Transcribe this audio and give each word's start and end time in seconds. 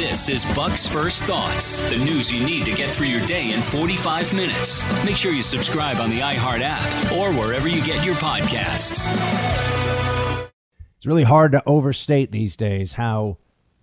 This 0.00 0.30
is 0.30 0.46
Buck's 0.56 0.86
First 0.86 1.24
Thoughts, 1.24 1.82
the 1.90 1.98
news 1.98 2.32
you 2.32 2.42
need 2.42 2.64
to 2.64 2.72
get 2.72 2.88
through 2.88 3.08
your 3.08 3.20
day 3.26 3.52
in 3.52 3.60
45 3.60 4.32
minutes. 4.32 5.04
Make 5.04 5.14
sure 5.14 5.30
you 5.30 5.42
subscribe 5.42 5.98
on 5.98 6.08
the 6.08 6.20
iHeart 6.20 6.62
app 6.62 7.12
or 7.12 7.34
wherever 7.34 7.68
you 7.68 7.84
get 7.84 8.02
your 8.02 8.14
podcasts. 8.14 9.06
It's 10.96 11.04
really 11.04 11.24
hard 11.24 11.52
to 11.52 11.62
overstate 11.66 12.32
these 12.32 12.56
days 12.56 12.94
how 12.94 13.36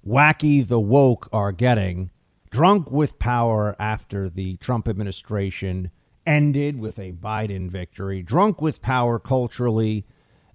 wacky 0.04 0.68
the 0.68 0.80
woke 0.80 1.30
are 1.32 1.52
getting. 1.52 2.10
Drunk 2.50 2.90
with 2.90 3.20
power 3.20 3.76
after 3.78 4.28
the 4.28 4.58
Trump 4.58 4.88
administration 4.88 5.92
ended 6.26 6.80
with 6.80 6.98
a 6.98 7.12
Biden 7.12 7.70
victory. 7.70 8.24
Drunk 8.24 8.60
with 8.60 8.82
power 8.82 9.20
culturally, 9.20 10.04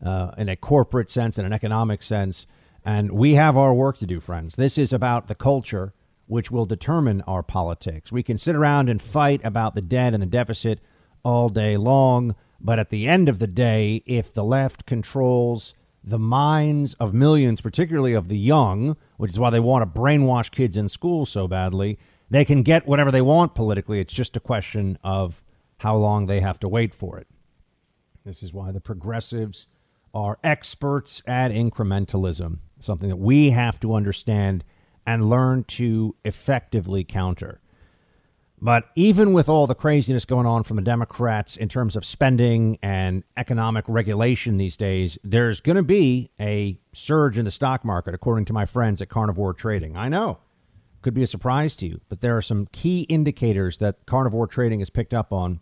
uh, 0.05 0.33
in 0.37 0.49
a 0.49 0.57
corporate 0.57 1.09
sense, 1.09 1.39
in 1.39 1.45
an 1.45 1.53
economic 1.53 2.03
sense. 2.03 2.49
And 2.85 3.13
we 3.13 3.35
have 3.35 3.57
our 3.57 3.73
work 3.73 3.99
to 3.99 4.07
do, 4.07 4.21
friends. 4.21 4.57
This 4.57 4.77
is 4.77 4.93
about 4.93 5.29
the 5.29 5.35
culture, 5.35 5.95
which 6.27 6.51
will 6.51 6.67
determine 6.67 7.21
our 7.23 7.43
politics. 7.43 8.11
We 8.11 8.23
can 8.23 8.39
sit 8.39 8.57
around 8.57 8.89
and 8.89 9.01
fight 9.01 9.41
about 9.45 9.75
the 9.75 9.83
debt 9.83 10.15
and 10.15 10.23
the 10.23 10.27
deficit 10.27 10.81
all 11.23 11.49
day 11.49 11.77
long. 11.77 12.35
But 12.61 12.79
at 12.79 12.91
the 12.91 13.07
end 13.07 13.29
of 13.29 13.39
the 13.39 13.47
day, 13.47 14.03
if 14.07 14.33
the 14.33 14.45
left 14.45 14.87
controls 14.87 15.75
the 16.05 16.19
minds 16.19 16.95
of 16.95 17.15
millions, 17.15 17.61
particularly 17.61 18.13
of 18.13 18.29
the 18.29 18.39
young, 18.39 18.97
which 19.17 19.31
is 19.31 19.39
why 19.39 19.51
they 19.51 19.61
want 19.61 19.83
to 19.83 20.01
brainwash 20.01 20.51
kids 20.51 20.77
in 20.77 20.89
school 20.89 21.25
so 21.25 21.47
badly, 21.47 21.99
they 22.31 22.45
can 22.45 22.63
get 22.63 22.87
whatever 22.87 23.11
they 23.11 23.23
want 23.23 23.55
politically. 23.55 24.01
It's 24.01 24.15
just 24.15 24.37
a 24.37 24.41
question 24.41 24.99
of 25.05 25.43
how 25.79 25.97
long 25.97 26.27
they 26.27 26.41
have 26.41 26.59
to 26.61 26.69
wait 26.69 26.95
for 26.95 27.19
it. 27.19 27.29
This 28.25 28.43
is 28.43 28.53
why 28.53 28.73
the 28.73 28.81
progressives 28.81 29.67
are 30.15 30.39
experts 30.45 31.23
at 31.27 31.51
incrementalism 31.51 32.59
something 32.83 33.09
that 33.09 33.17
we 33.17 33.51
have 33.51 33.81
to 33.81 33.95
understand 33.95 34.65
and 35.07 35.29
learn 35.29 35.65
to 35.65 36.15
effectively 36.25 37.05
counter. 37.05 37.61
But 38.61 38.85
even 38.95 39.33
with 39.33 39.49
all 39.49 39.67
the 39.67 39.75
craziness 39.75 40.25
going 40.25 40.47
on 40.47 40.63
from 40.63 40.77
the 40.77 40.83
Democrats 40.83 41.57
in 41.57 41.69
terms 41.69 41.97
of 41.97 42.05
spending 42.05 42.79
and 42.81 43.25
economic 43.37 43.85
regulation 43.89 44.57
these 44.57 44.77
days, 44.77 45.19
there's 45.25 45.61
going 45.61 45.75
to 45.75 45.83
be 45.83 46.31
a 46.39 46.79
surge 46.93 47.39
in 47.39 47.45
the 47.45 47.51
stock 47.51 47.85
market, 47.85 48.15
according 48.15 48.45
to 48.45 48.53
my 48.53 48.65
friends 48.65 49.01
at 49.01 49.09
Carnivore 49.09 49.53
Trading. 49.53 49.97
I 49.97 50.09
know. 50.09 50.39
Could 51.01 51.13
be 51.13 51.25
a 51.25 51.27
surprise 51.27 51.75
to 51.77 51.89
you, 51.89 52.01
but 52.09 52.21
there 52.21 52.37
are 52.37 52.43
some 52.43 52.69
key 52.71 53.01
indicators 53.09 53.79
that 53.79 54.07
Carnivore 54.07 54.47
Trading 54.47 54.79
has 54.79 54.91
picked 54.91 55.13
up 55.13 55.33
on, 55.33 55.59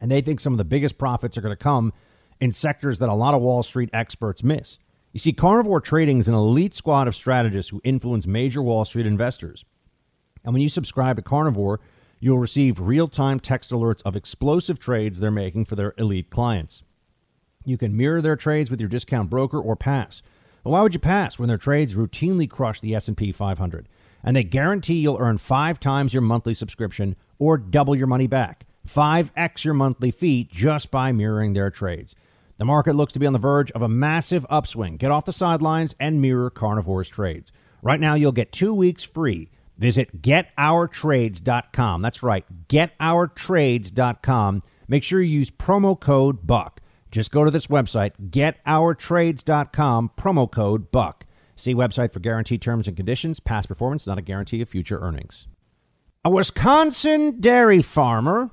and 0.00 0.10
they 0.10 0.22
think 0.22 0.40
some 0.40 0.54
of 0.54 0.58
the 0.58 0.64
biggest 0.64 0.96
profits 0.96 1.36
are 1.36 1.42
going 1.42 1.52
to 1.52 1.62
come 1.62 1.92
in 2.40 2.54
sectors 2.54 2.98
that 2.98 3.10
a 3.10 3.14
lot 3.14 3.34
of 3.34 3.42
Wall 3.42 3.62
Street 3.62 3.90
experts 3.92 4.42
miss. 4.42 4.78
You 5.12 5.20
see, 5.20 5.34
Carnivore 5.34 5.82
Trading 5.82 6.18
is 6.18 6.28
an 6.28 6.34
elite 6.34 6.74
squad 6.74 7.06
of 7.06 7.14
strategists 7.14 7.70
who 7.70 7.82
influence 7.84 8.26
major 8.26 8.62
Wall 8.62 8.86
Street 8.86 9.06
investors. 9.06 9.62
And 10.42 10.54
when 10.54 10.62
you 10.62 10.70
subscribe 10.70 11.16
to 11.16 11.22
Carnivore, 11.22 11.80
you'll 12.18 12.38
receive 12.38 12.80
real 12.80 13.08
time 13.08 13.38
text 13.38 13.70
alerts 13.70 14.00
of 14.06 14.16
explosive 14.16 14.78
trades 14.78 15.20
they're 15.20 15.30
making 15.30 15.66
for 15.66 15.76
their 15.76 15.92
elite 15.98 16.30
clients. 16.30 16.82
You 17.64 17.76
can 17.76 17.96
mirror 17.96 18.22
their 18.22 18.36
trades 18.36 18.70
with 18.70 18.80
your 18.80 18.88
discount 18.88 19.28
broker 19.28 19.60
or 19.60 19.76
pass. 19.76 20.22
But 20.64 20.70
why 20.70 20.80
would 20.80 20.94
you 20.94 21.00
pass 21.00 21.38
when 21.38 21.48
their 21.48 21.58
trades 21.58 21.94
routinely 21.94 22.48
crush 22.48 22.80
the 22.80 22.94
S&P 22.94 23.32
500? 23.32 23.88
And 24.24 24.34
they 24.34 24.44
guarantee 24.44 24.94
you'll 24.94 25.18
earn 25.20 25.36
5 25.36 25.78
times 25.78 26.14
your 26.14 26.22
monthly 26.22 26.54
subscription 26.54 27.16
or 27.38 27.58
double 27.58 27.94
your 27.94 28.06
money 28.06 28.26
back. 28.26 28.64
5x 28.88 29.64
your 29.64 29.74
monthly 29.74 30.10
fee 30.10 30.48
just 30.50 30.90
by 30.90 31.12
mirroring 31.12 31.52
their 31.52 31.70
trades. 31.70 32.14
The 32.62 32.66
market 32.66 32.94
looks 32.94 33.12
to 33.14 33.18
be 33.18 33.26
on 33.26 33.32
the 33.32 33.40
verge 33.40 33.72
of 33.72 33.82
a 33.82 33.88
massive 33.88 34.46
upswing. 34.48 34.96
Get 34.96 35.10
off 35.10 35.24
the 35.24 35.32
sidelines 35.32 35.96
and 35.98 36.22
mirror 36.22 36.48
Carnivore's 36.48 37.08
trades. 37.08 37.50
Right 37.82 37.98
now, 37.98 38.14
you'll 38.14 38.30
get 38.30 38.52
two 38.52 38.72
weeks 38.72 39.02
free. 39.02 39.50
Visit 39.78 40.22
getourtrades.com. 40.22 42.02
That's 42.02 42.22
right, 42.22 42.44
getourtrades.com. 42.68 44.62
Make 44.86 45.02
sure 45.02 45.20
you 45.20 45.38
use 45.40 45.50
promo 45.50 45.98
code 45.98 46.46
BUCK. 46.46 46.80
Just 47.10 47.32
go 47.32 47.44
to 47.44 47.50
this 47.50 47.66
website, 47.66 48.12
getourtrades.com, 48.30 50.12
promo 50.16 50.48
code 50.48 50.92
BUCK. 50.92 51.26
See 51.56 51.74
website 51.74 52.12
for 52.12 52.20
guaranteed 52.20 52.62
terms 52.62 52.86
and 52.86 52.96
conditions. 52.96 53.40
Past 53.40 53.66
performance, 53.66 54.06
not 54.06 54.18
a 54.18 54.22
guarantee 54.22 54.62
of 54.62 54.68
future 54.68 55.00
earnings. 55.00 55.48
A 56.24 56.30
Wisconsin 56.30 57.40
dairy 57.40 57.82
farmer 57.82 58.52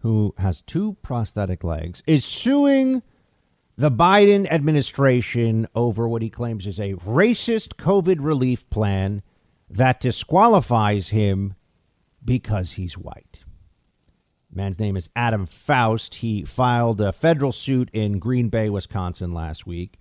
who 0.00 0.34
has 0.38 0.62
two 0.62 0.96
prosthetic 1.02 1.62
legs 1.62 2.02
is 2.08 2.24
suing 2.24 3.04
the 3.80 3.90
Biden 3.90 4.46
administration 4.52 5.66
over 5.74 6.06
what 6.06 6.20
he 6.20 6.28
claims 6.28 6.66
is 6.66 6.78
a 6.78 6.92
racist 6.96 7.76
COVID 7.76 8.18
relief 8.20 8.68
plan 8.68 9.22
that 9.70 10.00
disqualifies 10.00 11.08
him 11.08 11.54
because 12.22 12.72
he's 12.72 12.98
white. 12.98 13.42
Man's 14.52 14.78
name 14.78 14.98
is 14.98 15.08
Adam 15.16 15.46
Faust. 15.46 16.16
He 16.16 16.44
filed 16.44 17.00
a 17.00 17.10
federal 17.10 17.52
suit 17.52 17.88
in 17.94 18.18
Green 18.18 18.50
Bay, 18.50 18.68
Wisconsin 18.68 19.32
last 19.32 19.66
week. 19.66 19.98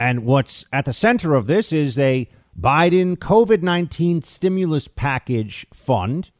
And 0.00 0.24
what's 0.24 0.64
at 0.72 0.86
the 0.86 0.94
center 0.94 1.34
of 1.34 1.46
this 1.46 1.70
is 1.70 1.98
a 1.98 2.30
Biden 2.58 3.18
COVID 3.18 3.60
19 3.60 4.22
stimulus 4.22 4.88
package 4.88 5.66
fund 5.70 6.30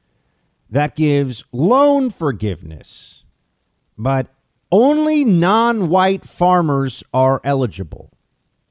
that 0.70 0.96
gives 0.96 1.44
loan 1.52 2.08
forgiveness, 2.08 3.24
but 3.98 4.28
only 4.70 5.24
non-white 5.24 6.24
farmers 6.24 7.02
are 7.12 7.40
eligible. 7.44 8.10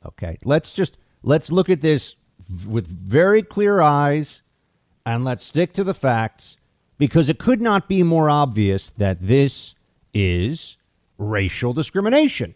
Okay, 0.05 0.37
let's 0.43 0.73
just 0.73 0.97
let's 1.23 1.51
look 1.51 1.69
at 1.69 1.81
this 1.81 2.15
with 2.67 2.87
very 2.87 3.43
clear 3.43 3.81
eyes 3.81 4.41
and 5.05 5.25
let's 5.25 5.43
stick 5.43 5.73
to 5.73 5.83
the 5.83 5.93
facts 5.93 6.57
because 6.97 7.29
it 7.29 7.39
could 7.39 7.61
not 7.61 7.87
be 7.87 8.03
more 8.03 8.29
obvious 8.29 8.89
that 8.91 9.19
this 9.19 9.75
is 10.13 10.77
racial 11.17 11.73
discrimination. 11.73 12.55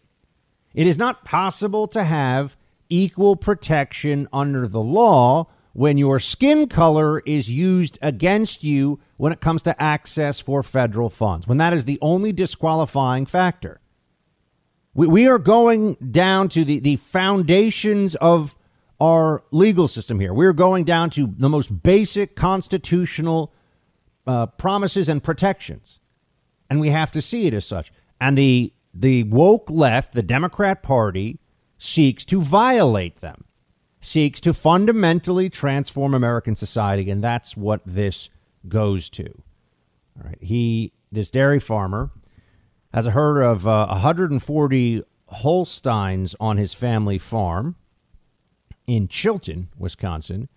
It 0.74 0.88
is 0.88 0.97
not 0.97 1.25
possible 1.25 1.88
to 1.90 2.03
have 2.03 2.56
equal 2.90 3.35
protection 3.35 4.28
under 4.31 4.68
the 4.68 4.81
law 4.81 5.47
when 5.74 5.98
your 5.98 6.20
skin 6.20 6.68
color 6.68 7.20
is 7.20 7.50
used 7.50 7.98
against 8.02 8.64
you 8.64 9.00
when 9.18 9.32
it 9.32 9.40
comes 9.40 9.62
to 9.64 9.82
access 9.82 10.40
for 10.40 10.64
federal 10.64 11.09
funds, 11.09 11.48
when 11.48 11.58
that 11.58 11.74
is 11.74 11.86
the 11.86 12.00
only 12.02 12.32
disqualifying 12.32 13.26
factor. 13.26 13.80
We, 14.94 15.08
we 15.08 15.28
are 15.28 15.38
going 15.38 15.96
down 15.96 16.50
to 16.50 16.66
the, 16.66 16.80
the 16.80 16.98
foundations 16.98 18.16
of 18.16 18.56
our 19.00 19.44
legal 19.52 19.88
system 19.88 20.20
here. 20.20 20.34
We're 20.34 20.54
going 20.54 20.84
down 20.84 21.10
to 21.12 21.34
the 21.38 21.50
most 21.50 21.81
basic 21.81 22.36
constitutional 22.36 23.54
uh, 24.28 24.48
promises 24.48 25.10
and 25.10 25.24
protections. 25.24 26.00
And 26.70 26.80
we 26.80 26.90
have 26.90 27.12
to 27.14 27.22
see 27.22 27.48
it 27.48 27.54
as 27.54 27.66
such. 27.66 27.92
And 28.20 28.38
the, 28.38 28.74
the 28.94 29.24
woke 29.24 29.70
left, 29.70 30.14
the 30.14 30.22
Democrat 30.22 30.84
Party, 30.84 31.40
seeks 31.78 32.24
to 32.26 32.42
violate 32.42 33.18
them 33.18 33.46
seeks 34.01 34.41
to 34.41 34.53
fundamentally 34.53 35.50
transform 35.50 36.13
American 36.13 36.56
society, 36.56 37.09
and 37.09 37.23
that's 37.23 37.56
what 37.56 37.81
this 37.85 38.29
goes 38.67 39.09
to. 39.12 39.28
All 40.17 40.25
right, 40.25 40.41
he 40.41 40.91
this 41.12 41.29
dairy 41.29 41.59
farmer 41.59 42.09
has 42.94 43.06
a 43.06 43.12
herd 43.12 43.41
of 43.41 43.67
uh, 43.67 43.88
140 43.88 45.03
Holsteins 45.28 46.35
on 46.39 46.57
his 46.57 46.73
family 46.73 47.17
farm 47.17 47.75
in 48.85 49.07
Chilton, 49.07 49.69
Wisconsin, 49.78 50.50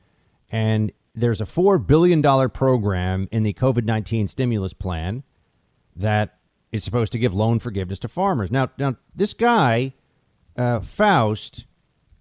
and 0.51 0.91
there's 1.15 1.41
a 1.41 1.47
four 1.47 1.79
billion 1.79 2.21
dollar 2.21 2.49
program 2.49 3.29
in 3.31 3.45
the 3.45 3.53
COVID 3.53 3.85
19 3.85 4.27
stimulus 4.27 4.73
plan 4.73 5.23
that 5.95 6.39
is 6.73 6.83
supposed 6.83 7.13
to 7.13 7.19
give 7.19 7.33
loan 7.33 7.61
forgiveness 7.61 8.01
to 8.01 8.09
farmers. 8.09 8.51
Now, 8.51 8.71
now 8.79 8.97
this 9.15 9.33
guy, 9.33 9.95
uh, 10.57 10.81
Faust 10.81 11.67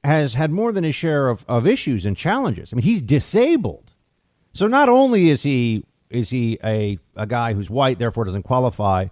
has 0.03 0.33
had 0.33 0.51
more 0.51 0.71
than 0.71 0.83
his 0.83 0.95
share 0.95 1.29
of, 1.29 1.45
of 1.47 1.65
issues 1.65 2.05
and 2.05 2.17
challenges. 2.17 2.73
I 2.73 2.75
mean, 2.75 2.83
he's 2.83 3.01
disabled. 3.01 3.93
So 4.53 4.67
not 4.67 4.89
only 4.89 5.29
is 5.29 5.43
he 5.43 5.85
is 6.09 6.29
he 6.29 6.59
a, 6.63 6.99
a 7.15 7.25
guy 7.25 7.53
who's 7.53 7.69
white, 7.69 7.97
therefore 7.97 8.25
doesn't 8.25 8.43
qualify, 8.43 9.07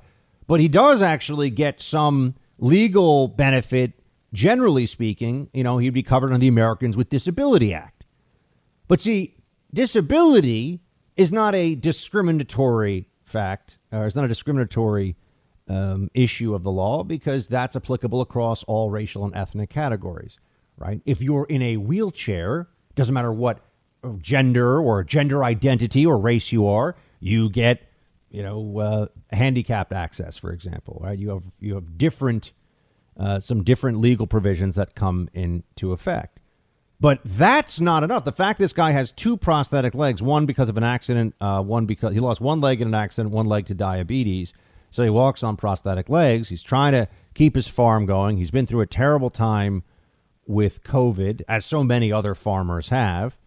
but 0.46 0.60
he 0.60 0.68
does 0.68 1.02
actually 1.02 1.50
get 1.50 1.82
some 1.82 2.36
legal 2.60 3.28
benefit, 3.28 3.94
generally 4.34 4.86
speaking. 4.86 5.50
You 5.52 5.64
know, 5.64 5.80
he'd 5.80 5.96
be 5.96 6.04
covered 6.04 6.28
under 6.28 6.38
the 6.38 6.48
Americans 6.48 6.96
with 6.96 7.10
Disability 7.10 7.74
Act. 7.74 8.06
But 8.88 9.02
see, 9.02 9.36
disability 9.74 10.82
is 11.16 11.32
not 11.32 11.56
a 11.56 11.74
discriminatory 11.74 13.08
fact, 13.24 13.80
or 13.92 14.06
it's 14.06 14.16
not 14.16 14.26
a 14.26 14.28
discriminatory 14.28 15.16
um, 15.68 16.12
issue 16.14 16.54
of 16.54 16.64
the 16.64 16.72
law 16.72 17.04
because 17.04 17.48
that's 17.48 17.76
applicable 17.76 18.22
across 18.22 18.62
all 18.64 18.92
racial 18.92 19.26
and 19.26 19.36
ethnic 19.36 19.70
categories 19.70 20.38
right? 20.82 21.02
If 21.06 21.22
you're 21.22 21.46
in 21.46 21.62
a 21.62 21.78
wheelchair, 21.78 22.68
doesn't 22.96 23.14
matter 23.14 23.32
what 23.32 23.60
gender 24.20 24.80
or 24.80 25.04
gender 25.04 25.44
identity 25.44 26.06
or 26.06 26.18
race 26.18 26.52
you 26.52 26.68
are, 26.68 26.96
you 27.20 27.50
get, 27.50 27.88
you 28.32 28.42
know, 28.42 28.80
uh, 28.80 29.06
handicapped 29.32 29.94
access, 29.94 30.38
for 30.38 30.52
example, 30.52 31.00
right? 31.02 31.18
You 31.18 31.30
have 31.30 31.44
you 31.60 31.76
have 31.76 31.98
different, 31.98 32.52
uh, 33.18 33.40
some 33.40 33.64
different 33.64 34.00
legal 34.00 34.26
provisions 34.26 34.76
that 34.76 34.96
come 34.96 35.30
into 35.34 35.92
effect. 35.92 36.40
But 37.00 37.20
that's 37.26 37.80
not 37.80 38.04
enough. 38.04 38.26
The 38.26 38.32
fact 38.32 38.60
this 38.60 38.74
guy 38.74 38.92
has 38.92 39.12
two 39.12 39.36
prosthetic 39.36 39.96
legs, 39.96 40.22
one 40.22 40.46
because 40.46 40.70
of 40.70 40.78
an 40.78 40.84
accident, 40.84 41.34
uh, 41.42 41.62
one 41.62 41.88
because 41.88 42.14
he 42.14 42.20
lost 42.20 42.42
one 42.42 42.62
leg 42.62 42.80
in 42.80 42.88
an 42.88 42.94
accident, 42.94 43.34
one 43.34 43.48
leg 43.48 43.66
to 43.68 43.74
diabetes. 43.74 44.54
So 44.92 45.04
he 45.04 45.10
walks 45.10 45.42
on 45.42 45.58
prosthetic 45.58 46.10
legs. 46.10 46.50
He's 46.50 46.62
trying 46.62 46.92
to 46.92 47.08
keep 47.34 47.56
his 47.56 47.68
farm 47.68 48.06
going. 48.06 48.38
He's 48.38 48.52
been 48.52 48.68
through 48.68 48.82
a 48.82 48.88
terrible 48.88 49.30
time 49.32 49.84
with 50.46 50.84
COVID, 50.84 51.42
as 51.48 51.66
so 51.66 51.84
many 51.84 52.12
other 52.12 52.36
farmers 52.36 52.90
have. 52.90 53.38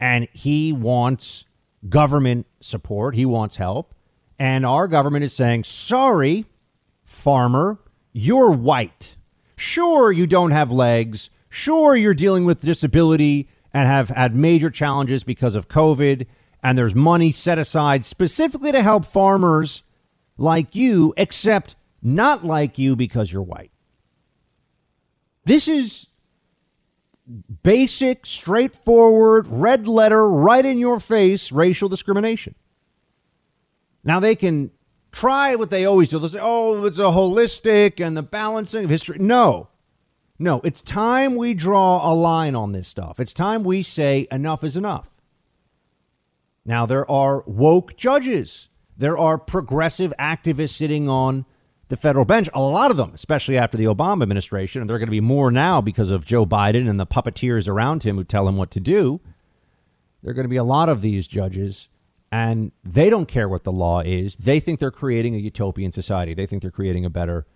And 0.00 0.28
he 0.32 0.72
wants 0.72 1.44
government 1.88 2.46
support, 2.60 3.14
he 3.14 3.26
wants 3.26 3.56
help. 3.56 3.94
And 4.38 4.64
our 4.64 4.86
government 4.86 5.24
is 5.24 5.32
saying, 5.32 5.64
sorry, 5.64 6.46
farmer, 7.04 7.78
you're 8.12 8.50
white. 8.50 9.16
Sure, 9.56 10.12
you 10.12 10.26
don't 10.26 10.52
have 10.52 10.70
legs. 10.70 11.30
Sure, 11.48 11.96
you're 11.96 12.14
dealing 12.14 12.44
with 12.44 12.62
disability 12.62 13.48
and 13.72 13.88
have 13.88 14.10
had 14.10 14.34
major 14.34 14.70
challenges 14.70 15.24
because 15.24 15.54
of 15.54 15.68
COVID, 15.68 16.26
and 16.62 16.78
there's 16.78 16.94
money 16.94 17.32
set 17.32 17.58
aside 17.58 18.04
specifically 18.04 18.72
to 18.72 18.82
help 18.82 19.04
farmers 19.04 19.82
like 20.36 20.74
you, 20.74 21.12
except 21.16 21.76
not 22.02 22.44
like 22.44 22.78
you 22.78 22.96
because 22.96 23.32
you're 23.32 23.42
white. 23.42 23.70
This 25.44 25.68
is 25.68 26.06
basic, 27.62 28.26
straightforward, 28.26 29.46
red 29.46 29.86
letter, 29.86 30.28
right 30.28 30.64
in 30.64 30.78
your 30.78 31.00
face 31.00 31.52
racial 31.52 31.88
discrimination. 31.88 32.54
Now 34.04 34.20
they 34.20 34.34
can 34.34 34.70
try 35.12 35.54
what 35.54 35.70
they 35.70 35.84
always 35.84 36.10
do. 36.10 36.18
They'll 36.18 36.28
say, 36.28 36.40
oh, 36.40 36.84
it's 36.84 36.98
a 36.98 37.02
holistic 37.02 38.04
and 38.04 38.16
the 38.16 38.22
balancing 38.22 38.84
of 38.84 38.90
history. 38.90 39.18
No. 39.18 39.68
No, 40.38 40.60
it's 40.62 40.80
time 40.80 41.34
we 41.34 41.52
draw 41.52 42.10
a 42.10 42.14
line 42.14 42.54
on 42.54 42.72
this 42.72 42.86
stuff. 42.86 43.18
It's 43.18 43.34
time 43.34 43.64
we 43.64 43.82
say 43.82 44.28
enough 44.30 44.62
is 44.62 44.76
enough. 44.76 45.10
Now, 46.64 46.86
there 46.86 47.10
are 47.10 47.42
woke 47.46 47.96
judges, 47.96 48.68
there 48.96 49.18
are 49.18 49.38
progressive 49.38 50.12
activists 50.18 50.74
sitting 50.76 51.08
on 51.08 51.44
the 51.88 51.96
federal 51.96 52.24
bench, 52.24 52.48
a 52.52 52.60
lot 52.60 52.90
of 52.90 52.96
them, 52.96 53.12
especially 53.14 53.56
after 53.56 53.76
the 53.76 53.84
Obama 53.84 54.22
administration, 54.22 54.80
and 54.80 54.88
there 54.88 54.96
are 54.96 54.98
going 54.98 55.08
to 55.08 55.10
be 55.10 55.20
more 55.20 55.50
now 55.50 55.80
because 55.80 56.10
of 56.10 56.24
Joe 56.24 56.44
Biden 56.44 56.88
and 56.88 57.00
the 57.00 57.06
puppeteers 57.06 57.66
around 57.66 58.02
him 58.02 58.16
who 58.16 58.24
tell 58.24 58.46
him 58.46 58.56
what 58.56 58.70
to 58.72 58.80
do. 58.80 59.20
There 60.22 60.30
are 60.30 60.34
going 60.34 60.44
to 60.44 60.50
be 60.50 60.56
a 60.56 60.64
lot 60.64 60.88
of 60.88 61.00
these 61.00 61.26
judges, 61.26 61.88
and 62.30 62.72
they 62.84 63.08
don't 63.08 63.26
care 63.26 63.48
what 63.48 63.64
the 63.64 63.72
law 63.72 64.00
is. 64.00 64.36
They 64.36 64.60
think 64.60 64.80
they're 64.80 64.90
creating 64.90 65.34
a 65.34 65.38
utopian 65.38 65.92
society, 65.92 66.34
they 66.34 66.46
think 66.46 66.62
they're 66.62 66.70
creating 66.70 67.04
a 67.04 67.10
better 67.10 67.46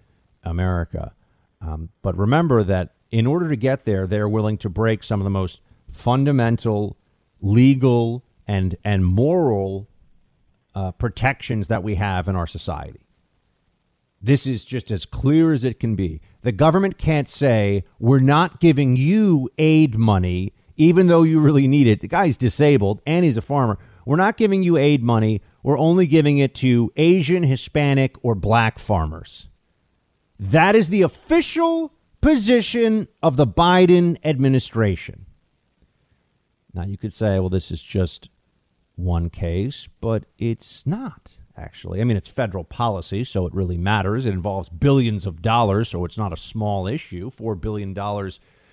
America. 0.43 1.12
Um, 1.61 1.90
but 2.00 2.17
remember 2.17 2.64
that 2.64 2.94
in 3.11 3.26
order 3.26 3.49
to 3.49 3.56
get 3.56 3.84
there, 3.84 4.06
they're 4.06 4.29
willing 4.29 4.58
to 4.58 4.69
break 4.69 5.05
some 5.05 5.20
of 5.20 5.25
the 5.25 5.31
most 5.31 5.61
fundamental 5.90 6.96
legal 7.40 8.25
and 8.46 8.76
and 8.82 9.05
moral 9.05 9.88
uh, 10.75 10.90
protections 10.93 11.69
that 11.69 11.82
we 11.82 11.96
have 11.96 12.29
in 12.29 12.34
our 12.34 12.46
society. 12.46 13.00
This 14.22 14.46
is 14.46 14.64
just 14.64 14.92
as 14.92 15.04
clear 15.04 15.52
as 15.52 15.64
it 15.64 15.80
can 15.80 15.96
be. 15.96 16.20
The 16.42 16.52
government 16.52 16.96
can't 16.96 17.28
say 17.28 17.84
we're 17.98 18.20
not 18.20 18.60
giving 18.60 18.94
you 18.94 19.48
aid 19.58 19.98
money, 19.98 20.52
even 20.76 21.08
though 21.08 21.24
you 21.24 21.40
really 21.40 21.66
need 21.66 21.88
it. 21.88 22.00
The 22.00 22.08
guy's 22.08 22.36
disabled 22.36 23.00
and 23.04 23.24
he's 23.24 23.36
a 23.36 23.42
farmer. 23.42 23.78
We're 24.06 24.16
not 24.16 24.36
giving 24.36 24.62
you 24.62 24.76
aid 24.76 25.02
money. 25.02 25.42
We're 25.62 25.78
only 25.78 26.06
giving 26.06 26.38
it 26.38 26.54
to 26.56 26.92
Asian, 26.96 27.42
Hispanic, 27.42 28.16
or 28.22 28.34
black 28.34 28.78
farmers. 28.78 29.48
That 30.38 30.74
is 30.74 30.88
the 30.88 31.02
official 31.02 31.92
position 32.20 33.08
of 33.22 33.36
the 33.36 33.46
Biden 33.46 34.16
administration. 34.24 35.26
Now, 36.74 36.84
you 36.84 36.96
could 36.96 37.12
say, 37.12 37.38
well, 37.38 37.48
this 37.48 37.70
is 37.70 37.82
just 37.82 38.30
one 38.94 39.30
case, 39.30 39.88
but 40.00 40.24
it's 40.38 40.86
not, 40.86 41.38
actually. 41.56 42.00
I 42.00 42.04
mean, 42.04 42.16
it's 42.16 42.28
federal 42.28 42.64
policy, 42.64 43.25
so 43.25 43.46
it 43.46 43.54
really 43.54 43.76
matters. 43.76 44.26
It 44.26 44.34
involves 44.34 44.69
billions 44.69 45.26
of 45.26 45.43
dollars, 45.43 45.88
so 45.88 46.04
it's 46.04 46.19
not 46.19 46.32
a 46.32 46.37
small 46.37 46.87
issue. 46.87 47.31
$4 47.31 47.60
billion 47.60 47.94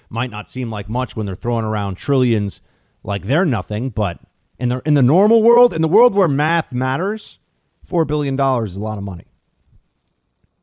might 0.09 0.31
not 0.31 0.49
seem 0.49 0.69
like 0.69 0.89
much 0.89 1.15
when 1.15 1.25
they're 1.25 1.35
throwing 1.35 1.65
around 1.65 1.95
trillions 1.95 2.61
like 3.03 3.23
they're 3.23 3.45
nothing, 3.45 3.89
but 3.89 4.19
in 4.57 4.69
the, 4.69 4.81
in 4.85 4.93
the 4.93 5.01
normal 5.01 5.41
world, 5.41 5.73
in 5.73 5.81
the 5.81 5.87
world 5.87 6.13
where 6.13 6.27
math 6.27 6.73
matters, 6.73 7.39
$4 7.87 8.05
billion 8.05 8.39
is 8.63 8.75
a 8.75 8.79
lot 8.79 8.97
of 8.97 9.03
money. 9.03 9.25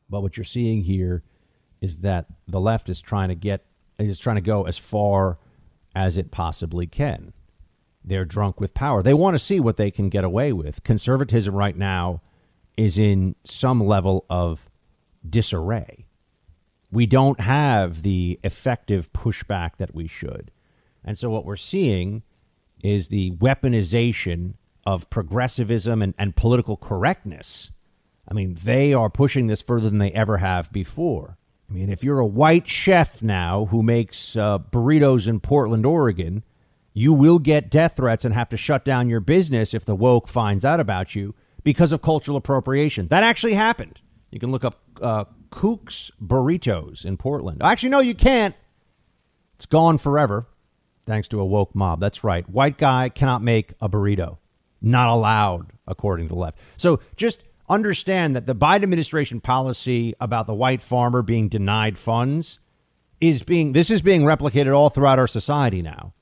But 0.08 0.22
what 0.22 0.36
you're 0.36 0.44
seeing 0.44 0.82
here 0.82 1.24
is 1.80 1.98
that 1.98 2.26
the 2.46 2.60
left 2.60 2.88
is 2.88 3.00
trying 3.00 3.28
to 3.28 3.34
get 3.34 3.64
is 3.98 4.19
trying 4.19 4.36
to 4.36 4.42
go 4.42 4.64
as 4.64 4.76
far 4.76 5.38
as 5.94 6.16
it 6.16 6.30
possibly 6.30 6.86
can. 6.86 7.32
They're 8.06 8.25
drunk 8.25 8.61
with 8.61 8.73
power. 8.73 9.03
They 9.03 9.14
want 9.14 9.35
to 9.35 9.38
see 9.38 9.58
what 9.61 9.76
they 9.76 9.91
can 9.91 10.08
get 10.08 10.25
away 10.25 10.53
with. 10.53 10.85
Conservatism 10.85 11.55
right 11.55 11.76
now 11.76 12.23
is 12.76 12.97
in 12.97 13.35
some 13.44 13.85
level 13.85 14.25
of 14.31 14.70
disarray. 15.29 16.06
We 16.91 17.06
don't 17.06 17.41
have 17.41 18.03
the 18.03 18.38
effective 18.44 19.12
pushback 19.12 19.76
that 19.79 19.94
we 19.94 20.06
should. 20.06 20.53
And 21.05 21.19
so 21.19 21.29
what 21.29 21.44
we're 21.44 21.56
seeing 21.56 22.23
is 22.82 23.08
the 23.08 23.32
weaponization 23.32 24.55
of 24.87 25.11
progressivism 25.11 26.00
and, 26.00 26.14
and 26.17 26.37
political 26.37 26.76
correctness 26.76 27.73
I 28.29 28.35
mean, 28.35 28.56
they 28.62 28.93
are 28.93 29.11
pushing 29.11 29.47
this 29.47 29.62
further 29.62 29.88
than 29.88 29.99
they 29.99 30.11
ever 30.12 30.38
have 30.38 30.73
before. 30.73 31.37
I 31.70 31.73
mean, 31.73 31.91
if 31.91 32.03
you're 32.03 32.19
a 32.19 32.26
white 32.26 32.69
chef 32.69 33.23
now 33.23 33.67
who 33.67 33.82
makes 33.82 34.37
uh, 34.37 34.58
burritos 34.58 35.26
in 35.26 35.41
Portland, 35.41 35.87
Oregon, 35.87 36.44
you 36.98 37.12
will 37.12 37.38
get 37.38 37.70
death 37.70 37.96
threats 37.96 38.25
and 38.25 38.32
have 38.32 38.48
to 38.48 38.56
shut 38.56 38.82
down 38.82 39.10
your 39.10 39.20
business 39.20 39.75
if 39.75 39.84
the 39.84 39.94
woke 39.94 40.26
finds 40.28 40.64
out 40.64 40.81
about 40.81 41.14
you 41.14 41.34
because 41.62 41.93
of 41.93 42.00
cultural 42.00 42.38
appropriation. 42.38 43.06
That 43.08 43.22
actually 43.22 43.52
happened. 43.52 44.00
You 44.31 44.40
can 44.40 44.50
look 44.50 44.64
up 44.64 44.81
uh, 45.02 45.26
Kook's 45.50 46.10
Burritos 46.25 47.04
in 47.04 47.19
Portland. 47.19 47.60
Actually, 47.62 47.90
no, 47.90 48.00
you 48.00 48.14
can't. 48.14 48.54
It's 49.56 49.66
gone 49.66 49.98
forever 49.98 50.46
thanks 51.04 51.28
to 51.28 51.38
a 51.38 51.44
woke 51.44 51.75
mob. 51.75 52.00
That's 52.00 52.25
right. 52.25 52.48
White 52.48 52.78
guy 52.78 53.10
cannot 53.10 53.43
make 53.43 53.75
a 53.78 53.90
burrito. 53.90 54.38
Not 54.81 55.10
allowed, 55.10 55.72
according 55.87 56.28
to 56.28 56.34
the 56.34 56.40
left. 56.40 56.56
So 56.78 57.00
just 57.14 57.44
understand 57.69 58.34
that 58.37 58.46
the 58.46 58.54
Biden 58.54 58.84
administration 58.84 59.43
policy 59.43 60.14
about 60.19 60.46
the 60.46 60.54
white 60.54 60.81
farmer 60.81 61.20
being 61.20 61.50
denied 61.50 61.98
funds 61.98 62.58
is 63.20 63.43
being 63.43 63.75
this 63.75 63.90
is 63.90 64.00
being 64.00 64.22
replicated 64.22 64.75
all 64.75 64.88
throughout 64.88 65.19
our 65.19 65.26
society 65.26 65.82
now. 65.82 66.14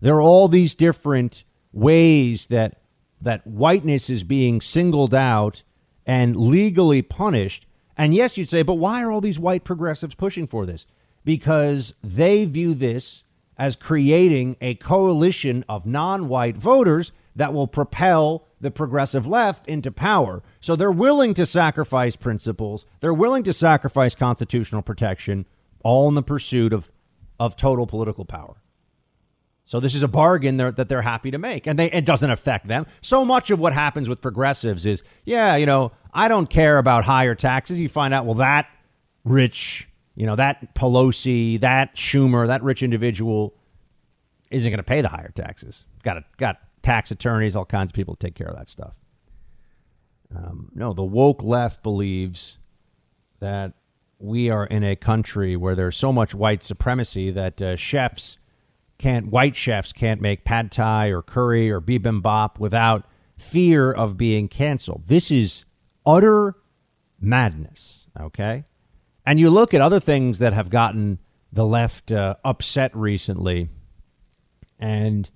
There 0.00 0.16
are 0.16 0.22
all 0.22 0.48
these 0.48 0.74
different 0.74 1.44
ways 1.72 2.46
that 2.48 2.80
that 3.20 3.46
whiteness 3.46 4.10
is 4.10 4.24
being 4.24 4.60
singled 4.60 5.14
out 5.14 5.62
and 6.04 6.36
legally 6.36 7.02
punished. 7.02 7.66
And 7.96 8.14
yes, 8.14 8.36
you'd 8.36 8.50
say, 8.50 8.62
but 8.62 8.74
why 8.74 9.02
are 9.02 9.10
all 9.10 9.20
these 9.20 9.40
white 9.40 9.64
progressives 9.64 10.14
pushing 10.14 10.46
for 10.46 10.66
this? 10.66 10.86
Because 11.24 11.94
they 12.04 12.44
view 12.44 12.74
this 12.74 13.24
as 13.58 13.74
creating 13.74 14.56
a 14.60 14.74
coalition 14.74 15.64
of 15.68 15.86
non-white 15.86 16.56
voters 16.56 17.12
that 17.34 17.52
will 17.52 17.66
propel 17.66 18.46
the 18.60 18.70
progressive 18.70 19.26
left 19.26 19.66
into 19.66 19.90
power. 19.90 20.42
So 20.60 20.76
they're 20.76 20.92
willing 20.92 21.34
to 21.34 21.46
sacrifice 21.46 22.16
principles, 22.16 22.86
they're 23.00 23.14
willing 23.14 23.42
to 23.44 23.52
sacrifice 23.52 24.14
constitutional 24.14 24.82
protection, 24.82 25.46
all 25.82 26.08
in 26.08 26.14
the 26.14 26.22
pursuit 26.22 26.72
of, 26.72 26.90
of 27.40 27.56
total 27.56 27.86
political 27.86 28.24
power. 28.24 28.56
So 29.66 29.80
this 29.80 29.96
is 29.96 30.04
a 30.04 30.08
bargain 30.08 30.58
that 30.58 30.88
they're 30.88 31.02
happy 31.02 31.32
to 31.32 31.38
make, 31.38 31.66
and 31.66 31.76
they, 31.76 31.90
it 31.90 32.04
doesn't 32.04 32.30
affect 32.30 32.68
them. 32.68 32.86
So 33.00 33.24
much 33.24 33.50
of 33.50 33.58
what 33.58 33.72
happens 33.72 34.08
with 34.08 34.20
progressives 34.20 34.86
is, 34.86 35.02
yeah, 35.24 35.56
you 35.56 35.66
know, 35.66 35.90
I 36.14 36.28
don't 36.28 36.48
care 36.48 36.78
about 36.78 37.04
higher 37.04 37.34
taxes. 37.34 37.80
You 37.80 37.88
find 37.88 38.14
out, 38.14 38.24
well, 38.26 38.36
that 38.36 38.68
rich, 39.24 39.88
you 40.14 40.24
know, 40.24 40.36
that 40.36 40.76
Pelosi, 40.76 41.58
that 41.60 41.96
Schumer, 41.96 42.46
that 42.46 42.62
rich 42.62 42.80
individual 42.84 43.54
isn't 44.52 44.70
going 44.70 44.78
to 44.78 44.84
pay 44.84 45.00
the 45.00 45.08
higher 45.08 45.32
taxes. 45.34 45.88
Got 46.04 46.18
a, 46.18 46.24
got 46.36 46.58
tax 46.82 47.10
attorneys, 47.10 47.56
all 47.56 47.64
kinds 47.64 47.90
of 47.90 47.94
people 47.96 48.14
to 48.14 48.24
take 48.24 48.36
care 48.36 48.46
of 48.46 48.56
that 48.56 48.68
stuff. 48.68 48.94
Um, 50.32 50.70
no, 50.76 50.92
the 50.92 51.02
woke 51.02 51.42
left 51.42 51.82
believes 51.82 52.58
that 53.40 53.72
we 54.20 54.48
are 54.48 54.64
in 54.64 54.84
a 54.84 54.94
country 54.94 55.56
where 55.56 55.74
there's 55.74 55.96
so 55.96 56.12
much 56.12 56.36
white 56.36 56.62
supremacy 56.62 57.32
that 57.32 57.60
uh, 57.60 57.74
chefs 57.74 58.38
can't, 58.98 59.28
white 59.28 59.56
chefs 59.56 59.92
can't 59.92 60.20
make 60.20 60.44
pad 60.44 60.70
thai 60.70 61.08
or 61.08 61.22
curry 61.22 61.70
or 61.70 61.80
bibimbap 61.80 62.58
without 62.58 63.04
fear 63.36 63.92
of 63.92 64.16
being 64.16 64.48
canceled. 64.48 65.04
This 65.06 65.30
is 65.30 65.64
utter 66.04 66.54
madness, 67.20 68.06
okay? 68.18 68.64
And 69.24 69.40
you 69.40 69.50
look 69.50 69.74
at 69.74 69.80
other 69.80 70.00
things 70.00 70.38
that 70.38 70.52
have 70.52 70.70
gotten 70.70 71.18
the 71.52 71.66
left 71.66 72.12
uh, 72.12 72.36
upset 72.44 72.94
recently, 72.96 73.68
and 74.78 75.28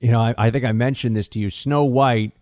you 0.00 0.10
know, 0.10 0.20
I, 0.20 0.34
I, 0.38 0.50
think 0.50 0.64
I 0.64 0.72
mentioned 0.72 1.16
this 1.16 1.28
to 1.28 1.38
you. 1.38 1.50
Snow 1.50 1.84
White, 1.84 2.32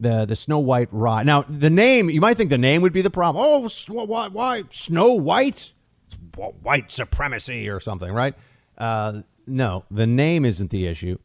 the 0.00 0.24
the 0.24 0.36
Snow 0.36 0.58
White 0.58 0.88
ride. 0.92 1.26
Now, 1.26 1.44
the 1.48 1.70
name 1.70 2.08
you 2.08 2.20
might 2.20 2.36
think 2.36 2.50
the 2.50 2.58
name 2.58 2.82
would 2.82 2.92
be 2.92 3.02
the 3.02 3.10
problem. 3.10 3.44
Oh, 3.44 4.04
why, 4.04 4.28
why 4.28 4.64
Snow 4.70 5.12
White? 5.12 5.72
It's 6.06 6.16
white 6.62 6.90
supremacy 6.90 7.68
or 7.68 7.80
something, 7.80 8.10
right? 8.10 8.34
Uh, 8.78 9.22
no, 9.48 9.84
the 9.90 10.06
name 10.06 10.44
isn't 10.44 10.70
the 10.70 10.86
issue. 10.86 11.18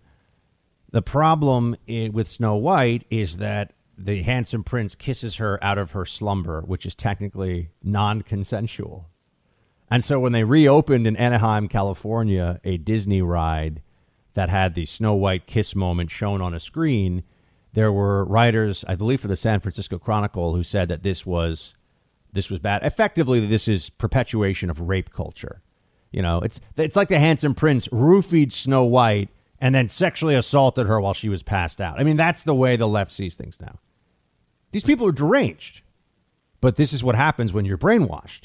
The 0.92 1.02
problem 1.02 1.76
with 1.88 2.30
Snow 2.30 2.56
White 2.56 3.06
is 3.10 3.38
that 3.38 3.74
the 3.98 4.24
handsome 4.24 4.64
prince 4.64 4.96
kisses 4.96 5.36
her 5.36 5.64
out 5.64 5.78
of 5.78 5.92
her 5.92 6.06
slumber, 6.06 6.62
which 6.62 6.86
is 6.86 6.96
technically 6.96 7.70
non 7.84 8.22
consensual. 8.22 9.10
And 9.90 10.04
so 10.04 10.20
when 10.20 10.32
they 10.32 10.44
reopened 10.44 11.06
in 11.06 11.16
Anaheim, 11.16 11.68
California, 11.68 12.60
a 12.64 12.78
Disney 12.78 13.22
ride 13.22 13.82
that 14.34 14.50
had 14.50 14.74
the 14.74 14.86
Snow 14.86 15.14
White 15.14 15.46
kiss 15.46 15.76
moment 15.76 16.10
shown 16.10 16.42
on 16.42 16.54
a 16.54 16.60
screen, 16.60 17.24
there 17.74 17.92
were 17.92 18.26
writers, 18.26 18.84
I 18.88 18.96
believe, 18.96 19.22
for 19.22 19.28
the 19.28 19.36
San 19.36 19.60
Francisco 19.60 20.00
Chronicle, 20.00 20.56
who 20.56 20.64
said 20.64 20.88
that 20.88 21.04
this 21.04 21.26
was 21.26 21.76
this 22.32 22.50
was 22.50 22.60
bad. 22.60 22.84
Effectively, 22.84 23.46
this 23.46 23.68
is 23.68 23.92
perpetuation 23.92 24.70
of 24.70 24.82
rape 24.82 25.12
culture. 25.12 25.62
You 26.14 26.22
know, 26.22 26.40
it's 26.40 26.62
it's 26.78 26.96
like 26.96 27.10
the 27.10 27.20
handsome 27.20 27.56
prince 27.56 27.88
roofied 27.90 28.54
Snow 28.54 28.86
White 28.86 29.30
and 29.60 29.74
then 29.74 29.90
sexually 29.90 30.36
assaulted 30.36 30.88
her 30.88 31.02
while 31.02 31.14
she 31.14 31.28
was 31.28 31.44
passed 31.44 31.82
out. 31.82 32.00
I 32.00 32.04
mean, 32.04 32.18
that's 32.18 32.44
the 32.44 32.56
way 32.56 32.76
the 32.76 32.88
left 32.88 33.12
sees 33.12 33.36
things 33.36 33.60
now. 33.60 33.80
These 34.72 34.84
people 34.84 35.08
are 35.08 35.14
deranged. 35.14 35.82
But 36.62 36.78
this 36.78 36.94
is 36.94 37.04
what 37.04 37.16
happens 37.16 37.52
when 37.52 37.66
you're 37.66 37.78
brainwashed. 37.78 38.44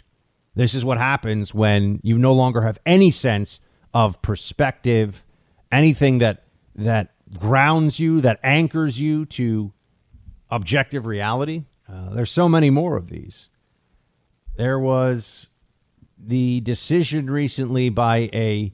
This 0.56 0.74
is 0.74 0.84
what 0.84 0.98
happens 0.98 1.54
when 1.54 2.00
you 2.02 2.18
no 2.18 2.32
longer 2.32 2.62
have 2.62 2.76
any 2.84 3.12
sense 3.12 3.60
of 3.94 4.20
perspective, 4.22 5.24
anything 5.70 6.18
that 6.18 6.42
that 6.74 7.14
grounds 7.38 8.00
you, 8.00 8.20
that 8.22 8.40
anchors 8.42 8.98
you 8.98 9.24
to 9.26 9.72
objective 10.50 11.06
reality. 11.06 11.64
Uh, 11.88 12.10
there's 12.10 12.30
so 12.32 12.48
many 12.48 12.70
more 12.70 12.96
of 12.96 13.08
these. 13.08 13.50
There 14.56 14.80
was 14.80 15.48
the 16.18 16.60
decision 16.60 17.30
recently 17.30 17.88
by 17.88 18.30
a 18.32 18.72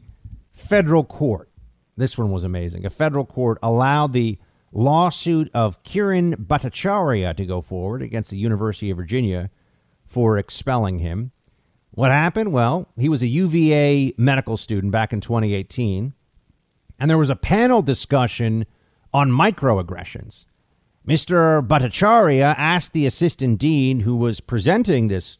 federal 0.52 1.04
court. 1.04 1.50
This 1.96 2.18
one 2.18 2.30
was 2.30 2.44
amazing. 2.44 2.84
A 2.84 2.90
federal 2.90 3.24
court 3.24 3.58
allowed 3.62 4.12
the 4.12 4.38
lawsuit 4.72 5.50
of 5.54 5.82
Kiran 5.84 6.34
Bhattacharya 6.34 7.36
to 7.36 7.46
go 7.46 7.60
forward 7.60 8.02
against 8.02 8.30
the 8.30 8.38
University 8.38 8.90
of 8.90 8.96
Virginia 8.96 9.50
for 10.04 10.36
expelling 10.36 10.98
him. 10.98 11.30
What 11.92 12.10
happened? 12.10 12.52
Well, 12.52 12.88
he 12.96 13.08
was 13.08 13.22
a 13.22 13.28
UVA 13.28 14.14
medical 14.18 14.56
student 14.56 14.92
back 14.92 15.12
in 15.12 15.20
2018, 15.20 16.12
and 16.98 17.10
there 17.10 17.18
was 17.18 17.30
a 17.30 17.36
panel 17.36 17.82
discussion 17.82 18.66
on 19.12 19.30
microaggressions. 19.30 20.44
Mr. 21.06 21.64
Bhattacharya 21.64 22.54
asked 22.58 22.94
the 22.94 23.06
assistant 23.06 23.60
dean 23.60 24.00
who 24.00 24.16
was 24.16 24.40
presenting 24.40 25.06
this 25.06 25.38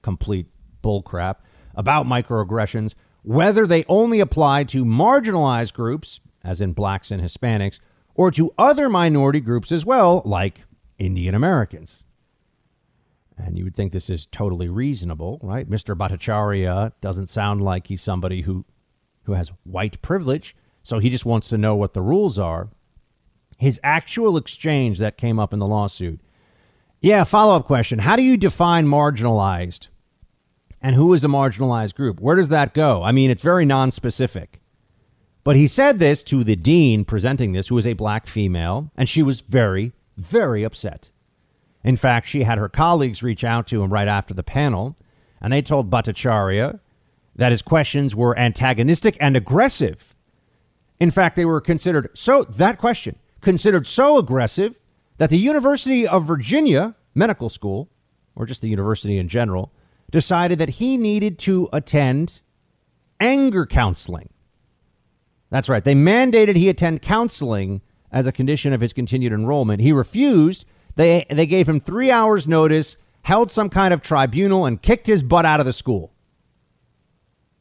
complete 0.00 0.48
bullcrap 0.82 1.36
about 1.74 2.06
microaggressions 2.06 2.94
whether 3.22 3.66
they 3.66 3.84
only 3.88 4.20
apply 4.20 4.64
to 4.64 4.84
marginalized 4.84 5.72
groups, 5.72 6.20
as 6.44 6.60
in 6.60 6.72
blacks 6.72 7.10
and 7.10 7.22
Hispanics, 7.22 7.78
or 8.14 8.30
to 8.32 8.52
other 8.58 8.88
minority 8.88 9.40
groups 9.40 9.72
as 9.72 9.86
well, 9.86 10.22
like 10.24 10.62
Indian 10.98 11.34
Americans. 11.34 12.04
And 13.38 13.56
you 13.56 13.64
would 13.64 13.74
think 13.74 13.92
this 13.92 14.10
is 14.10 14.26
totally 14.26 14.68
reasonable, 14.68 15.38
right? 15.42 15.68
Mr. 15.68 15.96
Bhattacharya 15.96 16.92
doesn't 17.00 17.28
sound 17.28 17.62
like 17.62 17.86
he's 17.86 18.02
somebody 18.02 18.42
who, 18.42 18.64
who 19.24 19.32
has 19.32 19.52
white 19.64 20.02
privilege, 20.02 20.54
so 20.82 20.98
he 20.98 21.08
just 21.08 21.24
wants 21.24 21.48
to 21.48 21.58
know 21.58 21.74
what 21.74 21.94
the 21.94 22.02
rules 22.02 22.38
are. 22.38 22.68
His 23.58 23.80
actual 23.82 24.36
exchange 24.36 24.98
that 24.98 25.16
came 25.16 25.38
up 25.38 25.52
in 25.52 25.60
the 25.60 25.66
lawsuit. 25.66 26.20
Yeah, 27.00 27.24
follow 27.24 27.56
up 27.56 27.64
question. 27.64 28.00
How 28.00 28.16
do 28.16 28.22
you 28.22 28.36
define 28.36 28.86
marginalized? 28.86 29.88
And 30.82 30.96
who 30.96 31.14
is 31.14 31.22
a 31.22 31.28
marginalized 31.28 31.94
group? 31.94 32.20
Where 32.20 32.34
does 32.34 32.48
that 32.48 32.74
go? 32.74 33.02
I 33.04 33.12
mean, 33.12 33.30
it's 33.30 33.42
very 33.42 33.64
non-specific. 33.64 34.60
But 35.44 35.56
he 35.56 35.68
said 35.68 35.98
this 35.98 36.22
to 36.24 36.42
the 36.42 36.56
dean 36.56 37.04
presenting 37.04 37.52
this, 37.52 37.68
who 37.68 37.76
was 37.76 37.86
a 37.86 37.92
black 37.92 38.26
female, 38.26 38.90
and 38.96 39.08
she 39.08 39.22
was 39.22 39.40
very, 39.40 39.92
very 40.16 40.64
upset. 40.64 41.10
In 41.84 41.96
fact, 41.96 42.26
she 42.26 42.42
had 42.42 42.58
her 42.58 42.68
colleagues 42.68 43.22
reach 43.22 43.44
out 43.44 43.66
to 43.68 43.82
him 43.82 43.92
right 43.92 44.08
after 44.08 44.34
the 44.34 44.42
panel, 44.42 44.96
and 45.40 45.52
they 45.52 45.62
told 45.62 45.90
Bhattacharya 45.90 46.80
that 47.34 47.50
his 47.50 47.62
questions 47.62 48.14
were 48.14 48.38
antagonistic 48.38 49.16
and 49.20 49.36
aggressive. 49.36 50.14
In 51.00 51.10
fact, 51.10 51.34
they 51.34 51.44
were 51.44 51.60
considered 51.60 52.10
so 52.14 52.42
that 52.44 52.78
question 52.78 53.18
considered 53.40 53.86
so 53.86 54.18
aggressive 54.18 54.78
that 55.18 55.30
the 55.30 55.38
University 55.38 56.06
of 56.06 56.24
Virginia 56.24 56.94
Medical 57.14 57.48
School, 57.48 57.88
or 58.36 58.46
just 58.46 58.62
the 58.62 58.68
university 58.68 59.18
in 59.18 59.28
general, 59.28 59.72
decided 60.12 60.60
that 60.60 60.68
he 60.68 60.96
needed 60.96 61.40
to 61.40 61.68
attend 61.72 62.40
anger 63.18 63.66
counseling. 63.66 64.28
That's 65.50 65.68
right. 65.68 65.82
They 65.82 65.94
mandated 65.94 66.54
he 66.54 66.68
attend 66.68 67.02
counseling 67.02 67.82
as 68.12 68.26
a 68.26 68.32
condition 68.32 68.72
of 68.72 68.80
his 68.80 68.92
continued 68.92 69.32
enrollment. 69.32 69.82
He 69.82 69.92
refused. 69.92 70.64
They 70.94 71.26
they 71.28 71.46
gave 71.46 71.68
him 71.68 71.80
3 71.80 72.10
hours 72.10 72.46
notice, 72.46 72.96
held 73.22 73.50
some 73.50 73.68
kind 73.68 73.92
of 73.92 74.02
tribunal 74.02 74.66
and 74.66 74.80
kicked 74.80 75.08
his 75.08 75.22
butt 75.22 75.44
out 75.44 75.60
of 75.60 75.66
the 75.66 75.72
school. 75.72 76.12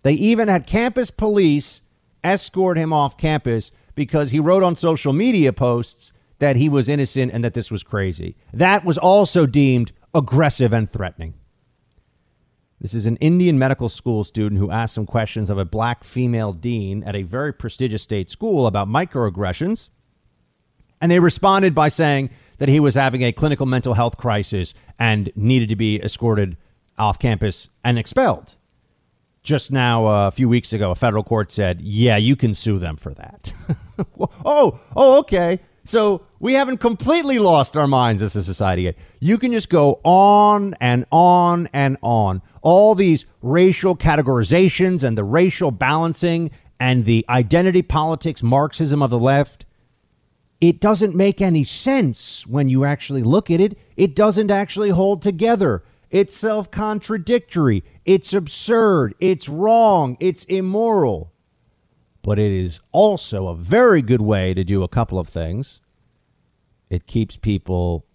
They 0.03 0.13
even 0.13 0.47
had 0.47 0.67
campus 0.67 1.11
police 1.11 1.81
escort 2.23 2.77
him 2.77 2.91
off 2.93 3.17
campus 3.17 3.71
because 3.95 4.31
he 4.31 4.39
wrote 4.39 4.63
on 4.63 4.75
social 4.75 5.13
media 5.13 5.53
posts 5.53 6.11
that 6.39 6.55
he 6.55 6.67
was 6.69 6.89
innocent 6.89 7.31
and 7.31 7.43
that 7.43 7.53
this 7.53 7.69
was 7.69 7.83
crazy. 7.83 8.35
That 8.53 8.83
was 8.83 8.97
also 8.97 9.45
deemed 9.45 9.91
aggressive 10.13 10.73
and 10.73 10.89
threatening. 10.89 11.35
This 12.81 12.95
is 12.95 13.05
an 13.05 13.17
Indian 13.17 13.59
medical 13.59 13.89
school 13.89 14.23
student 14.23 14.59
who 14.59 14.71
asked 14.71 14.95
some 14.95 15.05
questions 15.05 15.51
of 15.51 15.59
a 15.59 15.65
black 15.65 16.03
female 16.03 16.51
dean 16.51 17.03
at 17.03 17.15
a 17.15 17.21
very 17.21 17.53
prestigious 17.53 18.01
state 18.01 18.27
school 18.27 18.65
about 18.65 18.87
microaggressions. 18.87 19.89
And 20.99 21.11
they 21.11 21.19
responded 21.19 21.75
by 21.75 21.89
saying 21.89 22.31
that 22.57 22.69
he 22.69 22.79
was 22.79 22.95
having 22.95 23.23
a 23.23 23.31
clinical 23.31 23.67
mental 23.67 23.93
health 23.93 24.17
crisis 24.17 24.73
and 24.97 25.31
needed 25.35 25.69
to 25.69 25.75
be 25.75 26.01
escorted 26.01 26.57
off 26.97 27.19
campus 27.19 27.69
and 27.83 27.99
expelled. 27.99 28.55
Just 29.43 29.71
now, 29.71 30.07
uh, 30.07 30.27
a 30.27 30.31
few 30.31 30.49
weeks 30.49 30.73
ago, 30.73 30.89
a 30.89 30.95
federal 30.95 31.23
court 31.23 31.51
said, 31.51 31.81
yeah, 31.81 32.17
you 32.17 32.35
can 32.35 32.55
sue 32.55 32.79
them 32.79 32.97
for 32.97 33.13
that. 33.13 33.53
oh, 34.43 34.79
oh, 34.95 35.19
okay. 35.19 35.59
So 35.83 36.23
we 36.41 36.55
haven't 36.55 36.77
completely 36.77 37.37
lost 37.37 37.77
our 37.77 37.85
minds 37.85 38.23
as 38.23 38.35
a 38.35 38.43
society 38.43 38.81
yet. 38.81 38.97
You 39.19 39.37
can 39.37 39.51
just 39.51 39.69
go 39.69 40.01
on 40.03 40.73
and 40.81 41.05
on 41.11 41.69
and 41.71 41.97
on. 42.01 42.41
All 42.63 42.95
these 42.95 43.25
racial 43.43 43.95
categorizations 43.95 45.03
and 45.03 45.15
the 45.15 45.23
racial 45.23 45.69
balancing 45.69 46.49
and 46.79 47.05
the 47.05 47.23
identity 47.29 47.83
politics, 47.83 48.41
Marxism 48.41 49.03
of 49.03 49.11
the 49.11 49.19
left. 49.19 49.67
It 50.59 50.81
doesn't 50.81 51.15
make 51.15 51.41
any 51.41 51.63
sense 51.63 52.47
when 52.47 52.69
you 52.69 52.85
actually 52.85 53.21
look 53.21 53.51
at 53.51 53.61
it. 53.61 53.77
It 53.95 54.15
doesn't 54.15 54.49
actually 54.49 54.89
hold 54.89 55.21
together. 55.21 55.83
It's 56.09 56.35
self 56.35 56.71
contradictory. 56.71 57.83
It's 58.03 58.33
absurd. 58.33 59.13
It's 59.19 59.47
wrong. 59.47 60.17
It's 60.19 60.43
immoral 60.45 61.31
but 62.23 62.37
it 62.37 62.51
is 62.51 62.79
also 62.91 63.47
a 63.47 63.55
very 63.55 63.99
good 63.99 64.21
way 64.21 64.53
to 64.53 64.63
do 64.63 64.83
a 64.83 64.87
couple 64.87 65.17
of 65.17 65.27
things. 65.27 65.79
It 66.91 67.07
keeps 67.07 67.37
people 67.37 68.05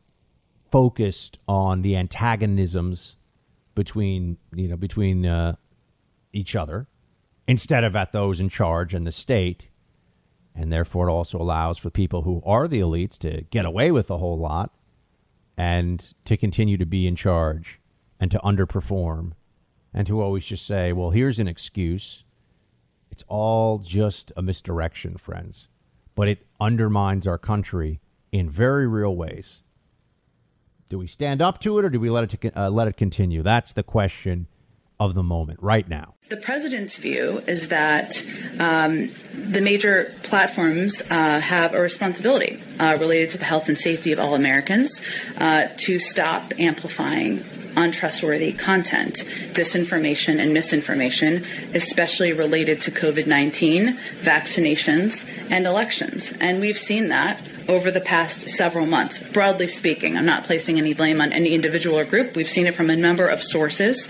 focused 0.70 1.38
on 1.48 1.80
the 1.80 1.96
antagonisms 1.96 3.16
between 3.74 4.36
you 4.54 4.68
know 4.68 4.76
between 4.76 5.24
uh, 5.24 5.56
each 6.34 6.54
other 6.54 6.86
instead 7.48 7.84
of 7.84 7.96
at 7.96 8.12
those 8.12 8.38
in 8.38 8.50
charge 8.50 8.92
and 8.92 9.06
the 9.06 9.12
state, 9.12 9.70
and 10.54 10.70
therefore 10.70 11.08
it 11.08 11.12
also 11.12 11.38
allows 11.38 11.78
for 11.78 11.88
people 11.88 12.20
who 12.22 12.42
are 12.44 12.68
the 12.68 12.80
elites 12.80 13.16
to 13.20 13.46
get 13.48 13.64
away 13.64 13.90
with 13.90 14.10
a 14.10 14.18
whole 14.18 14.38
lot 14.38 14.74
and 15.56 16.12
to 16.26 16.36
continue 16.36 16.76
to 16.76 16.84
be 16.84 17.06
in 17.06 17.16
charge 17.16 17.80
and 18.20 18.30
to 18.30 18.38
underperform 18.40 19.32
and 19.94 20.06
to 20.06 20.20
always 20.20 20.44
just 20.44 20.66
say, 20.66 20.92
well, 20.92 21.10
here's 21.10 21.38
an 21.38 21.48
excuse 21.48 22.24
it's 23.10 23.24
all 23.26 23.78
just 23.78 24.32
a 24.36 24.42
misdirection, 24.42 25.16
friends. 25.16 25.68
But 26.14 26.28
it 26.28 26.46
undermines 26.60 27.26
our 27.26 27.38
country 27.38 28.00
in 28.38 28.50
very 28.50 28.86
real 28.86 29.14
ways. 29.14 29.62
Do 30.88 30.98
we 30.98 31.06
stand 31.06 31.42
up 31.42 31.60
to 31.62 31.78
it 31.78 31.84
or 31.84 31.90
do 31.90 31.98
we 31.98 32.10
let 32.10 32.32
it, 32.32 32.56
uh, 32.56 32.70
let 32.70 32.86
it 32.86 32.96
continue? 32.96 33.42
That's 33.42 33.72
the 33.72 33.82
question 33.82 34.46
of 35.00 35.14
the 35.14 35.22
moment 35.22 35.58
right 35.62 35.88
now. 35.88 36.14
The 36.28 36.36
president's 36.36 36.96
view 36.96 37.42
is 37.46 37.68
that 37.68 38.22
um, 38.58 39.10
the 39.32 39.60
major 39.60 40.06
platforms 40.22 41.02
uh, 41.10 41.40
have 41.40 41.74
a 41.74 41.80
responsibility 41.80 42.58
uh, 42.78 42.96
related 43.00 43.30
to 43.30 43.38
the 43.38 43.44
health 43.44 43.68
and 43.68 43.76
safety 43.76 44.12
of 44.12 44.18
all 44.18 44.34
Americans 44.34 45.02
uh, 45.38 45.66
to 45.78 45.98
stop 45.98 46.52
amplifying 46.58 47.42
untrustworthy 47.76 48.52
content, 48.52 49.16
disinformation, 49.52 50.38
and 50.38 50.54
misinformation, 50.54 51.44
especially 51.74 52.32
related 52.32 52.80
to 52.80 52.90
COVID 52.90 53.26
19, 53.26 53.88
vaccinations, 54.20 55.28
and 55.50 55.66
elections. 55.66 56.32
And 56.40 56.60
we've 56.60 56.78
seen 56.78 57.08
that 57.08 57.38
over 57.68 57.90
the 57.90 58.00
past 58.00 58.48
several 58.48 58.86
months. 58.86 59.18
Broadly 59.18 59.68
speaking, 59.68 60.16
I'm 60.16 60.26
not 60.26 60.44
placing 60.44 60.78
any 60.78 60.94
blame 60.94 61.20
on 61.20 61.32
any 61.32 61.54
individual 61.54 61.98
or 61.98 62.04
group. 62.04 62.36
We've 62.36 62.48
seen 62.48 62.66
it 62.66 62.74
from 62.74 62.90
a 62.90 62.96
number 62.96 63.28
of 63.28 63.42
sources. 63.42 64.08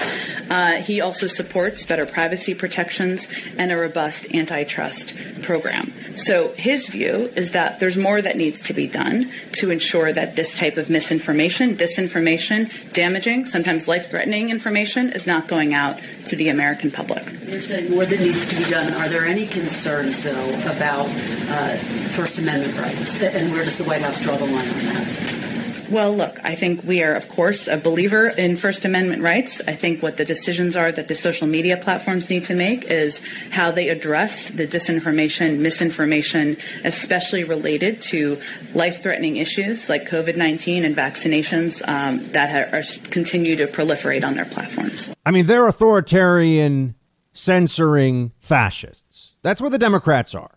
Uh, 0.50 0.72
he 0.74 1.00
also 1.00 1.26
supports 1.26 1.84
better 1.84 2.06
privacy 2.06 2.54
protections 2.54 3.28
and 3.58 3.72
a 3.72 3.76
robust 3.76 4.34
antitrust 4.34 5.14
program. 5.42 5.92
So 6.16 6.52
his 6.56 6.88
view 6.88 7.30
is 7.36 7.52
that 7.52 7.78
there's 7.80 7.98
more 7.98 8.20
that 8.20 8.36
needs 8.36 8.62
to 8.62 8.72
be 8.72 8.86
done 8.86 9.30
to 9.52 9.70
ensure 9.70 10.12
that 10.12 10.36
this 10.36 10.54
type 10.54 10.76
of 10.76 10.88
misinformation, 10.88 11.74
disinformation, 11.74 12.92
damaging, 12.92 13.46
sometimes 13.46 13.86
life 13.86 14.10
threatening 14.10 14.50
information 14.50 15.10
is 15.10 15.26
not 15.26 15.46
going 15.48 15.74
out 15.74 16.00
to 16.26 16.36
the 16.36 16.48
American 16.48 16.90
public. 16.90 17.24
You're 17.46 17.60
saying 17.60 17.90
more 17.90 18.04
that 18.04 18.20
needs 18.20 18.46
to 18.48 18.56
be 18.56 18.64
done. 18.70 18.92
Are 18.94 19.08
there 19.08 19.24
any 19.24 19.46
concerns, 19.46 20.22
though, 20.22 20.48
about 20.70 21.06
uh, 21.06 21.76
First 22.14 22.38
Amendment 22.38 22.78
rights? 22.78 23.22
And 23.22 23.50
where 23.52 23.64
does 23.64 23.76
the 23.76 23.84
White 23.84 24.02
House 24.02 24.20
draw 24.20 24.36
the 24.36 24.44
line 24.44 24.54
on 24.54 24.78
that? 24.90 25.55
Well, 25.90 26.14
look, 26.14 26.38
I 26.44 26.54
think 26.54 26.82
we 26.82 27.02
are, 27.02 27.14
of 27.14 27.28
course, 27.28 27.68
a 27.68 27.76
believer 27.76 28.28
in 28.28 28.56
First 28.56 28.84
Amendment 28.84 29.22
rights. 29.22 29.60
I 29.66 29.72
think 29.72 30.02
what 30.02 30.16
the 30.16 30.24
decisions 30.24 30.76
are 30.76 30.90
that 30.90 31.08
the 31.08 31.14
social 31.14 31.46
media 31.46 31.76
platforms 31.76 32.28
need 32.28 32.44
to 32.44 32.54
make 32.54 32.84
is 32.84 33.20
how 33.50 33.70
they 33.70 33.88
address 33.88 34.48
the 34.48 34.66
disinformation, 34.66 35.58
misinformation, 35.58 36.56
especially 36.84 37.44
related 37.44 38.00
to 38.02 38.38
life 38.74 39.02
threatening 39.02 39.36
issues 39.36 39.88
like 39.88 40.08
COVID 40.08 40.36
19 40.36 40.84
and 40.84 40.96
vaccinations 40.96 41.86
um, 41.88 42.26
that 42.28 42.72
are, 42.72 42.82
continue 43.10 43.56
to 43.56 43.66
proliferate 43.66 44.24
on 44.24 44.34
their 44.34 44.44
platforms. 44.44 45.14
I 45.24 45.30
mean, 45.30 45.46
they're 45.46 45.66
authoritarian, 45.66 46.94
censoring 47.32 48.32
fascists. 48.38 49.38
That's 49.42 49.60
what 49.60 49.70
the 49.70 49.78
Democrats 49.78 50.34
are. 50.34 50.55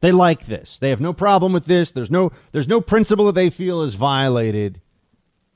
They 0.00 0.12
like 0.12 0.46
this. 0.46 0.78
They 0.78 0.90
have 0.90 1.00
no 1.00 1.12
problem 1.12 1.52
with 1.52 1.64
this. 1.64 1.90
There's 1.90 2.10
no 2.10 2.30
there's 2.52 2.68
no 2.68 2.80
principle 2.80 3.26
that 3.26 3.34
they 3.34 3.50
feel 3.50 3.82
is 3.82 3.94
violated 3.94 4.80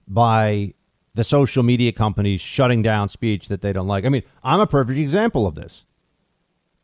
by 0.08 0.74
the 1.14 1.24
social 1.24 1.62
media 1.62 1.92
companies 1.92 2.40
shutting 2.40 2.82
down 2.82 3.08
speech 3.08 3.48
that 3.48 3.60
they 3.60 3.72
don't 3.72 3.86
like. 3.86 4.04
I 4.04 4.08
mean, 4.08 4.22
I'm 4.42 4.60
a 4.60 4.66
perfect 4.66 4.98
example 4.98 5.46
of 5.46 5.54
this. 5.54 5.84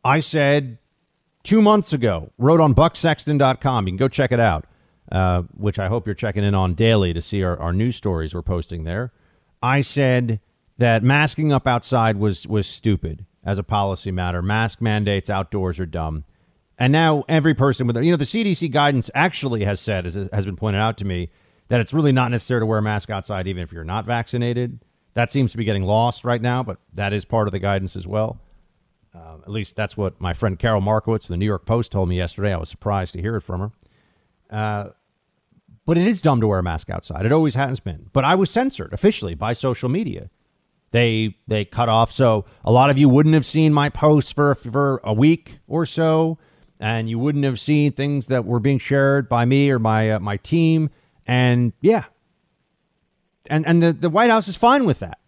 I 0.03 0.19
said 0.19 0.77
two 1.43 1.61
months 1.61 1.93
ago, 1.93 2.31
wrote 2.37 2.61
on 2.61 2.73
bucksexton.com. 2.73 3.87
You 3.87 3.91
can 3.91 3.97
go 3.97 4.07
check 4.07 4.31
it 4.31 4.39
out, 4.39 4.65
uh, 5.11 5.43
which 5.57 5.79
I 5.79 5.87
hope 5.87 6.05
you're 6.05 6.15
checking 6.15 6.43
in 6.43 6.55
on 6.55 6.75
daily 6.75 7.13
to 7.13 7.21
see 7.21 7.43
our, 7.43 7.57
our 7.57 7.73
news 7.73 7.95
stories 7.95 8.33
we're 8.33 8.41
posting 8.41 8.83
there. 8.83 9.11
I 9.61 9.81
said 9.81 10.39
that 10.77 11.03
masking 11.03 11.51
up 11.51 11.67
outside 11.67 12.17
was 12.17 12.47
was 12.47 12.67
stupid 12.67 13.25
as 13.43 13.57
a 13.57 13.63
policy 13.63 14.11
matter. 14.11 14.41
Mask 14.41 14.79
mandates 14.79 15.29
outdoors 15.29 15.79
are 15.79 15.85
dumb. 15.85 16.23
And 16.79 16.93
now 16.93 17.25
every 17.27 17.53
person 17.53 17.85
with, 17.85 17.97
you 17.97 18.11
know, 18.11 18.17
the 18.17 18.23
CDC 18.23 18.71
guidance 18.71 19.11
actually 19.13 19.65
has 19.65 19.81
said, 19.81 20.05
as 20.05 20.15
has 20.15 20.45
been 20.45 20.55
pointed 20.55 20.79
out 20.79 20.97
to 20.97 21.05
me, 21.05 21.29
that 21.67 21.81
it's 21.81 21.93
really 21.93 22.13
not 22.13 22.31
necessary 22.31 22.61
to 22.61 22.65
wear 22.65 22.79
a 22.79 22.81
mask 22.81 23.09
outside 23.09 23.47
even 23.47 23.61
if 23.61 23.73
you're 23.73 23.83
not 23.83 24.05
vaccinated. 24.05 24.79
That 25.13 25.29
seems 25.29 25.51
to 25.51 25.57
be 25.57 25.65
getting 25.65 25.83
lost 25.83 26.23
right 26.23 26.41
now, 26.41 26.63
but 26.63 26.77
that 26.93 27.11
is 27.11 27.25
part 27.25 27.49
of 27.49 27.51
the 27.51 27.59
guidance 27.59 27.97
as 27.97 28.07
well. 28.07 28.39
Uh, 29.13 29.37
at 29.43 29.49
least 29.49 29.75
that's 29.75 29.97
what 29.97 30.21
my 30.21 30.31
friend 30.31 30.57
Carol 30.57 30.79
Markowitz 30.79 31.25
of 31.25 31.29
the 31.29 31.37
New 31.37 31.45
York 31.45 31.65
Post 31.65 31.91
told 31.91 32.07
me 32.07 32.15
yesterday. 32.15 32.53
I 32.53 32.57
was 32.57 32.69
surprised 32.69 33.13
to 33.13 33.21
hear 33.21 33.35
it 33.35 33.41
from 33.41 33.59
her. 33.59 33.71
Uh, 34.49 34.89
but 35.85 35.97
it 35.97 36.07
is 36.07 36.21
dumb 36.21 36.39
to 36.39 36.47
wear 36.47 36.59
a 36.59 36.63
mask 36.63 36.89
outside. 36.89 37.25
It 37.25 37.31
always 37.33 37.55
has 37.55 37.81
been. 37.81 38.09
But 38.13 38.23
I 38.23 38.35
was 38.35 38.49
censored 38.49 38.93
officially 38.93 39.33
by 39.33 39.53
social 39.53 39.89
media. 39.89 40.29
They 40.91 41.37
they 41.47 41.65
cut 41.65 41.89
off. 41.89 42.11
So 42.11 42.45
a 42.63 42.71
lot 42.71 42.89
of 42.89 42.97
you 42.97 43.09
wouldn't 43.09 43.33
have 43.35 43.45
seen 43.45 43.73
my 43.73 43.89
posts 43.89 44.31
for 44.31 44.55
for 44.55 45.01
a 45.03 45.13
week 45.13 45.59
or 45.67 45.85
so 45.85 46.37
and 46.79 47.09
you 47.09 47.19
wouldn't 47.19 47.43
have 47.43 47.59
seen 47.59 47.91
things 47.91 48.27
that 48.27 48.45
were 48.45 48.59
being 48.59 48.79
shared 48.79 49.27
by 49.27 49.45
me 49.45 49.69
or 49.69 49.79
my 49.79 50.11
uh, 50.11 50.19
my 50.19 50.37
team. 50.37 50.89
And 51.27 51.73
yeah, 51.81 52.05
and 53.47 53.65
and 53.67 53.83
the, 53.83 53.93
the 53.93 54.09
White 54.09 54.29
House 54.29 54.47
is 54.47 54.55
fine 54.55 54.85
with 54.85 54.99
that. 54.99 55.19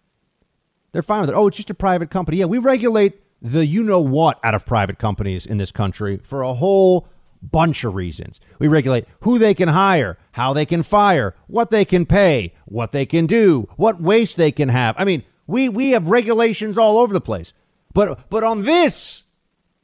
They're 0.92 1.02
fine 1.02 1.22
with 1.22 1.30
it. 1.30 1.36
Oh, 1.36 1.48
it's 1.48 1.58
just 1.58 1.70
a 1.70 1.76
private 1.76 2.10
company. 2.10 2.38
Yeah, 2.38 2.46
we 2.46 2.58
regulate 2.58 3.22
the 3.42 3.66
you 3.66 3.84
know 3.84 4.02
what 4.02 4.40
out 4.44 4.56
of 4.56 4.66
private 4.66 5.00
companies 5.00 5.46
in 5.46 5.58
this 5.58 5.72
country 5.72 6.18
for 6.18 6.42
a 6.42 6.54
whole 6.54 7.08
bunch 7.42 7.84
of 7.84 7.96
reasons. 7.96 8.40
We 8.60 8.68
regulate 8.68 9.06
who 9.22 9.40
they 9.40 9.54
can 9.54 9.70
hire, 9.70 10.18
how 10.34 10.54
they 10.54 10.66
can 10.66 10.84
fire, 10.84 11.36
what 11.48 11.72
they 11.72 11.86
can 11.86 12.06
pay, 12.06 12.54
what 12.66 12.92
they 12.92 13.06
can 13.06 13.26
do, 13.26 13.68
what 13.78 14.02
waste 14.02 14.38
they 14.38 14.52
can 14.52 14.70
have. 14.70 14.96
I 14.98 15.06
mean, 15.06 15.24
we 15.48 15.70
we 15.70 15.92
have 15.92 16.08
regulations 16.08 16.78
all 16.78 17.00
over 17.00 17.14
the 17.14 17.22
place. 17.22 17.54
But 17.94 18.30
but 18.30 18.44
on 18.44 18.64
this, 18.64 19.24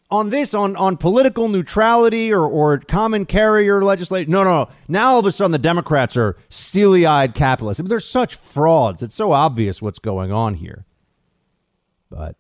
on 0.10 0.30
this 0.30 0.54
on 0.54 0.76
on 0.76 0.98
political 0.98 1.50
neutrality 1.50 2.32
or 2.32 2.46
or 2.46 2.78
common 2.80 3.26
carrier 3.26 3.84
legislation. 3.84 4.32
No, 4.32 4.44
no, 4.44 4.64
no. 4.64 4.70
Now 4.88 5.12
all 5.12 5.20
of 5.20 5.26
a 5.26 5.32
sudden 5.32 5.52
the 5.52 5.60
Democrats 5.60 6.16
are 6.16 6.38
steely-eyed 6.50 7.34
capitalists. 7.34 7.80
I 7.80 7.84
mean, 7.84 7.90
they're 7.90 8.00
such 8.00 8.36
frauds. 8.36 9.04
It's 9.04 9.16
so 9.16 9.32
obvious 9.32 9.82
what's 9.82 10.00
going 10.00 10.32
on 10.32 10.56
here. 10.56 10.86
But 12.10 12.36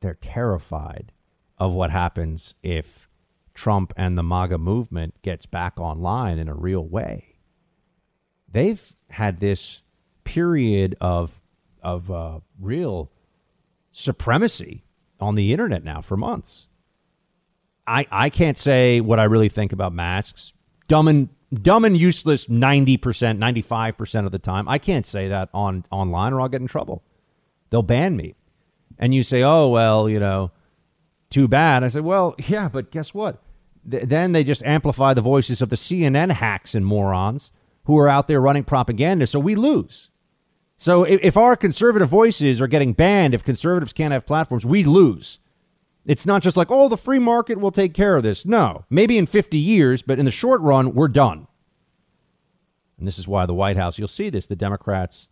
they're 0.00 0.14
terrified 0.14 1.12
of 1.58 1.72
what 1.72 1.90
happens 1.90 2.54
if 2.62 3.08
Trump 3.54 3.92
and 3.96 4.16
the 4.16 4.22
MAGA 4.22 4.58
movement 4.58 5.20
gets 5.22 5.46
back 5.46 5.80
online 5.80 6.38
in 6.38 6.48
a 6.48 6.54
real 6.54 6.86
way. 6.86 7.38
They've 8.48 8.96
had 9.10 9.40
this 9.40 9.82
period 10.24 10.96
of 11.00 11.42
of 11.82 12.10
uh, 12.10 12.40
real 12.60 13.10
supremacy 13.92 14.84
on 15.18 15.34
the 15.34 15.52
internet 15.52 15.82
now 15.82 16.00
for 16.00 16.16
months. 16.16 16.68
I, 17.86 18.06
I 18.10 18.30
can't 18.30 18.58
say 18.58 19.00
what 19.00 19.20
I 19.20 19.24
really 19.24 19.48
think 19.48 19.72
about 19.72 19.92
masks. 19.92 20.54
Dumb 20.88 21.08
and 21.08 21.28
dumb 21.52 21.84
and 21.84 21.96
useless 21.96 22.46
90%, 22.46 22.98
95% 22.98 24.26
of 24.26 24.32
the 24.32 24.38
time. 24.38 24.68
I 24.68 24.78
can't 24.78 25.06
say 25.06 25.28
that 25.28 25.48
on 25.54 25.84
online 25.90 26.32
or 26.32 26.40
I'll 26.40 26.48
get 26.48 26.60
in 26.60 26.66
trouble. 26.66 27.02
They'll 27.70 27.82
ban 27.82 28.16
me. 28.16 28.34
And 28.98 29.14
you 29.14 29.22
say, 29.22 29.42
"Oh, 29.42 29.68
well, 29.68 30.08
you 30.08 30.18
know, 30.18 30.52
too 31.28 31.48
bad." 31.48 31.84
I 31.84 31.88
said, 31.88 32.04
"Well, 32.04 32.34
yeah, 32.38 32.68
but 32.68 32.90
guess 32.90 33.12
what? 33.12 33.42
Th- 33.88 34.04
then 34.04 34.32
they 34.32 34.42
just 34.42 34.62
amplify 34.62 35.12
the 35.12 35.20
voices 35.20 35.60
of 35.60 35.68
the 35.68 35.76
CNN 35.76 36.32
hacks 36.32 36.74
and 36.74 36.86
morons 36.86 37.52
who 37.84 37.98
are 37.98 38.08
out 38.08 38.26
there 38.26 38.40
running 38.40 38.64
propaganda, 38.64 39.26
so 39.26 39.38
we 39.38 39.54
lose." 39.54 40.10
So 40.78 41.04
if, 41.04 41.20
if 41.22 41.36
our 41.36 41.56
conservative 41.56 42.08
voices 42.08 42.60
are 42.60 42.66
getting 42.66 42.92
banned, 42.92 43.34
if 43.34 43.44
conservatives 43.44 43.92
can't 43.92 44.12
have 44.12 44.26
platforms, 44.26 44.64
we 44.64 44.82
lose. 44.82 45.38
It's 46.06 46.24
not 46.24 46.42
just 46.42 46.56
like, 46.56 46.70
oh, 46.70 46.88
the 46.88 46.96
free 46.96 47.18
market 47.18 47.58
will 47.58 47.72
take 47.72 47.92
care 47.92 48.16
of 48.16 48.22
this. 48.22 48.46
No, 48.46 48.84
maybe 48.88 49.18
in 49.18 49.26
50 49.26 49.58
years, 49.58 50.02
but 50.02 50.18
in 50.18 50.24
the 50.24 50.30
short 50.30 50.60
run, 50.60 50.94
we're 50.94 51.08
done. 51.08 51.48
And 52.96 53.06
this 53.06 53.18
is 53.18 53.26
why 53.26 53.44
the 53.44 53.54
White 53.54 53.76
House, 53.76 53.98
you'll 53.98 54.08
see 54.08 54.30
this, 54.30 54.46
the 54.46 54.56
Democrats, 54.56 55.28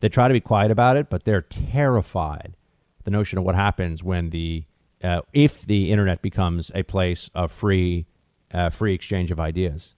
they 0.00 0.08
try 0.08 0.28
to 0.28 0.34
be 0.34 0.40
quiet 0.40 0.70
about 0.70 0.96
it, 0.96 1.08
but 1.08 1.24
they're 1.24 1.42
terrified. 1.42 2.56
The 3.04 3.10
notion 3.10 3.38
of 3.38 3.44
what 3.44 3.54
happens 3.54 4.04
when 4.04 4.30
the, 4.30 4.64
uh, 5.02 5.22
if 5.32 5.62
the 5.62 5.90
internet 5.90 6.22
becomes 6.22 6.70
a 6.74 6.82
place 6.82 7.30
of 7.34 7.50
free, 7.50 8.06
uh, 8.52 8.70
free 8.70 8.94
exchange 8.94 9.30
of 9.30 9.40
ideas. 9.40 9.94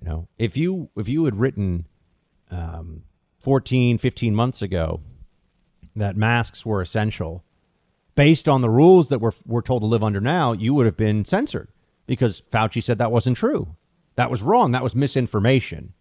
You 0.00 0.08
know, 0.08 0.28
if 0.38 0.56
you, 0.56 0.90
if 0.96 1.08
you 1.08 1.26
had 1.26 1.36
written 1.36 1.86
um, 2.50 3.02
14, 3.40 3.98
15 3.98 4.34
months 4.34 4.62
ago 4.62 5.00
that 5.94 6.16
masks 6.16 6.64
were 6.64 6.80
essential 6.80 7.44
based 8.14 8.48
on 8.48 8.60
the 8.60 8.70
rules 8.70 9.08
that 9.08 9.20
we're, 9.20 9.32
we're 9.46 9.62
told 9.62 9.82
to 9.82 9.86
live 9.86 10.04
under 10.04 10.20
now, 10.20 10.52
you 10.52 10.74
would 10.74 10.86
have 10.86 10.96
been 10.96 11.24
censored 11.24 11.68
because 12.06 12.40
Fauci 12.40 12.82
said 12.82 12.98
that 12.98 13.12
wasn't 13.12 13.36
true. 13.36 13.76
That 14.16 14.30
was 14.30 14.42
wrong. 14.42 14.72
That 14.72 14.82
was 14.82 14.94
misinformation. 14.94 15.92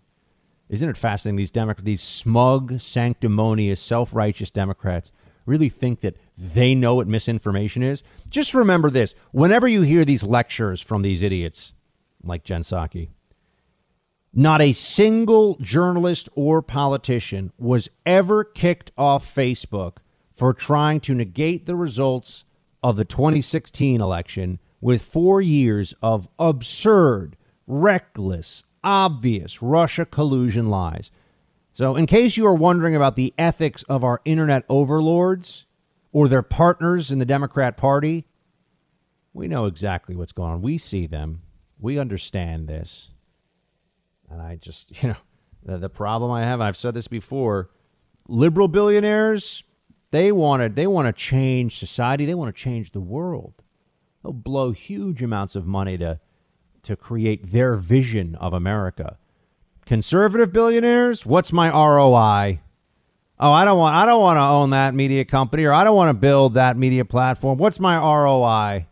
Isn't 0.69 0.89
it 0.89 0.97
fascinating? 0.97 1.37
These 1.37 1.51
Democrats, 1.51 1.85
these 1.85 2.01
smug, 2.01 2.79
sanctimonious, 2.79 3.81
self-righteous 3.81 4.51
Democrats 4.51 5.11
really 5.45 5.69
think 5.69 5.99
that 5.99 6.15
they 6.37 6.73
know 6.73 6.95
what 6.95 7.07
misinformation 7.07 7.83
is. 7.83 8.01
Just 8.29 8.53
remember 8.53 8.89
this: 8.89 9.13
whenever 9.31 9.67
you 9.67 9.81
hear 9.81 10.05
these 10.05 10.23
lectures 10.23 10.79
from 10.79 11.01
these 11.01 11.21
idiots 11.21 11.73
like 12.23 12.43
Jen 12.43 12.61
Psaki, 12.61 13.09
not 14.33 14.61
a 14.61 14.73
single 14.73 15.57
journalist 15.59 16.29
or 16.33 16.61
politician 16.61 17.51
was 17.57 17.89
ever 18.05 18.43
kicked 18.43 18.91
off 18.97 19.25
Facebook 19.25 19.97
for 20.33 20.53
trying 20.53 20.99
to 21.01 21.13
negate 21.13 21.65
the 21.65 21.75
results 21.75 22.43
of 22.81 22.95
the 22.95 23.05
2016 23.05 24.01
election 24.01 24.59
with 24.81 25.01
four 25.01 25.41
years 25.41 25.93
of 26.01 26.27
absurd, 26.37 27.37
reckless, 27.67 28.63
obvious 28.83 29.61
Russia 29.61 30.05
collusion 30.05 30.67
lies. 30.67 31.11
So, 31.73 31.95
in 31.95 32.05
case 32.05 32.37
you 32.37 32.45
are 32.45 32.53
wondering 32.53 32.95
about 32.95 33.15
the 33.15 33.33
ethics 33.37 33.83
of 33.83 34.03
our 34.03 34.21
internet 34.25 34.63
overlords 34.69 35.65
or 36.11 36.27
their 36.27 36.43
partners 36.43 37.11
in 37.11 37.19
the 37.19 37.25
Democrat 37.25 37.77
Party, 37.77 38.25
we 39.33 39.47
know 39.47 39.65
exactly 39.65 40.15
what's 40.15 40.31
going 40.31 40.51
on. 40.51 40.61
We 40.61 40.77
see 40.77 41.07
them. 41.07 41.41
We 41.79 41.97
understand 41.97 42.67
this. 42.67 43.09
And 44.29 44.41
I 44.41 44.55
just, 44.57 44.91
you 45.03 45.09
know, 45.09 45.17
the, 45.63 45.77
the 45.77 45.89
problem 45.89 46.31
I 46.31 46.45
have, 46.45 46.61
I've 46.61 46.77
said 46.77 46.93
this 46.93 47.07
before 47.07 47.69
liberal 48.27 48.67
billionaires, 48.67 49.63
they 50.13 50.31
wanted 50.31 50.75
they 50.75 50.85
want 50.85 51.07
to 51.07 51.11
change 51.11 51.79
society. 51.79 52.25
They 52.25 52.35
want 52.35 52.55
to 52.55 52.61
change 52.61 52.91
the 52.91 53.01
world. 53.01 53.63
They'll 54.21 54.31
blow 54.31 54.71
huge 54.71 55.23
amounts 55.23 55.55
of 55.55 55.65
money 55.65 55.97
to 55.97 56.19
to 56.83 56.95
create 56.95 57.47
their 57.47 57.75
vision 57.75 58.35
of 58.35 58.53
America. 58.53 59.17
Conservative 59.87 60.53
billionaires, 60.53 61.25
what's 61.25 61.51
my 61.51 61.67
ROI? 61.67 62.59
Oh, 63.39 63.51
I 63.51 63.65
don't 63.65 63.79
want 63.79 63.95
I 63.95 64.05
don't 64.05 64.21
want 64.21 64.37
to 64.37 64.43
own 64.43 64.69
that 64.69 64.93
media 64.93 65.25
company 65.25 65.63
or 65.63 65.73
I 65.73 65.83
don't 65.83 65.95
want 65.95 66.09
to 66.09 66.21
build 66.21 66.53
that 66.53 66.77
media 66.77 67.05
platform. 67.05 67.57
What's 67.57 67.79
my 67.79 67.97
ROI? 67.97 68.85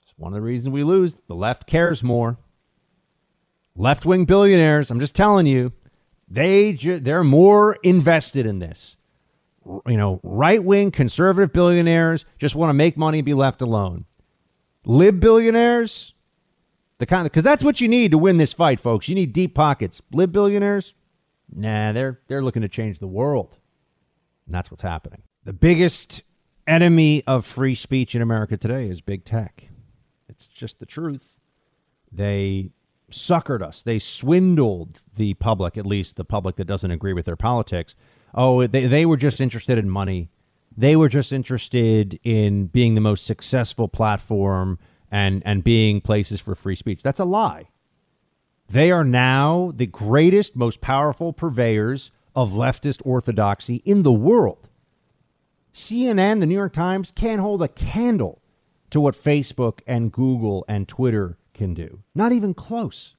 It's 0.00 0.14
one 0.16 0.32
of 0.32 0.34
the 0.34 0.42
reasons 0.42 0.72
we 0.72 0.84
lose. 0.84 1.16
The 1.26 1.34
left 1.34 1.66
cares 1.66 2.04
more. 2.04 2.38
Left-wing 3.74 4.26
billionaires, 4.26 4.92
I'm 4.92 5.00
just 5.00 5.16
telling 5.16 5.46
you, 5.46 5.72
they 6.28 6.72
ju- 6.72 7.00
they're 7.00 7.24
more 7.24 7.78
invested 7.82 8.46
in 8.46 8.60
this. 8.60 8.96
You 9.86 9.96
know, 9.96 10.20
right-wing 10.22 10.90
conservative 10.90 11.52
billionaires 11.52 12.24
just 12.38 12.54
want 12.54 12.70
to 12.70 12.74
make 12.74 12.96
money 12.96 13.18
and 13.18 13.26
be 13.26 13.34
left 13.34 13.62
alone. 13.62 14.06
Lib 14.84 15.20
billionaires, 15.20 16.14
the 16.98 17.06
kind 17.06 17.26
of 17.26 17.32
because 17.32 17.44
that's 17.44 17.62
what 17.62 17.80
you 17.80 17.86
need 17.88 18.10
to 18.10 18.18
win 18.18 18.38
this 18.38 18.52
fight, 18.52 18.80
folks. 18.80 19.08
You 19.08 19.14
need 19.14 19.32
deep 19.32 19.54
pockets. 19.54 20.02
Lib 20.10 20.32
billionaires, 20.32 20.96
nah, 21.52 21.92
they're 21.92 22.20
they're 22.28 22.42
looking 22.42 22.62
to 22.62 22.68
change 22.68 22.98
the 22.98 23.06
world. 23.06 23.56
And 24.46 24.54
that's 24.54 24.70
what's 24.70 24.82
happening. 24.82 25.22
The 25.44 25.52
biggest 25.52 26.22
enemy 26.66 27.22
of 27.26 27.44
free 27.46 27.74
speech 27.74 28.14
in 28.14 28.22
America 28.22 28.56
today 28.56 28.88
is 28.88 29.00
big 29.00 29.24
tech. 29.24 29.68
It's 30.28 30.46
just 30.46 30.80
the 30.80 30.86
truth. 30.86 31.38
They 32.10 32.70
suckered 33.10 33.62
us. 33.62 33.82
They 33.82 33.98
swindled 33.98 35.00
the 35.16 35.34
public, 35.34 35.76
at 35.76 35.86
least 35.86 36.16
the 36.16 36.24
public 36.24 36.56
that 36.56 36.66
doesn't 36.66 36.90
agree 36.90 37.12
with 37.12 37.26
their 37.26 37.36
politics. 37.36 37.94
Oh, 38.34 38.66
they, 38.66 38.86
they 38.86 39.06
were 39.06 39.16
just 39.16 39.40
interested 39.40 39.78
in 39.78 39.90
money. 39.90 40.30
They 40.76 40.96
were 40.96 41.08
just 41.08 41.32
interested 41.32 42.18
in 42.22 42.66
being 42.66 42.94
the 42.94 43.00
most 43.00 43.26
successful 43.26 43.88
platform 43.88 44.78
and, 45.10 45.42
and 45.44 45.64
being 45.64 46.00
places 46.00 46.40
for 46.40 46.54
free 46.54 46.76
speech. 46.76 47.02
That's 47.02 47.18
a 47.18 47.24
lie. 47.24 47.68
They 48.68 48.92
are 48.92 49.04
now 49.04 49.72
the 49.74 49.86
greatest, 49.86 50.54
most 50.54 50.80
powerful 50.80 51.32
purveyors 51.32 52.12
of 52.36 52.52
leftist 52.52 53.02
orthodoxy 53.04 53.76
in 53.84 54.04
the 54.04 54.12
world. 54.12 54.68
CNN, 55.74 56.40
the 56.40 56.46
New 56.46 56.54
York 56.54 56.72
Times, 56.72 57.12
can't 57.14 57.40
hold 57.40 57.62
a 57.62 57.68
candle 57.68 58.40
to 58.90 59.00
what 59.00 59.14
Facebook 59.14 59.80
and 59.86 60.12
Google 60.12 60.64
and 60.68 60.86
Twitter 60.88 61.36
can 61.52 61.74
do. 61.74 62.02
Not 62.14 62.32
even 62.32 62.54
close. 62.54 63.16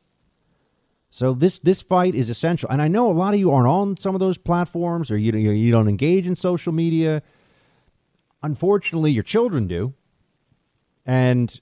So 1.13 1.33
this 1.33 1.59
this 1.59 1.81
fight 1.81 2.15
is 2.15 2.29
essential, 2.29 2.69
and 2.69 2.81
I 2.81 2.87
know 2.87 3.11
a 3.11 3.13
lot 3.13 3.33
of 3.33 3.39
you 3.39 3.51
aren't 3.51 3.67
on 3.67 3.97
some 3.97 4.15
of 4.15 4.19
those 4.19 4.37
platforms, 4.37 5.11
or 5.11 5.17
you 5.17 5.33
you 5.33 5.69
don't 5.69 5.89
engage 5.89 6.25
in 6.25 6.35
social 6.35 6.71
media. 6.71 7.21
Unfortunately, 8.41 9.11
your 9.11 9.23
children 9.23 9.67
do, 9.67 9.93
and 11.05 11.59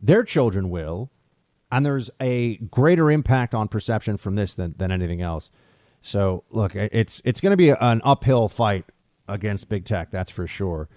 their 0.00 0.22
children 0.22 0.70
will, 0.70 1.10
and 1.70 1.84
there's 1.84 2.10
a 2.20 2.56
greater 2.56 3.10
impact 3.10 3.56
on 3.56 3.66
perception 3.66 4.16
from 4.18 4.36
this 4.36 4.54
than, 4.54 4.76
than 4.78 4.92
anything 4.92 5.20
else. 5.20 5.50
So 6.00 6.44
look, 6.50 6.76
it's 6.76 7.20
it's 7.24 7.40
going 7.40 7.50
to 7.50 7.56
be 7.56 7.70
an 7.70 8.00
uphill 8.04 8.48
fight 8.48 8.84
against 9.26 9.68
big 9.68 9.84
tech, 9.84 10.12
that's 10.12 10.30
for 10.30 10.46
sure. 10.46 10.88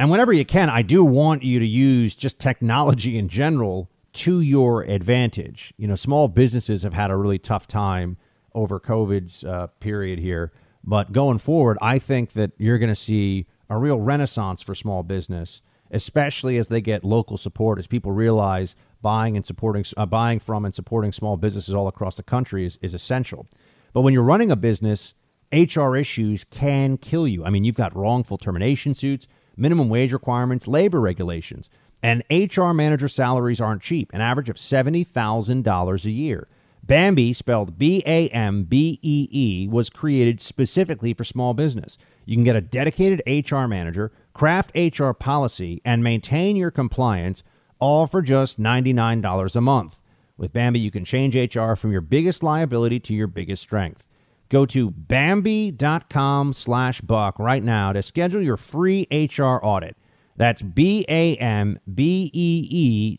And 0.00 0.10
whenever 0.10 0.32
you 0.32 0.44
can, 0.44 0.68
I 0.68 0.82
do 0.82 1.04
want 1.04 1.44
you 1.44 1.60
to 1.60 1.66
use 1.66 2.16
just 2.16 2.40
technology 2.40 3.16
in 3.16 3.28
general 3.28 3.88
to 4.16 4.40
your 4.40 4.82
advantage. 4.82 5.72
You 5.76 5.86
know, 5.88 5.94
small 5.94 6.28
businesses 6.28 6.82
have 6.82 6.94
had 6.94 7.10
a 7.10 7.16
really 7.16 7.38
tough 7.38 7.68
time 7.68 8.16
over 8.54 8.80
COVID's 8.80 9.44
uh, 9.44 9.68
period 9.80 10.18
here, 10.18 10.52
but 10.82 11.12
going 11.12 11.38
forward, 11.38 11.76
I 11.82 11.98
think 11.98 12.32
that 12.32 12.52
you're 12.56 12.78
going 12.78 12.90
to 12.90 12.94
see 12.94 13.46
a 13.68 13.76
real 13.76 14.00
renaissance 14.00 14.62
for 14.62 14.74
small 14.74 15.02
business, 15.02 15.60
especially 15.90 16.56
as 16.56 16.68
they 16.68 16.80
get 16.80 17.04
local 17.04 17.36
support, 17.36 17.78
as 17.78 17.86
people 17.86 18.12
realize 18.12 18.74
buying 19.02 19.36
and 19.36 19.44
supporting, 19.44 19.84
uh, 19.96 20.06
buying 20.06 20.38
from 20.38 20.64
and 20.64 20.74
supporting 20.74 21.12
small 21.12 21.36
businesses 21.36 21.74
all 21.74 21.88
across 21.88 22.16
the 22.16 22.22
country 22.22 22.64
is, 22.64 22.78
is 22.80 22.94
essential. 22.94 23.46
But 23.92 24.00
when 24.02 24.14
you're 24.14 24.22
running 24.22 24.50
a 24.50 24.56
business, 24.56 25.14
HR 25.52 25.96
issues 25.96 26.44
can 26.44 26.96
kill 26.96 27.28
you. 27.28 27.44
I 27.44 27.50
mean, 27.50 27.64
you've 27.64 27.74
got 27.74 27.94
wrongful 27.96 28.38
termination 28.38 28.94
suits, 28.94 29.26
minimum 29.56 29.88
wage 29.88 30.12
requirements, 30.12 30.66
labor 30.66 31.00
regulations. 31.00 31.68
And 32.02 32.22
HR 32.30 32.72
manager 32.72 33.08
salaries 33.08 33.60
aren't 33.60 33.82
cheap, 33.82 34.12
an 34.12 34.20
average 34.20 34.48
of 34.48 34.56
$70,000 34.56 36.04
a 36.04 36.10
year. 36.10 36.48
Bambee, 36.86 37.32
spelled 37.32 37.78
B 37.78 38.02
A 38.06 38.28
M 38.28 38.62
B 38.62 39.00
E 39.02 39.28
E, 39.30 39.68
was 39.68 39.90
created 39.90 40.40
specifically 40.40 41.12
for 41.14 41.24
small 41.24 41.52
business. 41.52 41.98
You 42.24 42.36
can 42.36 42.44
get 42.44 42.54
a 42.54 42.60
dedicated 42.60 43.22
HR 43.26 43.66
manager, 43.66 44.12
craft 44.34 44.70
HR 44.76 45.10
policy, 45.10 45.82
and 45.84 46.04
maintain 46.04 46.54
your 46.54 46.70
compliance 46.70 47.42
all 47.78 48.06
for 48.06 48.22
just 48.22 48.60
$99 48.60 49.56
a 49.56 49.60
month. 49.60 50.00
With 50.36 50.52
Bambee, 50.52 50.80
you 50.80 50.90
can 50.90 51.04
change 51.04 51.34
HR 51.34 51.74
from 51.74 51.92
your 51.92 52.00
biggest 52.00 52.42
liability 52.42 53.00
to 53.00 53.14
your 53.14 53.26
biggest 53.26 53.62
strength. 53.62 54.06
Go 54.48 54.64
to 54.66 54.90
Bambee.com 54.90 56.52
slash 56.52 57.00
buck 57.00 57.38
right 57.38 57.64
now 57.64 57.92
to 57.92 58.02
schedule 58.02 58.42
your 58.42 58.56
free 58.56 59.06
HR 59.10 59.58
audit. 59.62 59.96
That's 60.36 60.62
B-A-M-B-E-E 60.62 61.08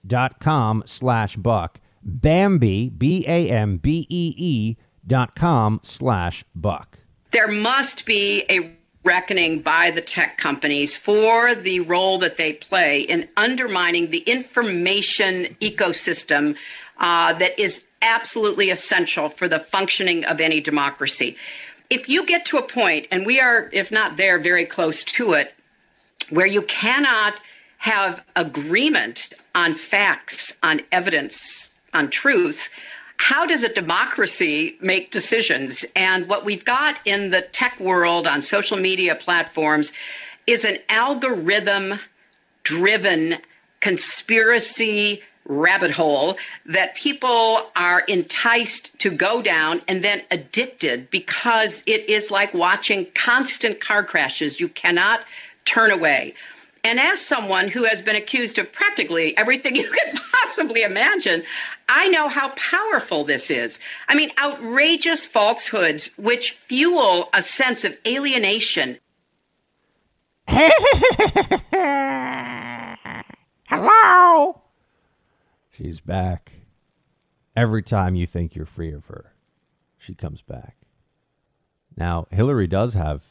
dot 0.06 0.40
com 0.40 0.84
slash 0.86 1.36
buck. 1.36 1.80
Bambee, 2.04 2.90
B-A-M-B-E-E 2.90 4.78
dot 5.06 5.36
com 5.36 5.80
slash 5.84 6.44
buck. 6.56 6.98
There 7.32 7.48
must 7.48 8.06
be 8.06 8.46
a 8.50 8.78
reckoning 9.04 9.62
by 9.62 9.92
the 9.92 10.02
tech 10.02 10.38
companies 10.38 10.98
for 10.98 11.56
the 11.56 11.80
role 11.82 12.18
that 12.20 12.36
they 12.38 12.54
play 12.54 13.02
in 13.02 13.28
undermining 13.38 14.10
the 14.10 14.20
information 14.20 15.56
ecosystem 15.62 16.58
uh, 17.00 17.34
that 17.34 17.58
is 17.58 17.86
absolutely 18.02 18.70
essential 18.70 19.30
for 19.30 19.48
the 19.48 19.60
functioning 19.60 20.26
of 20.26 20.42
any 20.42 20.60
democracy. 20.60 21.38
If 21.90 22.10
you 22.10 22.26
get 22.26 22.46
to 22.48 22.58
a 22.58 22.68
point, 22.68 23.08
and 23.12 23.26
we 23.26 23.40
are, 23.40 23.70
if 23.72 23.92
not 23.92 24.18
there, 24.18 24.40
very 24.40 24.66
close 24.66 25.04
to 25.06 25.34
it, 25.34 25.54
where 26.30 26.46
you 26.46 26.62
cannot 26.64 27.42
have 27.80 28.24
agreement 28.36 29.34
on 29.56 29.74
facts, 29.74 30.54
on 30.64 30.82
evidence, 30.92 31.74
on 31.94 32.10
truth, 32.10 32.70
how 33.18 33.46
does 33.46 33.64
a 33.64 33.74
democracy 33.74 34.78
make 34.82 35.12
decisions? 35.12 35.86
And 35.96 36.28
what 36.28 36.46
we've 36.46 36.66
got 36.66 37.00
in 37.06 37.32
the 37.32 37.42
tech 37.42 37.80
world 37.80 38.28
on 38.28 38.42
social 38.42 38.78
media 38.78 39.16
platforms 39.16 39.92
is 40.46 40.64
an 40.64 40.78
algorithm 40.90 42.00
driven 42.64 43.36
conspiracy 43.80 45.22
rabbit 45.48 45.92
hole 45.92 46.38
that 46.66 46.96
people 46.96 47.70
are 47.76 48.02
enticed 48.08 48.98
to 49.00 49.10
go 49.10 49.42
down 49.42 49.80
and 49.88 50.04
then 50.04 50.22
addicted 50.30 51.10
because 51.10 51.84
it 51.86 52.08
is 52.10 52.30
like 52.30 52.54
watching 52.54 53.08
constant 53.16 53.80
car 53.80 54.04
crashes. 54.04 54.60
You 54.60 54.68
cannot 54.68 55.22
turn 55.68 55.92
away. 55.92 56.34
And 56.84 57.00
as 57.00 57.20
someone 57.20 57.68
who 57.68 57.84
has 57.84 58.02
been 58.02 58.16
accused 58.16 58.58
of 58.58 58.72
practically 58.72 59.38
everything 59.38 59.76
you 59.82 59.90
could 59.90 60.20
possibly 60.32 60.84
imagine, 60.84 61.44
I 61.90 62.08
know 62.08 62.30
how 62.30 62.50
powerful 62.50 63.24
this 63.24 63.52
is. 63.52 63.80
I 64.08 64.16
mean, 64.16 64.32
outrageous 64.42 65.28
falsehoods 65.28 66.12
which 66.18 66.52
fuel 66.52 67.30
a 67.34 67.42
sense 67.42 67.84
of 67.84 67.98
alienation. 68.08 68.98
Hello? 73.68 74.62
She's 75.70 76.00
back. 76.00 76.54
Every 77.56 77.84
time 77.84 78.16
you 78.16 78.26
think 78.26 78.56
you're 78.56 78.66
free 78.66 78.94
of 78.94 79.08
her, 79.08 79.34
she 79.98 80.16
comes 80.16 80.42
back. 80.42 80.78
Now, 81.98 82.28
Hillary 82.32 82.68
does 82.68 82.94
have 82.94 83.24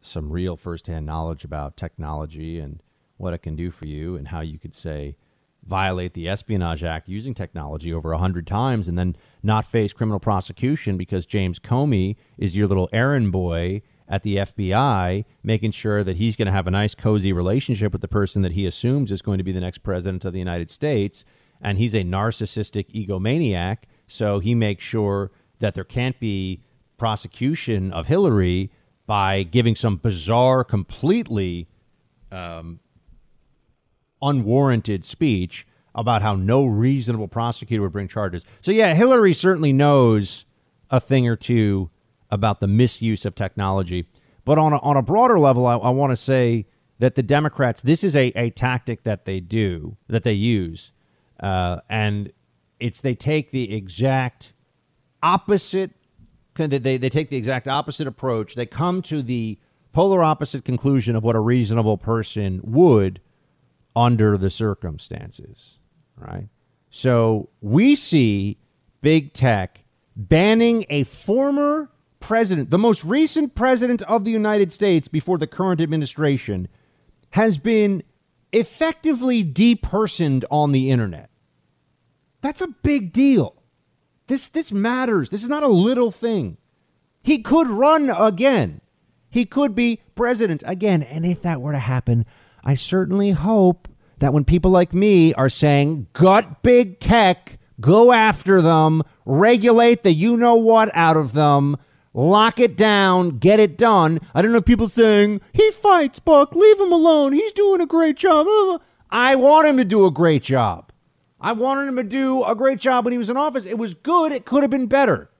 some 0.00 0.30
real 0.30 0.56
firsthand 0.56 1.06
knowledge 1.06 1.44
about 1.44 1.76
technology 1.76 2.58
and 2.58 2.82
what 3.16 3.34
it 3.34 3.38
can 3.38 3.56
do 3.56 3.70
for 3.70 3.86
you 3.86 4.16
and 4.16 4.28
how 4.28 4.40
you 4.40 4.58
could 4.58 4.74
say 4.74 5.16
violate 5.64 6.14
the 6.14 6.28
Espionage 6.28 6.82
Act 6.82 7.08
using 7.08 7.34
technology 7.34 7.92
over 7.92 8.12
a 8.12 8.18
hundred 8.18 8.46
times 8.46 8.88
and 8.88 8.98
then 8.98 9.16
not 9.42 9.66
face 9.66 9.92
criminal 9.92 10.20
prosecution 10.20 10.96
because 10.96 11.26
James 11.26 11.58
Comey 11.58 12.16
is 12.38 12.56
your 12.56 12.66
little 12.66 12.88
errand 12.92 13.32
boy 13.32 13.82
at 14.08 14.22
the 14.22 14.36
FBI, 14.36 15.24
making 15.42 15.72
sure 15.72 16.02
that 16.02 16.16
he's 16.16 16.36
going 16.36 16.46
to 16.46 16.52
have 16.52 16.66
a 16.66 16.70
nice, 16.70 16.94
cozy 16.94 17.32
relationship 17.32 17.92
with 17.92 18.00
the 18.00 18.08
person 18.08 18.42
that 18.42 18.52
he 18.52 18.66
assumes 18.66 19.12
is 19.12 19.20
going 19.20 19.38
to 19.38 19.44
be 19.44 19.52
the 19.52 19.60
next 19.60 19.78
president 19.78 20.24
of 20.24 20.32
the 20.32 20.38
United 20.38 20.70
States. 20.70 21.24
And 21.60 21.76
he's 21.76 21.94
a 21.94 22.02
narcissistic 22.02 22.90
egomaniac. 22.92 23.78
So 24.06 24.38
he 24.38 24.54
makes 24.54 24.82
sure 24.82 25.30
that 25.58 25.74
there 25.74 25.84
can't 25.84 26.18
be 26.18 26.62
prosecution 26.96 27.92
of 27.92 28.06
Hillary 28.06 28.70
by 29.08 29.42
giving 29.42 29.74
some 29.74 29.96
bizarre, 29.96 30.62
completely 30.62 31.66
um, 32.30 32.78
unwarranted 34.20 35.02
speech 35.04 35.66
about 35.94 36.20
how 36.22 36.36
no 36.36 36.66
reasonable 36.66 37.26
prosecutor 37.26 37.82
would 37.82 37.92
bring 37.92 38.06
charges. 38.06 38.44
So, 38.60 38.70
yeah, 38.70 38.94
Hillary 38.94 39.32
certainly 39.32 39.72
knows 39.72 40.44
a 40.90 41.00
thing 41.00 41.26
or 41.26 41.36
two 41.36 41.90
about 42.30 42.60
the 42.60 42.66
misuse 42.66 43.24
of 43.24 43.34
technology. 43.34 44.06
But 44.44 44.58
on 44.58 44.74
a, 44.74 44.78
on 44.80 44.96
a 44.96 45.02
broader 45.02 45.38
level, 45.38 45.66
I, 45.66 45.76
I 45.76 45.90
want 45.90 46.12
to 46.12 46.16
say 46.16 46.66
that 46.98 47.14
the 47.14 47.22
Democrats, 47.22 47.80
this 47.80 48.04
is 48.04 48.14
a, 48.14 48.26
a 48.36 48.50
tactic 48.50 49.04
that 49.04 49.24
they 49.24 49.40
do, 49.40 49.96
that 50.08 50.22
they 50.22 50.34
use. 50.34 50.92
uh, 51.40 51.80
and 51.88 52.32
it's 52.80 53.00
they 53.00 53.14
take 53.14 53.50
the 53.50 53.74
exact 53.74 54.52
opposite. 55.22 55.92
They, 56.66 56.78
they 56.78 56.96
they 56.96 57.08
take 57.08 57.30
the 57.30 57.36
exact 57.36 57.68
opposite 57.68 58.06
approach. 58.06 58.54
They 58.54 58.66
come 58.66 59.02
to 59.02 59.22
the 59.22 59.58
polar 59.92 60.22
opposite 60.22 60.64
conclusion 60.64 61.16
of 61.16 61.24
what 61.24 61.36
a 61.36 61.40
reasonable 61.40 61.96
person 61.96 62.60
would 62.62 63.20
under 63.96 64.36
the 64.36 64.50
circumstances, 64.50 65.78
right? 66.16 66.48
So 66.90 67.48
we 67.60 67.96
see 67.96 68.58
big 69.00 69.32
tech 69.32 69.84
banning 70.14 70.84
a 70.90 71.04
former 71.04 71.90
president, 72.20 72.70
the 72.70 72.78
most 72.78 73.04
recent 73.04 73.54
president 73.54 74.02
of 74.02 74.24
the 74.24 74.30
United 74.30 74.72
States 74.72 75.08
before 75.08 75.38
the 75.38 75.46
current 75.46 75.80
administration, 75.80 76.68
has 77.30 77.58
been 77.58 78.02
effectively 78.52 79.44
depersoned 79.44 80.44
on 80.50 80.72
the 80.72 80.90
internet. 80.90 81.30
That's 82.40 82.60
a 82.60 82.68
big 82.82 83.12
deal. 83.12 83.57
This 84.28 84.48
this 84.48 84.72
matters. 84.72 85.30
This 85.30 85.42
is 85.42 85.48
not 85.48 85.62
a 85.62 85.68
little 85.68 86.10
thing. 86.10 86.58
He 87.22 87.38
could 87.38 87.66
run 87.66 88.10
again. 88.10 88.80
He 89.30 89.44
could 89.44 89.74
be 89.74 90.00
president 90.14 90.62
again. 90.66 91.02
And 91.02 91.26
if 91.26 91.42
that 91.42 91.60
were 91.60 91.72
to 91.72 91.78
happen, 91.78 92.24
I 92.64 92.74
certainly 92.74 93.32
hope 93.32 93.88
that 94.18 94.32
when 94.32 94.44
people 94.44 94.70
like 94.70 94.94
me 94.94 95.34
are 95.34 95.48
saying, 95.48 96.08
gut 96.12 96.62
big 96.62 97.00
tech, 97.00 97.58
go 97.80 98.12
after 98.12 98.60
them, 98.60 99.02
regulate 99.24 100.02
the 100.02 100.12
you 100.12 100.36
know 100.36 100.56
what 100.56 100.90
out 100.94 101.16
of 101.16 101.32
them, 101.32 101.76
lock 102.14 102.58
it 102.58 102.76
down, 102.76 103.38
get 103.38 103.60
it 103.60 103.78
done. 103.78 104.20
I 104.34 104.42
don't 104.42 104.52
know 104.52 104.58
if 104.58 104.64
people 104.64 104.88
saying, 104.88 105.40
he 105.52 105.70
fights, 105.70 106.18
Buck, 106.18 106.54
leave 106.54 106.80
him 106.80 106.92
alone. 106.92 107.32
He's 107.32 107.52
doing 107.52 107.80
a 107.80 107.86
great 107.86 108.16
job. 108.16 108.46
Uh, 108.46 108.78
I 109.10 109.36
want 109.36 109.68
him 109.68 109.76
to 109.76 109.84
do 109.84 110.04
a 110.04 110.10
great 110.10 110.42
job. 110.42 110.87
I 111.40 111.52
wanted 111.52 111.88
him 111.88 111.96
to 111.96 112.02
do 112.02 112.44
a 112.44 112.54
great 112.54 112.78
job 112.78 113.04
when 113.04 113.12
he 113.12 113.18
was 113.18 113.30
in 113.30 113.36
office. 113.36 113.64
It 113.64 113.78
was 113.78 113.94
good. 113.94 114.32
It 114.32 114.44
could 114.44 114.62
have 114.62 114.70
been 114.70 114.86
better. 114.86 115.30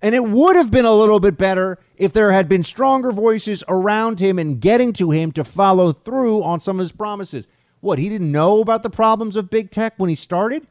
And 0.00 0.14
it 0.14 0.22
would 0.24 0.54
have 0.54 0.70
been 0.70 0.84
a 0.84 0.94
little 0.94 1.18
bit 1.18 1.36
better 1.36 1.78
if 1.96 2.12
there 2.12 2.30
had 2.30 2.48
been 2.48 2.62
stronger 2.62 3.10
voices 3.10 3.64
around 3.66 4.20
him 4.20 4.38
and 4.38 4.60
getting 4.60 4.92
to 4.94 5.10
him 5.10 5.32
to 5.32 5.42
follow 5.42 5.92
through 5.92 6.44
on 6.44 6.60
some 6.60 6.78
of 6.78 6.84
his 6.84 6.92
promises. 6.92 7.48
What, 7.80 7.98
he 7.98 8.08
didn't 8.08 8.30
know 8.30 8.60
about 8.60 8.84
the 8.84 8.90
problems 8.90 9.34
of 9.34 9.50
big 9.50 9.72
tech 9.72 9.94
when 9.96 10.08
he 10.08 10.14
started? 10.14 10.66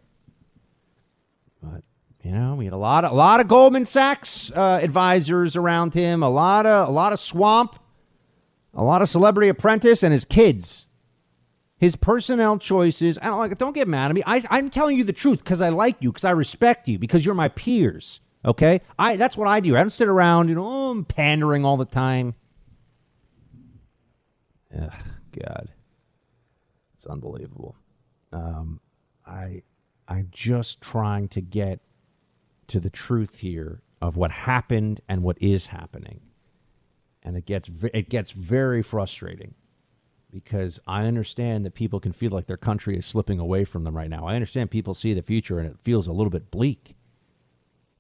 But, 1.62 1.84
you 2.24 2.32
know, 2.32 2.56
we 2.56 2.66
had 2.66 2.74
a 2.74 2.78
lot 2.78 3.04
of, 3.04 3.12
a 3.12 3.16
lot 3.16 3.42
of 3.42 3.50
Goldman 3.50 3.86
Sachs 3.86 4.52
uh, 4.52 4.80
advisors 4.82 5.58
around 5.58 5.94
him, 5.94 6.24
a 6.24 6.30
lot 6.30 6.66
of, 6.66 6.88
a 6.88 6.92
lot 6.92 7.12
of 7.12 7.20
swamp, 7.20 7.78
a 8.74 8.84
lot 8.84 9.02
of 9.02 9.10
celebrity 9.10 9.50
apprentice 9.50 10.04
and 10.04 10.14
his 10.14 10.24
kids. 10.24 10.87
His 11.78 11.96
personnel 11.96 12.58
choices, 12.58 13.20
I 13.22 13.26
don't 13.28 13.38
like 13.38 13.58
don't 13.58 13.74
get 13.74 13.88
mad 13.88 14.10
at 14.10 14.16
me. 14.16 14.24
I, 14.26 14.44
I'm 14.50 14.70
telling 14.70 14.98
you 14.98 15.04
the 15.04 15.14
truth 15.14 15.40
because 15.40 15.62
I 15.62 15.70
like 15.70 15.98
you, 16.00 16.12
because 16.12 16.26
I 16.26 16.32
respect 16.32 16.88
you, 16.88 16.98
because 16.98 17.24
you're 17.24 17.36
my 17.36 17.50
peers. 17.50 18.20
Okay, 18.44 18.82
I 18.98 19.16
that's 19.16 19.38
what 19.38 19.48
I 19.48 19.60
do. 19.60 19.76
I 19.76 19.80
don't 19.80 19.92
sit 19.92 20.08
around, 20.08 20.50
you 20.50 20.56
know, 20.56 20.66
oh, 20.66 20.92
I'm 20.92 21.06
pandering 21.06 21.66
all 21.66 21.78
the 21.78 21.86
time. 21.86 22.34
Ugh, 24.76 24.92
God, 25.40 25.70
it's 26.94 27.06
unbelievable. 27.06 27.76
Um, 28.32 28.80
I 29.26 29.62
I'm 30.08 30.30
just 30.32 30.82
trying 30.82 31.28
to 31.30 31.42
get 31.42 31.80
to 32.68 32.80
the 32.80 32.90
truth 32.90 33.40
here 33.40 33.84
of 34.02 34.18
what 34.18 34.32
happened 34.32 35.02
and 35.08 35.22
what 35.22 35.38
is 35.40 35.68
happening, 35.68 36.22
and 37.22 37.38
it 37.38 37.46
gets 37.46 37.70
it 37.94 38.10
gets 38.10 38.32
very 38.32 38.82
frustrating 38.82 39.54
because 40.32 40.80
I 40.86 41.06
understand 41.06 41.66
that 41.66 41.74
people 41.74 42.00
can 42.00 42.12
feel 42.12 42.32
like 42.32 42.48
their 42.48 42.58
country 42.58 42.98
is 42.98 43.06
slipping 43.06 43.40
away 43.40 43.66
from 43.66 43.84
them 43.84 43.96
right 43.96 44.10
now. 44.10 44.28
I 44.28 44.36
understand 44.36 44.72
people 44.72 44.94
see 44.94 45.14
the 45.14 45.22
future 45.22 45.60
and 45.60 45.70
it 45.70 45.78
feels 45.82 46.08
a 46.08 46.12
little 46.12 46.30
bit 46.30 46.52
bleak. 46.52 46.96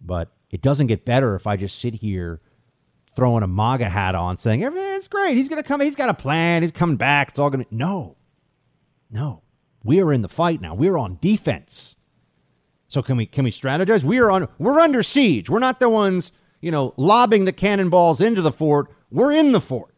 But 0.01 0.31
it 0.51 0.61
doesn't 0.61 0.87
get 0.87 1.05
better 1.05 1.35
if 1.35 1.47
I 1.47 1.55
just 1.55 1.79
sit 1.79 1.95
here 1.95 2.41
throwing 3.15 3.43
a 3.43 3.47
MAGA 3.47 3.89
hat 3.89 4.13
on 4.13 4.37
saying 4.37 4.63
everything's 4.63 5.07
great. 5.07 5.35
He's 5.35 5.49
going 5.49 5.61
to 5.61 5.67
come. 5.67 5.81
He's 5.81 5.95
got 5.95 6.09
a 6.09 6.13
plan. 6.13 6.61
He's 6.61 6.71
coming 6.71 6.97
back. 6.97 7.29
It's 7.29 7.39
all 7.39 7.49
going 7.49 7.65
to. 7.65 7.75
No. 7.75 8.15
No. 9.09 9.41
We 9.83 10.01
are 10.01 10.13
in 10.13 10.21
the 10.21 10.29
fight 10.29 10.61
now. 10.61 10.75
We're 10.75 10.97
on 10.97 11.17
defense. 11.21 11.95
So 12.87 13.01
can 13.01 13.17
we 13.17 13.25
can 13.25 13.43
we 13.43 13.51
strategize? 13.51 14.03
We 14.03 14.19
are 14.19 14.31
on 14.31 14.47
we're 14.57 14.79
under 14.79 15.03
siege. 15.03 15.49
We're 15.49 15.59
not 15.59 15.79
the 15.79 15.89
ones, 15.89 16.31
you 16.61 16.71
know, 16.71 16.93
lobbing 16.95 17.45
the 17.45 17.51
cannonballs 17.51 18.21
into 18.21 18.41
the 18.41 18.51
fort. 18.51 18.87
We're 19.11 19.31
in 19.31 19.51
the 19.51 19.61
fort. 19.61 19.93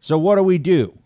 So 0.00 0.18
what 0.18 0.36
do 0.36 0.42
we 0.42 0.58
do? 0.58 0.98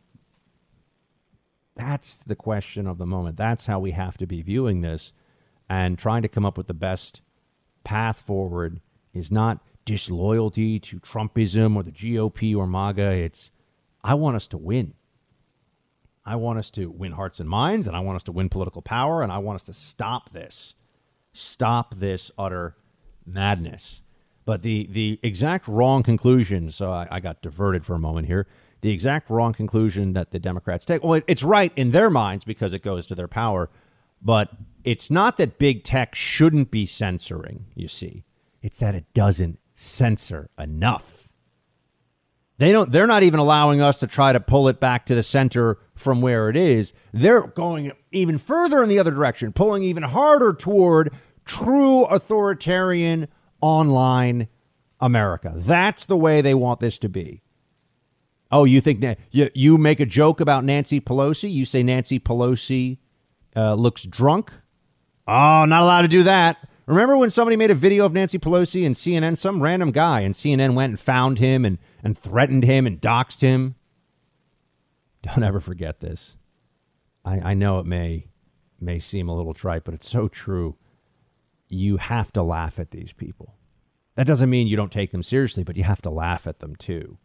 That's 1.76 2.16
the 2.16 2.36
question 2.36 2.86
of 2.86 2.98
the 2.98 3.06
moment. 3.06 3.36
That's 3.36 3.66
how 3.66 3.80
we 3.80 3.90
have 3.92 4.16
to 4.18 4.26
be 4.26 4.42
viewing 4.42 4.80
this 4.80 5.12
and 5.68 5.98
trying 5.98 6.22
to 6.22 6.28
come 6.28 6.44
up 6.44 6.56
with 6.56 6.66
the 6.66 6.74
best 6.74 7.20
path 7.82 8.18
forward 8.18 8.80
is 9.12 9.30
not 9.30 9.60
disloyalty 9.84 10.78
to 10.80 10.98
Trumpism 11.00 11.76
or 11.76 11.82
the 11.82 11.92
GOP 11.92 12.56
or 12.56 12.66
MAGA. 12.66 13.10
It's, 13.12 13.50
I 14.02 14.14
want 14.14 14.36
us 14.36 14.46
to 14.48 14.58
win. 14.58 14.94
I 16.24 16.36
want 16.36 16.58
us 16.58 16.70
to 16.72 16.90
win 16.90 17.12
hearts 17.12 17.38
and 17.38 17.48
minds, 17.48 17.86
and 17.86 17.94
I 17.94 18.00
want 18.00 18.16
us 18.16 18.22
to 18.24 18.32
win 18.32 18.48
political 18.48 18.80
power, 18.80 19.22
and 19.22 19.30
I 19.30 19.38
want 19.38 19.56
us 19.56 19.66
to 19.66 19.74
stop 19.74 20.32
this. 20.32 20.74
Stop 21.32 21.96
this 21.98 22.30
utter 22.38 22.76
madness. 23.26 24.00
But 24.46 24.62
the, 24.62 24.86
the 24.90 25.20
exact 25.22 25.68
wrong 25.68 26.02
conclusion, 26.02 26.70
so 26.70 26.92
I, 26.92 27.08
I 27.10 27.20
got 27.20 27.42
diverted 27.42 27.84
for 27.84 27.94
a 27.94 27.98
moment 27.98 28.26
here 28.26 28.46
the 28.84 28.92
exact 28.92 29.30
wrong 29.30 29.54
conclusion 29.54 30.12
that 30.12 30.30
the 30.30 30.38
Democrats 30.38 30.84
take. 30.84 31.02
Well, 31.02 31.22
it's 31.26 31.42
right 31.42 31.72
in 31.74 31.92
their 31.92 32.10
minds 32.10 32.44
because 32.44 32.74
it 32.74 32.82
goes 32.82 33.06
to 33.06 33.14
their 33.14 33.26
power, 33.26 33.70
but 34.20 34.50
it's 34.84 35.10
not 35.10 35.38
that 35.38 35.58
big 35.58 35.84
tech 35.84 36.14
shouldn't 36.14 36.70
be 36.70 36.84
censoring, 36.84 37.64
you 37.74 37.88
see. 37.88 38.24
It's 38.60 38.76
that 38.76 38.94
it 38.94 39.06
doesn't 39.14 39.58
censor 39.74 40.50
enough. 40.58 41.30
They 42.58 42.72
don't 42.72 42.92
they're 42.92 43.06
not 43.06 43.22
even 43.22 43.40
allowing 43.40 43.80
us 43.80 44.00
to 44.00 44.06
try 44.06 44.34
to 44.34 44.38
pull 44.38 44.68
it 44.68 44.80
back 44.80 45.06
to 45.06 45.14
the 45.14 45.22
center 45.22 45.78
from 45.94 46.20
where 46.20 46.50
it 46.50 46.56
is. 46.56 46.92
They're 47.10 47.46
going 47.46 47.92
even 48.12 48.36
further 48.36 48.82
in 48.82 48.90
the 48.90 48.98
other 48.98 49.12
direction, 49.12 49.54
pulling 49.54 49.82
even 49.82 50.02
harder 50.02 50.52
toward 50.52 51.10
true 51.46 52.04
authoritarian 52.04 53.28
online 53.62 54.48
America. 55.00 55.54
That's 55.56 56.04
the 56.04 56.18
way 56.18 56.42
they 56.42 56.52
want 56.52 56.80
this 56.80 56.98
to 56.98 57.08
be. 57.08 57.43
Oh, 58.54 58.62
you 58.62 58.80
think 58.80 59.00
that 59.00 59.18
you, 59.32 59.50
you 59.52 59.76
make 59.76 59.98
a 59.98 60.06
joke 60.06 60.38
about 60.38 60.62
Nancy 60.62 61.00
Pelosi? 61.00 61.52
You 61.52 61.64
say 61.64 61.82
Nancy 61.82 62.20
Pelosi 62.20 62.98
uh, 63.56 63.74
looks 63.74 64.04
drunk? 64.04 64.52
Oh, 65.26 65.64
not 65.64 65.82
allowed 65.82 66.02
to 66.02 66.08
do 66.08 66.22
that. 66.22 66.68
Remember 66.86 67.16
when 67.16 67.30
somebody 67.30 67.56
made 67.56 67.72
a 67.72 67.74
video 67.74 68.04
of 68.04 68.12
Nancy 68.12 68.38
Pelosi 68.38 68.86
and 68.86 68.94
CNN, 68.94 69.36
some 69.36 69.60
random 69.60 69.90
guy, 69.90 70.20
and 70.20 70.36
CNN 70.36 70.74
went 70.74 70.90
and 70.90 71.00
found 71.00 71.40
him 71.40 71.64
and, 71.64 71.78
and 72.04 72.16
threatened 72.16 72.62
him 72.62 72.86
and 72.86 73.00
doxed 73.00 73.40
him? 73.40 73.74
Don't 75.22 75.42
ever 75.42 75.58
forget 75.58 75.98
this. 75.98 76.36
I, 77.24 77.40
I 77.40 77.54
know 77.54 77.80
it 77.80 77.86
may 77.86 78.28
may 78.80 79.00
seem 79.00 79.28
a 79.28 79.34
little 79.34 79.54
trite, 79.54 79.82
but 79.82 79.94
it's 79.94 80.08
so 80.08 80.28
true. 80.28 80.76
You 81.66 81.96
have 81.96 82.32
to 82.34 82.42
laugh 82.44 82.78
at 82.78 82.92
these 82.92 83.12
people. 83.12 83.56
That 84.14 84.28
doesn't 84.28 84.50
mean 84.50 84.68
you 84.68 84.76
don't 84.76 84.92
take 84.92 85.10
them 85.10 85.24
seriously, 85.24 85.64
but 85.64 85.76
you 85.76 85.82
have 85.82 86.02
to 86.02 86.10
laugh 86.10 86.46
at 86.46 86.60
them 86.60 86.76
too 86.76 87.18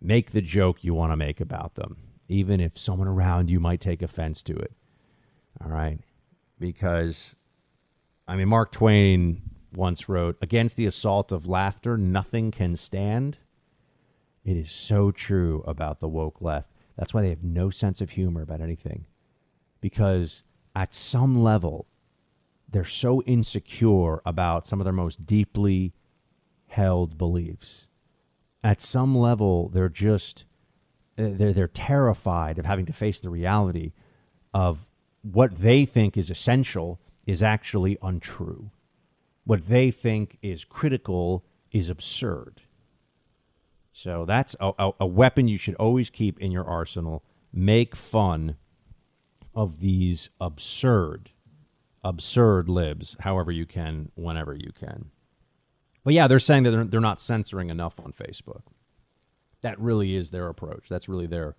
make 0.00 0.30
the 0.30 0.40
joke 0.40 0.84
you 0.84 0.94
want 0.94 1.12
to 1.12 1.16
make 1.16 1.40
about 1.40 1.74
them, 1.74 1.96
even 2.28 2.60
if 2.60 2.78
someone 2.78 3.08
around 3.08 3.50
you 3.50 3.60
might 3.60 3.80
take 3.80 4.02
offense 4.02 4.42
to 4.44 4.54
it. 4.56 4.72
All 5.62 5.70
right. 5.70 5.98
Because, 6.58 7.34
I 8.26 8.36
mean, 8.36 8.48
Mark 8.48 8.72
Twain 8.72 9.42
once 9.74 10.08
wrote, 10.08 10.36
Against 10.40 10.76
the 10.76 10.86
assault 10.86 11.32
of 11.32 11.46
laughter, 11.46 11.96
nothing 11.96 12.50
can 12.50 12.76
stand. 12.76 13.38
It 14.44 14.56
is 14.56 14.70
so 14.70 15.10
true 15.10 15.62
about 15.66 16.00
the 16.00 16.08
woke 16.08 16.40
left. 16.40 16.70
That's 16.96 17.12
why 17.12 17.22
they 17.22 17.28
have 17.30 17.44
no 17.44 17.70
sense 17.70 18.00
of 18.00 18.10
humor 18.10 18.42
about 18.42 18.60
anything. 18.60 19.06
Because 19.80 20.42
at 20.74 20.94
some 20.94 21.42
level, 21.42 21.86
they're 22.68 22.84
so 22.84 23.22
insecure 23.22 24.20
about 24.26 24.66
some 24.66 24.80
of 24.80 24.84
their 24.84 24.92
most 24.92 25.26
deeply 25.26 25.94
held 26.66 27.16
beliefs 27.16 27.88
at 28.62 28.80
some 28.80 29.16
level 29.16 29.68
they're 29.68 29.88
just 29.88 30.44
uh, 31.18 31.30
they're 31.32 31.52
they're 31.52 31.68
terrified 31.68 32.58
of 32.58 32.64
having 32.64 32.86
to 32.86 32.92
face 32.92 33.20
the 33.20 33.30
reality 33.30 33.92
of 34.54 34.88
what 35.22 35.56
they 35.56 35.84
think 35.84 36.16
is 36.16 36.30
essential 36.30 37.00
is 37.26 37.42
actually 37.42 37.98
untrue. 38.02 38.70
What 39.44 39.68
they 39.68 39.90
think 39.90 40.38
is 40.42 40.64
critical 40.64 41.44
is 41.70 41.88
absurd. 41.88 42.62
So 43.92 44.24
that's 44.24 44.54
a, 44.60 44.72
a, 44.78 44.90
a 45.00 45.06
weapon 45.06 45.48
you 45.48 45.58
should 45.58 45.74
always 45.74 46.08
keep 46.08 46.40
in 46.40 46.52
your 46.52 46.64
arsenal. 46.64 47.24
Make 47.52 47.96
fun 47.96 48.56
of 49.54 49.80
these 49.80 50.30
absurd, 50.40 51.30
absurd 52.04 52.68
libs, 52.68 53.16
however 53.20 53.50
you 53.50 53.66
can, 53.66 54.10
whenever 54.14 54.54
you 54.54 54.70
can. 54.78 55.10
But 56.08 56.14
yeah, 56.14 56.26
they're 56.26 56.40
saying 56.40 56.62
that 56.62 56.70
they're, 56.70 56.84
they're 56.84 57.00
not 57.02 57.20
censoring 57.20 57.68
enough 57.68 58.00
on 58.00 58.14
Facebook. 58.14 58.62
That 59.60 59.78
really 59.78 60.16
is 60.16 60.30
their 60.30 60.48
approach. 60.48 60.88
That's 60.88 61.06
really 61.06 61.26
their 61.26 61.54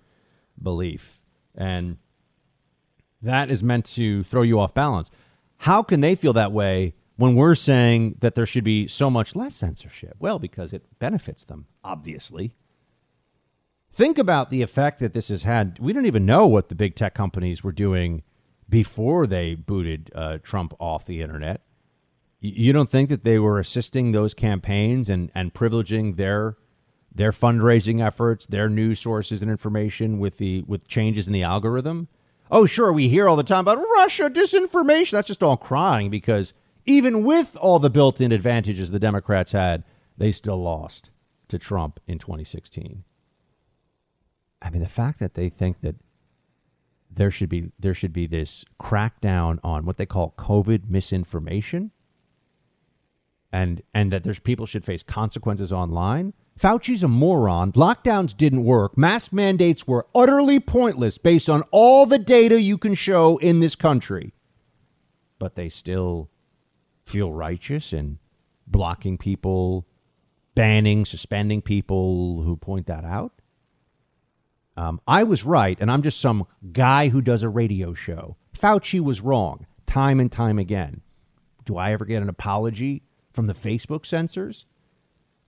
belief. 0.59 1.19
And 1.53 1.97
That 3.21 3.51
is 3.51 3.61
meant 3.61 3.85
to 3.85 4.23
throw 4.23 4.41
you 4.41 4.59
off 4.59 4.73
balance. 4.73 5.11
How 5.57 5.83
can 5.83 6.01
they 6.01 6.15
feel 6.15 6.33
that 6.33 6.51
way 6.51 6.95
when 7.15 7.35
we're 7.35 7.53
saying 7.53 8.15
that 8.21 8.33
there 8.33 8.47
should 8.47 8.63
be 8.63 8.87
so 8.87 9.11
much 9.11 9.35
less 9.35 9.55
censorship? 9.55 10.15
Well, 10.17 10.39
because 10.39 10.73
it 10.73 10.97
benefits 10.97 11.43
them, 11.45 11.67
obviously. 11.83 12.55
Think 13.91 14.17
about 14.17 14.49
the 14.49 14.63
effect 14.63 14.99
that 14.99 15.13
this 15.13 15.27
has 15.27 15.43
had. 15.43 15.77
We 15.79 15.93
don't 15.93 16.07
even 16.07 16.25
know 16.25 16.47
what 16.47 16.69
the 16.69 16.75
big 16.75 16.95
tech 16.95 17.13
companies 17.13 17.63
were 17.63 17.71
doing 17.71 18.23
before 18.67 19.27
they 19.27 19.53
booted 19.53 20.09
uh, 20.15 20.39
Trump 20.41 20.73
off 20.79 21.05
the 21.05 21.21
internet. 21.21 21.61
You 22.41 22.71
don't 22.71 22.89
think 22.89 23.09
that 23.09 23.23
they 23.23 23.37
were 23.37 23.59
assisting 23.59 24.11
those 24.11 24.33
campaigns 24.33 25.09
and, 25.09 25.31
and 25.35 25.53
privileging 25.53 26.15
their 26.15 26.57
their 27.13 27.31
fundraising 27.31 28.05
efforts, 28.05 28.45
their 28.45 28.69
news 28.69 28.99
sources 28.99 29.41
and 29.41 29.51
information 29.51 30.19
with 30.19 30.37
the 30.37 30.63
with 30.67 30.87
changes 30.87 31.27
in 31.27 31.33
the 31.33 31.43
algorithm? 31.43 32.07
Oh, 32.51 32.65
sure, 32.65 32.91
we 32.93 33.09
hear 33.09 33.27
all 33.27 33.35
the 33.35 33.43
time 33.43 33.61
about 33.61 33.77
Russia 33.77 34.29
disinformation. 34.29 35.11
That's 35.11 35.27
just 35.27 35.43
all 35.43 35.57
crying 35.57 36.09
because 36.09 36.53
even 36.85 37.23
with 37.23 37.55
all 37.57 37.77
the 37.77 37.89
built-in 37.89 38.31
advantages 38.31 38.89
the 38.89 38.99
Democrats 38.99 39.51
had, 39.51 39.83
they 40.17 40.31
still 40.31 40.61
lost 40.61 41.11
to 41.49 41.59
Trump 41.59 41.99
in 42.07 42.17
2016. 42.17 43.03
I 44.61 44.69
mean, 44.69 44.81
the 44.81 44.87
fact 44.87 45.19
that 45.19 45.35
they 45.35 45.49
think 45.49 45.81
that 45.81 45.95
there 47.11 47.31
should 47.31 47.49
be 47.49 47.71
there 47.79 47.93
should 47.93 48.13
be 48.13 48.27
this 48.27 48.65
crackdown 48.79 49.59
on 49.63 49.85
what 49.85 49.97
they 49.97 50.05
call 50.05 50.33
COVID 50.37 50.89
misinformation, 50.89 51.91
and 53.51 53.81
and 53.93 54.11
that 54.11 54.23
there's 54.23 54.39
people 54.39 54.65
should 54.65 54.83
face 54.83 55.03
consequences 55.03 55.71
online. 55.71 56.33
Fauci's 56.59 57.03
a 57.03 57.07
moron. 57.07 57.71
Lockdowns 57.71 58.35
didn't 58.35 58.65
work. 58.65 58.97
Mask 58.97 59.31
mandates 59.31 59.87
were 59.87 60.05
utterly 60.13 60.59
pointless 60.59 61.17
based 61.17 61.49
on 61.49 61.63
all 61.71 62.05
the 62.05 62.19
data 62.19 62.59
you 62.59 62.77
can 62.77 62.95
show 62.95 63.37
in 63.37 63.61
this 63.61 63.75
country. 63.75 64.33
But 65.39 65.55
they 65.55 65.69
still 65.69 66.29
feel 67.05 67.31
righteous 67.31 67.93
in 67.93 68.19
blocking 68.67 69.17
people, 69.17 69.87
banning, 70.53 71.05
suspending 71.05 71.61
people 71.61 72.43
who 72.43 72.57
point 72.57 72.87
that 72.87 73.05
out. 73.05 73.31
Um, 74.75 75.01
I 75.07 75.23
was 75.23 75.43
right, 75.43 75.77
and 75.79 75.89
I'm 75.89 76.01
just 76.01 76.19
some 76.19 76.45
guy 76.71 77.09
who 77.09 77.21
does 77.21 77.43
a 77.43 77.49
radio 77.49 77.93
show. 77.93 78.37
Fauci 78.57 78.99
was 78.99 79.21
wrong 79.21 79.65
time 79.85 80.19
and 80.19 80.31
time 80.31 80.59
again. 80.59 81.01
Do 81.65 81.77
I 81.77 81.91
ever 81.93 82.05
get 82.05 82.21
an 82.21 82.29
apology 82.29 83.03
from 83.39 83.45
the 83.45 83.53
Facebook 83.53 84.05
censors? 84.05 84.65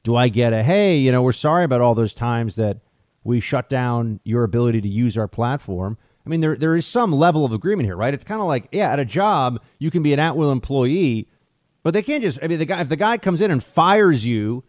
Do 0.04 0.16
I 0.16 0.30
get 0.30 0.54
a, 0.54 0.64
hey, 0.64 0.96
you 0.96 1.12
know, 1.12 1.22
we're 1.22 1.34
sorry 1.34 1.66
about 1.66 1.82
all 1.82 1.94
those 1.94 2.16
times 2.16 2.56
that 2.56 2.78
we 3.26 3.42
shut 3.42 3.68
down 3.68 4.22
your 4.24 4.46
ability 4.46 4.80
to 4.80 4.88
use 4.88 5.18
our 5.18 5.28
platform? 5.28 5.98
I 6.26 6.30
mean, 6.30 6.40
there, 6.40 6.56
there 6.56 6.74
is 6.74 6.86
some 6.86 7.12
level 7.12 7.44
of 7.44 7.52
agreement 7.52 7.86
here, 7.86 7.98
right? 7.98 8.14
It's 8.14 8.24
kind 8.24 8.40
of 8.40 8.48
like, 8.48 8.70
yeah, 8.72 8.94
at 8.94 9.00
a 9.00 9.04
job, 9.04 9.62
you 9.78 9.92
can 9.92 10.04
be 10.04 10.14
an 10.14 10.20
at 10.20 10.38
will 10.38 10.54
employee, 10.54 11.28
but 11.84 11.94
they 11.94 12.02
can't 12.02 12.24
just, 12.24 12.40
I 12.42 12.48
mean, 12.48 12.60
the 12.60 12.66
guy, 12.66 12.80
if 12.80 12.88
the 12.88 12.96
guy 12.96 13.18
comes 13.18 13.42
in 13.42 13.52
and 13.52 13.62
fires 13.62 14.26
you 14.26 14.64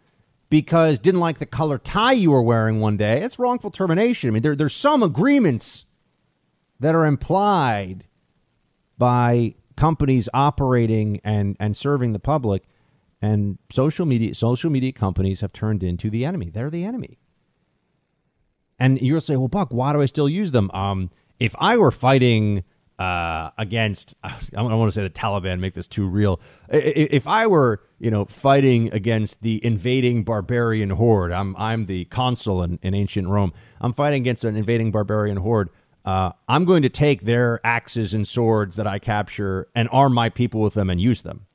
because 0.51 0.99
didn't 0.99 1.21
like 1.21 1.39
the 1.39 1.47
color 1.47 1.79
tie 1.79 2.15
you 2.15 2.33
were 2.33 2.43
wearing 2.43 2.81
one 2.81 2.97
day. 2.97 3.21
That's 3.21 3.39
wrongful 3.39 3.71
termination. 3.71 4.31
I 4.31 4.33
mean, 4.33 4.43
there, 4.43 4.57
there's 4.57 4.75
some 4.75 5.01
agreements 5.01 5.87
that 6.81 6.97
are 6.97 7.07
implied 7.07 8.05
by 8.99 9.55
companies 9.77 10.29
operating 10.35 11.21
and, 11.23 11.57
and 11.61 11.77
serving 11.77 12.13
the 12.13 12.19
public. 12.19 12.65
And 13.23 13.59
social 13.71 14.05
media 14.05 14.35
social 14.35 14.69
media 14.69 14.93
companies 14.93 15.41
have 15.41 15.53
turned 15.53 15.85
into 15.85 16.11
the 16.11 16.25
enemy. 16.25 16.51
They're 16.51 16.71
the 16.71 16.85
enemy. 16.85 17.19
And 18.79 19.01
you'll 19.01 19.21
say, 19.21 19.37
well, 19.37 19.49
Buck, 19.49 19.69
why 19.71 19.93
do 19.93 20.03
I 20.03 20.07
still 20.07 20.29
use 20.29 20.51
them? 20.51 20.69
Um, 20.75 21.11
if 21.39 21.55
I 21.59 21.77
were 21.77 21.93
fighting 21.93 22.65
uh, 22.99 23.51
against 23.59 24.15
I 24.25 24.37
don't 24.53 24.77
want 24.79 24.93
to 24.93 24.95
say 24.95 25.03
the 25.03 25.11
Taliban 25.11 25.61
make 25.61 25.75
this 25.75 25.89
too 25.89 26.07
real. 26.07 26.41
If 26.69 27.27
I 27.27 27.47
were 27.47 27.81
you 28.01 28.11
know 28.11 28.25
fighting 28.25 28.93
against 28.93 29.43
the 29.43 29.65
invading 29.65 30.25
barbarian 30.25 30.91
horde, 30.91 31.33
I'm 31.33 31.55
I'm 31.57 31.87
the 31.87 32.05
consul 32.07 32.63
in, 32.63 32.79
in 32.83 32.93
ancient 32.95 33.29
Rome. 33.29 33.53
I'm 33.81 33.93
fighting 33.93 34.23
against 34.23 34.45
an 34.45 34.57
invading 34.57 34.91
barbarian 34.91 35.39
horde. 35.39 35.71
Uh, 36.05 36.33
I'm 36.49 36.65
going 36.65 36.83
to 36.83 36.89
take 36.89 37.23
their 37.23 37.61
axes 37.65 38.13
and 38.13 38.27
swords 38.27 38.75
that 38.75 38.89
I 38.89 38.99
capture 38.99 39.69
and 39.75 39.89
arm 39.93 40.13
my 40.13 40.29
people 40.29 40.61
with 40.61 40.75
them 40.75 40.91
and 40.91 41.01
use 41.01 41.23
them. 41.23 41.47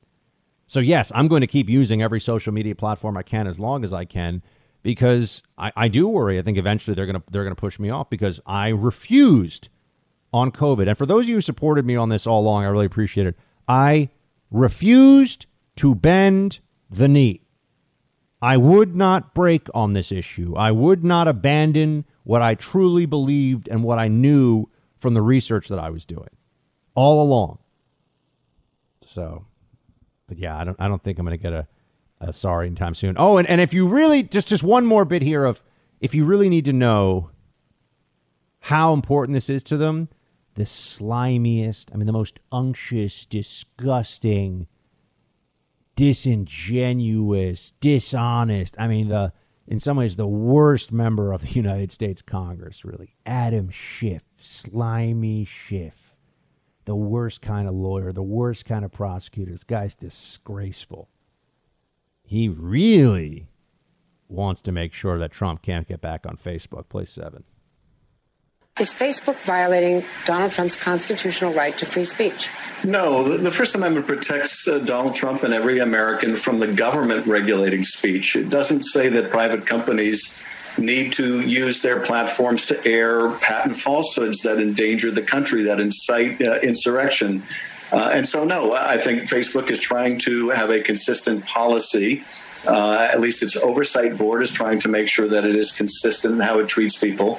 So 0.68 0.80
yes, 0.80 1.10
I'm 1.14 1.28
going 1.28 1.40
to 1.40 1.46
keep 1.46 1.68
using 1.68 2.02
every 2.02 2.20
social 2.20 2.52
media 2.52 2.74
platform 2.74 3.16
I 3.16 3.22
can 3.22 3.46
as 3.46 3.58
long 3.58 3.84
as 3.84 3.92
I 3.92 4.04
can 4.04 4.42
because 4.82 5.42
I, 5.56 5.72
I 5.74 5.88
do 5.88 6.06
worry. 6.06 6.38
I 6.38 6.42
think 6.42 6.58
eventually 6.58 6.94
they're 6.94 7.06
gonna 7.06 7.22
they're 7.30 7.42
gonna 7.42 7.56
push 7.56 7.78
me 7.78 7.90
off 7.90 8.10
because 8.10 8.38
I 8.46 8.68
refused 8.68 9.70
on 10.32 10.52
COVID. 10.52 10.86
And 10.86 10.96
for 10.96 11.06
those 11.06 11.24
of 11.24 11.30
you 11.30 11.36
who 11.36 11.40
supported 11.40 11.86
me 11.86 11.96
on 11.96 12.10
this 12.10 12.26
all 12.26 12.42
along, 12.42 12.64
I 12.64 12.68
really 12.68 12.86
appreciate 12.86 13.26
it. 13.26 13.36
I 13.66 14.10
refused 14.50 15.46
to 15.76 15.94
bend 15.94 16.60
the 16.90 17.08
knee. 17.08 17.40
I 18.40 18.58
would 18.58 18.94
not 18.94 19.34
break 19.34 19.68
on 19.74 19.94
this 19.94 20.12
issue. 20.12 20.54
I 20.54 20.70
would 20.70 21.02
not 21.02 21.26
abandon 21.26 22.04
what 22.24 22.42
I 22.42 22.54
truly 22.54 23.06
believed 23.06 23.68
and 23.68 23.82
what 23.82 23.98
I 23.98 24.08
knew 24.08 24.68
from 24.98 25.14
the 25.14 25.22
research 25.22 25.68
that 25.68 25.78
I 25.78 25.88
was 25.90 26.04
doing 26.04 26.28
all 26.94 27.22
along. 27.22 27.58
So, 29.04 29.46
but 30.28 30.38
yeah, 30.38 30.56
I 30.56 30.64
don't 30.64 30.76
I 30.78 30.86
don't 30.86 31.02
think 31.02 31.18
I'm 31.18 31.26
going 31.26 31.36
to 31.36 31.42
get 31.42 31.52
a, 31.52 31.66
a 32.20 32.32
sorry 32.32 32.68
anytime 32.68 32.94
soon. 32.94 33.16
Oh, 33.18 33.38
and, 33.38 33.48
and 33.48 33.60
if 33.60 33.74
you 33.74 33.88
really 33.88 34.22
just 34.22 34.46
just 34.46 34.62
one 34.62 34.86
more 34.86 35.04
bit 35.04 35.22
here 35.22 35.44
of 35.44 35.62
if 36.00 36.14
you 36.14 36.24
really 36.24 36.48
need 36.48 36.66
to 36.66 36.72
know 36.72 37.30
how 38.60 38.92
important 38.92 39.34
this 39.34 39.50
is 39.50 39.62
to 39.64 39.76
them, 39.76 40.08
the 40.54 40.64
slimiest, 40.64 41.86
I 41.92 41.96
mean, 41.96 42.06
the 42.06 42.12
most 42.12 42.40
unctuous, 42.52 43.24
disgusting, 43.26 44.66
disingenuous, 45.96 47.72
dishonest. 47.80 48.78
I 48.78 48.86
mean, 48.88 49.08
the 49.08 49.32
in 49.66 49.78
some 49.78 49.96
ways 49.96 50.16
the 50.16 50.26
worst 50.26 50.92
member 50.92 51.32
of 51.32 51.42
the 51.42 51.52
United 51.52 51.92
States 51.92 52.22
Congress, 52.22 52.84
really, 52.84 53.14
Adam 53.24 53.70
Schiff, 53.70 54.24
slimy 54.36 55.44
Schiff, 55.44 56.07
the 56.88 56.96
worst 56.96 57.42
kind 57.42 57.68
of 57.68 57.74
lawyer, 57.74 58.14
the 58.14 58.22
worst 58.22 58.64
kind 58.64 58.82
of 58.82 58.90
prosecutor. 58.90 59.50
This 59.50 59.62
guy's 59.62 59.94
disgraceful. 59.94 61.10
He 62.22 62.48
really 62.48 63.50
wants 64.26 64.62
to 64.62 64.72
make 64.72 64.94
sure 64.94 65.18
that 65.18 65.30
Trump 65.30 65.60
can't 65.60 65.86
get 65.86 66.00
back 66.00 66.24
on 66.24 66.38
Facebook. 66.38 66.88
Play 66.88 67.04
seven. 67.04 67.44
Is 68.80 68.90
Facebook 68.90 69.36
violating 69.40 70.02
Donald 70.24 70.52
Trump's 70.52 70.76
constitutional 70.76 71.52
right 71.52 71.76
to 71.76 71.84
free 71.84 72.04
speech? 72.04 72.48
No, 72.82 73.22
the 73.36 73.50
First 73.50 73.74
Amendment 73.74 74.06
protects 74.06 74.66
uh, 74.66 74.78
Donald 74.78 75.14
Trump 75.14 75.42
and 75.42 75.52
every 75.52 75.80
American 75.80 76.36
from 76.36 76.58
the 76.58 76.72
government 76.72 77.26
regulating 77.26 77.82
speech. 77.82 78.34
It 78.34 78.48
doesn't 78.48 78.80
say 78.80 79.10
that 79.10 79.30
private 79.30 79.66
companies 79.66 80.42
need 80.78 81.12
to 81.14 81.40
use 81.40 81.80
their 81.80 82.00
platforms 82.00 82.66
to 82.66 82.86
air 82.86 83.30
patent 83.38 83.76
falsehoods 83.76 84.42
that 84.42 84.58
endanger 84.58 85.10
the 85.10 85.22
country, 85.22 85.64
that 85.64 85.80
incite 85.80 86.40
uh, 86.40 86.58
insurrection. 86.62 87.42
Uh, 87.90 88.10
and 88.12 88.26
so, 88.26 88.44
no, 88.44 88.74
I 88.74 88.98
think 88.98 89.22
Facebook 89.22 89.70
is 89.70 89.80
trying 89.80 90.18
to 90.20 90.50
have 90.50 90.70
a 90.70 90.80
consistent 90.80 91.46
policy 91.46 92.24
uh, 92.66 93.08
at 93.12 93.20
least 93.20 93.42
its 93.42 93.56
oversight 93.56 94.18
board 94.18 94.42
is 94.42 94.50
trying 94.50 94.78
to 94.80 94.88
make 94.88 95.08
sure 95.08 95.28
that 95.28 95.44
it 95.44 95.54
is 95.54 95.72
consistent 95.72 96.34
in 96.34 96.40
how 96.40 96.58
it 96.58 96.68
treats 96.68 96.96
people. 96.96 97.36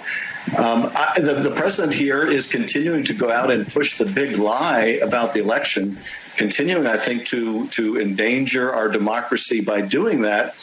Um, 0.58 0.90
I, 0.96 1.14
the, 1.18 1.34
the 1.34 1.54
president 1.56 1.94
here 1.94 2.26
is 2.26 2.50
continuing 2.50 3.04
to 3.06 3.14
go 3.14 3.30
out 3.30 3.52
and 3.52 3.68
push 3.68 3.98
the 3.98 4.06
big 4.06 4.38
lie 4.38 5.00
about 5.04 5.34
the 5.34 5.42
election, 5.42 5.98
continuing, 6.38 6.88
I 6.88 6.98
think, 6.98 7.26
to 7.28 7.68
to 7.68 8.00
endanger 8.00 8.72
our 8.72 8.90
democracy 8.90 9.62
by 9.62 9.82
doing 9.82 10.22
that. 10.22 10.56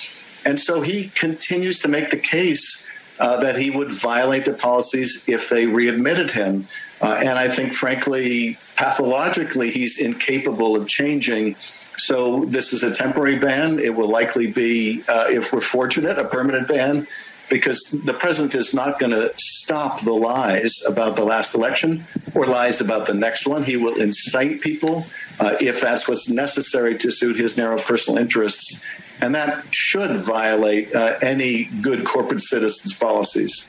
And 0.46 0.58
so 0.58 0.80
he 0.80 1.08
continues 1.08 1.78
to 1.80 1.88
make 1.88 2.10
the 2.10 2.16
case 2.16 2.86
uh, 3.18 3.40
that 3.40 3.56
he 3.56 3.70
would 3.70 3.92
violate 3.92 4.44
the 4.44 4.54
policies 4.54 5.28
if 5.28 5.48
they 5.48 5.66
readmitted 5.66 6.30
him. 6.30 6.66
Uh, 7.00 7.18
and 7.18 7.38
I 7.38 7.48
think, 7.48 7.72
frankly, 7.72 8.58
pathologically, 8.76 9.70
he's 9.70 9.98
incapable 10.00 10.76
of 10.76 10.86
changing 10.86 11.56
so 11.98 12.44
this 12.44 12.72
is 12.72 12.82
a 12.82 12.92
temporary 12.92 13.38
ban. 13.38 13.78
It 13.78 13.94
will 13.94 14.08
likely 14.08 14.52
be, 14.52 15.02
uh, 15.08 15.26
if 15.28 15.52
we're 15.52 15.60
fortunate, 15.60 16.18
a 16.18 16.24
permanent 16.24 16.68
ban 16.68 17.06
because 17.48 18.02
the 18.04 18.12
president 18.12 18.54
is 18.56 18.74
not 18.74 18.98
going 18.98 19.12
to 19.12 19.32
stop 19.36 20.00
the 20.00 20.12
lies 20.12 20.82
about 20.88 21.16
the 21.16 21.24
last 21.24 21.54
election 21.54 22.04
or 22.34 22.44
lies 22.44 22.80
about 22.80 23.06
the 23.06 23.14
next 23.14 23.46
one. 23.46 23.62
He 23.62 23.76
will 23.76 24.00
incite 24.00 24.60
people 24.60 25.06
uh, 25.38 25.56
if 25.60 25.80
that's 25.80 26.08
what's 26.08 26.28
necessary 26.28 26.98
to 26.98 27.10
suit 27.10 27.36
his 27.36 27.56
narrow 27.56 27.78
personal 27.78 28.20
interests. 28.20 28.84
And 29.20 29.34
that 29.34 29.72
should 29.72 30.16
violate 30.18 30.94
uh, 30.94 31.14
any 31.22 31.64
good 31.82 32.04
corporate 32.04 32.40
citizens' 32.40 32.94
policies. 32.94 33.68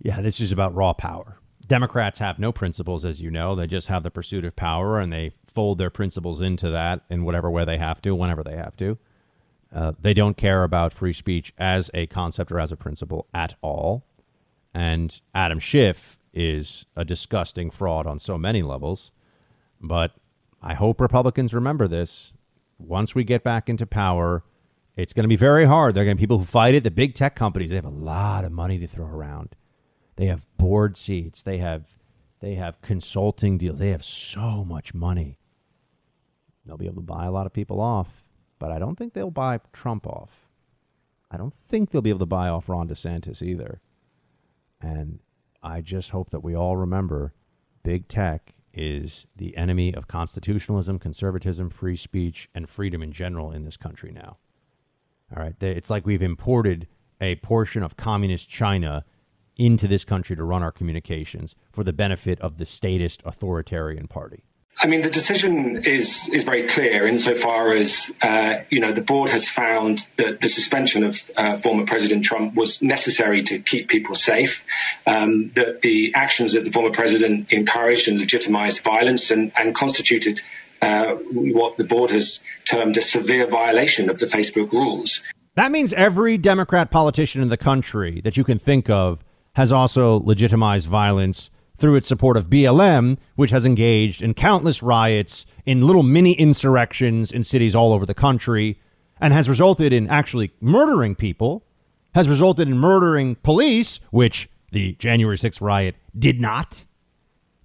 Yeah, 0.00 0.20
this 0.20 0.40
is 0.40 0.52
about 0.52 0.74
raw 0.74 0.92
power. 0.92 1.38
Democrats 1.66 2.20
have 2.20 2.38
no 2.38 2.52
principles, 2.52 3.04
as 3.04 3.20
you 3.20 3.30
know. 3.30 3.56
They 3.56 3.66
just 3.66 3.88
have 3.88 4.02
the 4.02 4.10
pursuit 4.10 4.44
of 4.44 4.54
power, 4.54 5.00
and 5.00 5.12
they 5.12 5.32
fold 5.52 5.78
their 5.78 5.90
principles 5.90 6.40
into 6.40 6.70
that 6.70 7.02
in 7.10 7.24
whatever 7.24 7.50
way 7.50 7.64
they 7.64 7.78
have 7.78 8.00
to, 8.02 8.14
whenever 8.14 8.44
they 8.44 8.56
have 8.56 8.76
to. 8.76 8.98
Uh, 9.74 9.92
they 10.00 10.14
don't 10.14 10.36
care 10.36 10.62
about 10.62 10.92
free 10.92 11.12
speech 11.12 11.52
as 11.58 11.90
a 11.92 12.06
concept 12.06 12.52
or 12.52 12.60
as 12.60 12.70
a 12.70 12.76
principle 12.76 13.26
at 13.34 13.56
all. 13.62 14.04
And 14.72 15.20
Adam 15.34 15.58
Schiff 15.58 16.18
is 16.32 16.84
a 16.94 17.04
disgusting 17.04 17.70
fraud 17.70 18.06
on 18.06 18.18
so 18.18 18.38
many 18.38 18.62
levels. 18.62 19.10
But 19.80 20.12
I 20.62 20.74
hope 20.74 21.00
Republicans 21.00 21.54
remember 21.54 21.88
this. 21.88 22.32
Once 22.78 23.14
we 23.14 23.24
get 23.24 23.42
back 23.42 23.68
into 23.68 23.86
power, 23.86 24.44
it's 24.96 25.12
going 25.12 25.24
to 25.24 25.28
be 25.28 25.36
very 25.36 25.64
hard. 25.64 25.94
There 25.94 26.02
are 26.02 26.06
going 26.06 26.16
to 26.16 26.20
be 26.20 26.22
people 26.22 26.38
who 26.38 26.44
fight 26.44 26.74
it. 26.74 26.82
The 26.82 26.90
big 26.90 27.14
tech 27.14 27.34
companies, 27.34 27.70
they 27.70 27.76
have 27.76 27.84
a 27.84 27.90
lot 27.90 28.44
of 28.44 28.52
money 28.52 28.78
to 28.78 28.86
throw 28.86 29.06
around. 29.06 29.54
They 30.16 30.26
have 30.26 30.46
board 30.56 30.96
seats. 30.96 31.42
They 31.42 31.58
have 31.58 31.96
they 32.40 32.54
have 32.54 32.80
consulting 32.82 33.58
deals. 33.58 33.78
They 33.78 33.90
have 33.90 34.04
so 34.04 34.64
much 34.64 34.94
money. 34.94 35.38
They'll 36.64 36.76
be 36.76 36.86
able 36.86 36.96
to 36.96 37.02
buy 37.02 37.26
a 37.26 37.30
lot 37.30 37.46
of 37.46 37.52
people 37.52 37.80
off, 37.80 38.24
but 38.58 38.70
I 38.70 38.78
don't 38.78 38.96
think 38.96 39.14
they'll 39.14 39.30
buy 39.30 39.60
Trump 39.72 40.06
off. 40.06 40.48
I 41.30 41.36
don't 41.36 41.54
think 41.54 41.90
they'll 41.90 42.02
be 42.02 42.10
able 42.10 42.20
to 42.20 42.26
buy 42.26 42.48
off 42.48 42.68
Ron 42.68 42.88
DeSantis 42.88 43.42
either. 43.42 43.80
And 44.80 45.20
I 45.62 45.80
just 45.80 46.10
hope 46.10 46.30
that 46.30 46.44
we 46.44 46.54
all 46.54 46.76
remember 46.76 47.34
big 47.82 48.08
tech 48.08 48.54
is 48.76 49.26
the 49.34 49.56
enemy 49.56 49.94
of 49.94 50.06
constitutionalism, 50.06 50.98
conservatism, 50.98 51.70
free 51.70 51.96
speech, 51.96 52.48
and 52.54 52.68
freedom 52.68 53.02
in 53.02 53.10
general 53.10 53.50
in 53.50 53.64
this 53.64 53.76
country 53.76 54.12
now. 54.12 54.36
All 55.34 55.42
right. 55.42 55.54
It's 55.60 55.90
like 55.90 56.06
we've 56.06 56.22
imported 56.22 56.86
a 57.20 57.36
portion 57.36 57.82
of 57.82 57.96
communist 57.96 58.48
China 58.48 59.04
into 59.56 59.88
this 59.88 60.04
country 60.04 60.36
to 60.36 60.44
run 60.44 60.62
our 60.62 60.70
communications 60.70 61.54
for 61.72 61.82
the 61.82 61.92
benefit 61.92 62.38
of 62.40 62.58
the 62.58 62.66
statist 62.66 63.22
authoritarian 63.24 64.06
party. 64.06 64.44
I 64.78 64.88
mean, 64.88 65.00
the 65.00 65.10
decision 65.10 65.84
is 65.84 66.28
is 66.30 66.44
very 66.44 66.66
clear 66.66 67.06
insofar 67.06 67.72
as 67.72 68.10
uh, 68.20 68.56
you 68.68 68.80
know 68.80 68.92
the 68.92 69.00
board 69.00 69.30
has 69.30 69.48
found 69.48 70.06
that 70.16 70.40
the 70.40 70.48
suspension 70.48 71.02
of 71.04 71.18
uh, 71.36 71.56
former 71.56 71.86
President 71.86 72.24
Trump 72.24 72.54
was 72.54 72.82
necessary 72.82 73.40
to 73.42 73.58
keep 73.58 73.88
people 73.88 74.14
safe. 74.14 74.64
Um, 75.06 75.48
that 75.50 75.80
the 75.80 76.12
actions 76.14 76.54
of 76.54 76.64
the 76.64 76.70
former 76.70 76.90
president 76.90 77.50
encouraged 77.52 78.08
and 78.08 78.18
legitimized 78.20 78.82
violence 78.82 79.30
and, 79.30 79.50
and 79.56 79.74
constituted 79.74 80.42
uh, 80.82 81.14
what 81.14 81.78
the 81.78 81.84
board 81.84 82.10
has 82.10 82.40
termed 82.64 82.98
a 82.98 83.02
severe 83.02 83.46
violation 83.46 84.10
of 84.10 84.18
the 84.18 84.26
Facebook 84.26 84.72
rules. 84.72 85.22
That 85.54 85.72
means 85.72 85.94
every 85.94 86.36
Democrat 86.36 86.90
politician 86.90 87.40
in 87.40 87.48
the 87.48 87.56
country 87.56 88.20
that 88.24 88.36
you 88.36 88.44
can 88.44 88.58
think 88.58 88.90
of 88.90 89.24
has 89.54 89.72
also 89.72 90.18
legitimized 90.20 90.86
violence 90.86 91.48
through 91.76 91.96
its 91.96 92.08
support 92.08 92.36
of 92.36 92.48
BLM, 92.48 93.18
which 93.34 93.50
has 93.50 93.64
engaged 93.64 94.22
in 94.22 94.34
countless 94.34 94.82
riots, 94.82 95.46
in 95.64 95.86
little 95.86 96.02
mini 96.02 96.32
insurrections 96.32 97.30
in 97.30 97.44
cities 97.44 97.74
all 97.74 97.92
over 97.92 98.06
the 98.06 98.14
country, 98.14 98.78
and 99.20 99.32
has 99.32 99.48
resulted 99.48 99.92
in 99.92 100.08
actually 100.08 100.52
murdering 100.60 101.14
people, 101.14 101.64
has 102.14 102.28
resulted 102.28 102.68
in 102.68 102.78
murdering 102.78 103.34
police, 103.36 104.00
which 104.10 104.48
the 104.72 104.94
January 104.94 105.36
6th 105.36 105.60
riot 105.60 105.96
did 106.18 106.40
not. 106.40 106.84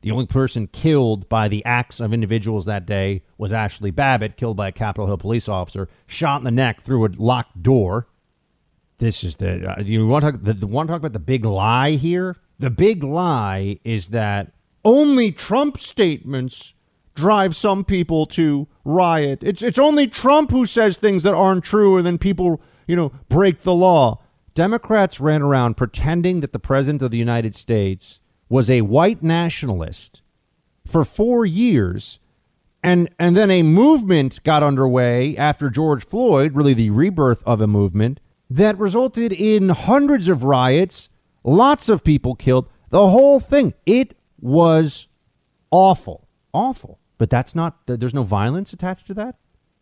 The 0.01 0.11
only 0.11 0.25
person 0.25 0.67
killed 0.67 1.29
by 1.29 1.47
the 1.47 1.63
acts 1.63 1.99
of 1.99 2.11
individuals 2.11 2.65
that 2.65 2.85
day 2.87 3.23
was 3.37 3.53
Ashley 3.53 3.91
Babbitt, 3.91 4.35
killed 4.35 4.57
by 4.57 4.69
a 4.69 4.71
Capitol 4.71 5.05
Hill 5.07 5.17
police 5.17 5.47
officer, 5.47 5.89
shot 6.07 6.41
in 6.41 6.43
the 6.43 6.51
neck 6.51 6.81
through 6.81 7.05
a 7.05 7.09
locked 7.17 7.61
door. 7.61 8.07
This 9.01 9.23
is 9.23 9.37
the 9.37 9.67
uh, 9.67 9.81
you 9.81 10.07
want 10.07 10.23
to 10.23 10.31
talk 10.31 10.43
the, 10.43 10.53
the 10.53 10.67
want 10.67 10.87
to 10.87 10.91
talk 10.91 10.99
about 10.99 11.13
the 11.13 11.17
big 11.17 11.43
lie 11.43 11.93
here. 11.93 12.35
The 12.59 12.69
big 12.69 13.03
lie 13.03 13.79
is 13.83 14.09
that 14.09 14.53
only 14.85 15.31
Trump 15.31 15.79
statements 15.79 16.75
drive 17.15 17.55
some 17.55 17.83
people 17.83 18.27
to 18.27 18.67
riot. 18.85 19.39
It's 19.41 19.63
it's 19.63 19.79
only 19.79 20.05
Trump 20.05 20.51
who 20.51 20.67
says 20.67 20.99
things 20.99 21.23
that 21.23 21.33
aren't 21.33 21.63
true, 21.63 21.97
and 21.97 22.05
then 22.05 22.19
people 22.19 22.61
you 22.85 22.95
know 22.95 23.11
break 23.27 23.61
the 23.61 23.73
law. 23.73 24.21
Democrats 24.53 25.19
ran 25.19 25.41
around 25.41 25.77
pretending 25.77 26.41
that 26.41 26.53
the 26.53 26.59
president 26.59 27.01
of 27.01 27.09
the 27.09 27.17
United 27.17 27.55
States 27.55 28.19
was 28.49 28.69
a 28.69 28.81
white 28.81 29.23
nationalist 29.23 30.21
for 30.85 31.03
four 31.03 31.43
years. 31.43 32.19
And, 32.83 33.09
and 33.19 33.37
then 33.37 33.51
a 33.51 33.61
movement 33.61 34.43
got 34.43 34.63
underway 34.63 35.37
after 35.37 35.69
George 35.69 36.03
Floyd, 36.03 36.55
really 36.55 36.73
the 36.73 36.89
rebirth 36.89 37.43
of 37.45 37.61
a 37.61 37.67
movement 37.67 38.19
that 38.51 38.77
resulted 38.77 39.31
in 39.31 39.69
hundreds 39.69 40.27
of 40.27 40.43
riots, 40.43 41.07
lots 41.41 41.87
of 41.87 42.03
people 42.03 42.35
killed, 42.35 42.67
the 42.89 43.07
whole 43.07 43.39
thing. 43.39 43.73
It 43.85 44.17
was 44.41 45.07
awful, 45.71 46.27
awful. 46.53 46.99
But 47.17 47.29
that's 47.29 47.55
not, 47.55 47.87
there's 47.87 48.13
no 48.13 48.23
violence 48.23 48.73
attached 48.73 49.07
to 49.07 49.13
that. 49.13 49.37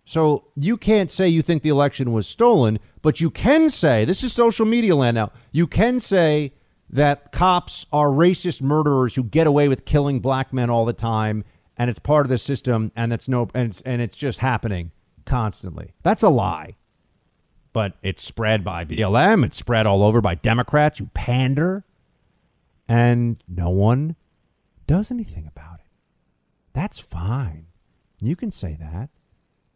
So 0.05 0.45
you 0.55 0.77
can't 0.77 1.09
say 1.09 1.27
you 1.27 1.41
think 1.41 1.63
the 1.63 1.69
election 1.69 2.13
was 2.13 2.27
stolen, 2.27 2.77
but 3.01 3.19
you 3.19 3.31
can 3.31 3.71
say, 3.71 4.05
this 4.05 4.23
is 4.23 4.33
social 4.33 4.67
media 4.67 4.95
land 4.95 5.15
now, 5.15 5.31
you 5.51 5.65
can 5.65 5.99
say 5.99 6.53
that 6.91 7.31
cops 7.31 7.87
are 7.91 8.09
racist 8.09 8.61
murderers 8.61 9.15
who 9.15 9.23
get 9.23 9.47
away 9.47 9.67
with 9.67 9.85
killing 9.85 10.19
black 10.19 10.53
men 10.53 10.69
all 10.69 10.85
the 10.85 10.93
time 10.93 11.43
and 11.75 11.89
it's 11.89 11.99
part 11.99 12.25
of 12.25 12.29
the 12.29 12.37
system 12.37 12.91
and 12.95 13.13
it's 13.13 13.27
no 13.27 13.49
and 13.55 13.69
it's, 13.69 13.81
and 13.81 14.01
it's 14.01 14.15
just 14.15 14.39
happening 14.39 14.91
constantly. 15.25 15.93
That's 16.03 16.23
a 16.23 16.29
lie 16.29 16.75
but 17.79 17.93
it's 18.03 18.21
spread 18.21 18.61
by 18.61 18.83
BLM, 18.83 19.45
it's 19.45 19.55
spread 19.55 19.85
all 19.85 20.03
over 20.03 20.19
by 20.19 20.35
Democrats 20.35 20.99
who 20.99 21.05
pander, 21.13 21.85
and 22.89 23.41
no 23.47 23.69
one 23.69 24.17
does 24.85 25.11
anything 25.11 25.47
about 25.47 25.79
it. 25.79 25.85
That's 26.73 26.99
fine. 26.99 27.67
You 28.19 28.35
can 28.35 28.51
say 28.51 28.75
that. 28.81 29.11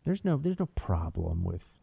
There's 0.03 0.25
no 0.25 0.35
there's 0.35 0.59
no 0.59 0.65
problem 0.65 1.45
with 1.45 1.77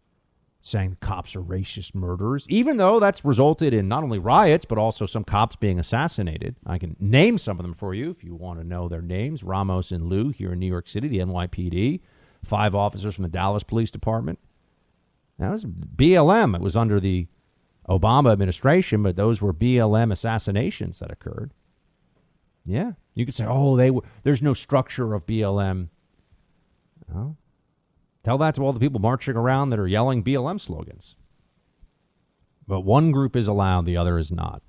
saying 0.60 0.98
cops 1.00 1.34
are 1.34 1.40
racist 1.40 1.94
murderers, 1.94 2.44
even 2.50 2.76
though 2.76 3.00
that's 3.00 3.24
resulted 3.24 3.72
in 3.72 3.88
not 3.88 4.04
only 4.04 4.18
riots, 4.18 4.66
but 4.66 4.76
also 4.76 5.06
some 5.06 5.24
cops 5.24 5.56
being 5.56 5.78
assassinated. 5.78 6.54
I 6.66 6.76
can 6.76 6.96
name 7.00 7.38
some 7.38 7.58
of 7.58 7.62
them 7.62 7.72
for 7.72 7.94
you 7.94 8.10
if 8.10 8.22
you 8.22 8.34
want 8.34 8.60
to 8.60 8.66
know 8.66 8.90
their 8.90 9.00
names 9.00 9.42
Ramos 9.42 9.90
and 9.90 10.04
Liu 10.04 10.28
here 10.28 10.52
in 10.52 10.58
New 10.58 10.66
York 10.66 10.86
City, 10.86 11.08
the 11.08 11.20
NYPD, 11.20 12.00
five 12.44 12.74
officers 12.74 13.14
from 13.14 13.22
the 13.22 13.30
Dallas 13.30 13.62
Police 13.62 13.90
Department. 13.90 14.38
That 15.40 15.50
was 15.50 15.64
BLM. 15.64 16.54
It 16.54 16.60
was 16.60 16.76
under 16.76 17.00
the 17.00 17.26
Obama 17.88 18.30
administration, 18.30 19.02
but 19.02 19.16
those 19.16 19.40
were 19.40 19.54
BLM 19.54 20.12
assassinations 20.12 20.98
that 20.98 21.10
occurred. 21.10 21.54
Yeah, 22.62 22.92
you 23.14 23.24
could 23.24 23.34
say, 23.34 23.46
"Oh, 23.48 23.74
they 23.74 23.90
were." 23.90 24.02
There's 24.22 24.42
no 24.42 24.52
structure 24.52 25.14
of 25.14 25.26
BLM. 25.26 25.88
Well, 27.08 27.38
tell 28.22 28.36
that 28.36 28.54
to 28.56 28.62
all 28.62 28.74
the 28.74 28.80
people 28.80 29.00
marching 29.00 29.34
around 29.34 29.70
that 29.70 29.78
are 29.78 29.88
yelling 29.88 30.22
BLM 30.22 30.60
slogans. 30.60 31.16
But 32.68 32.82
one 32.82 33.10
group 33.10 33.34
is 33.34 33.48
allowed, 33.48 33.86
the 33.86 33.96
other 33.96 34.18
is 34.18 34.30
not. 34.30 34.62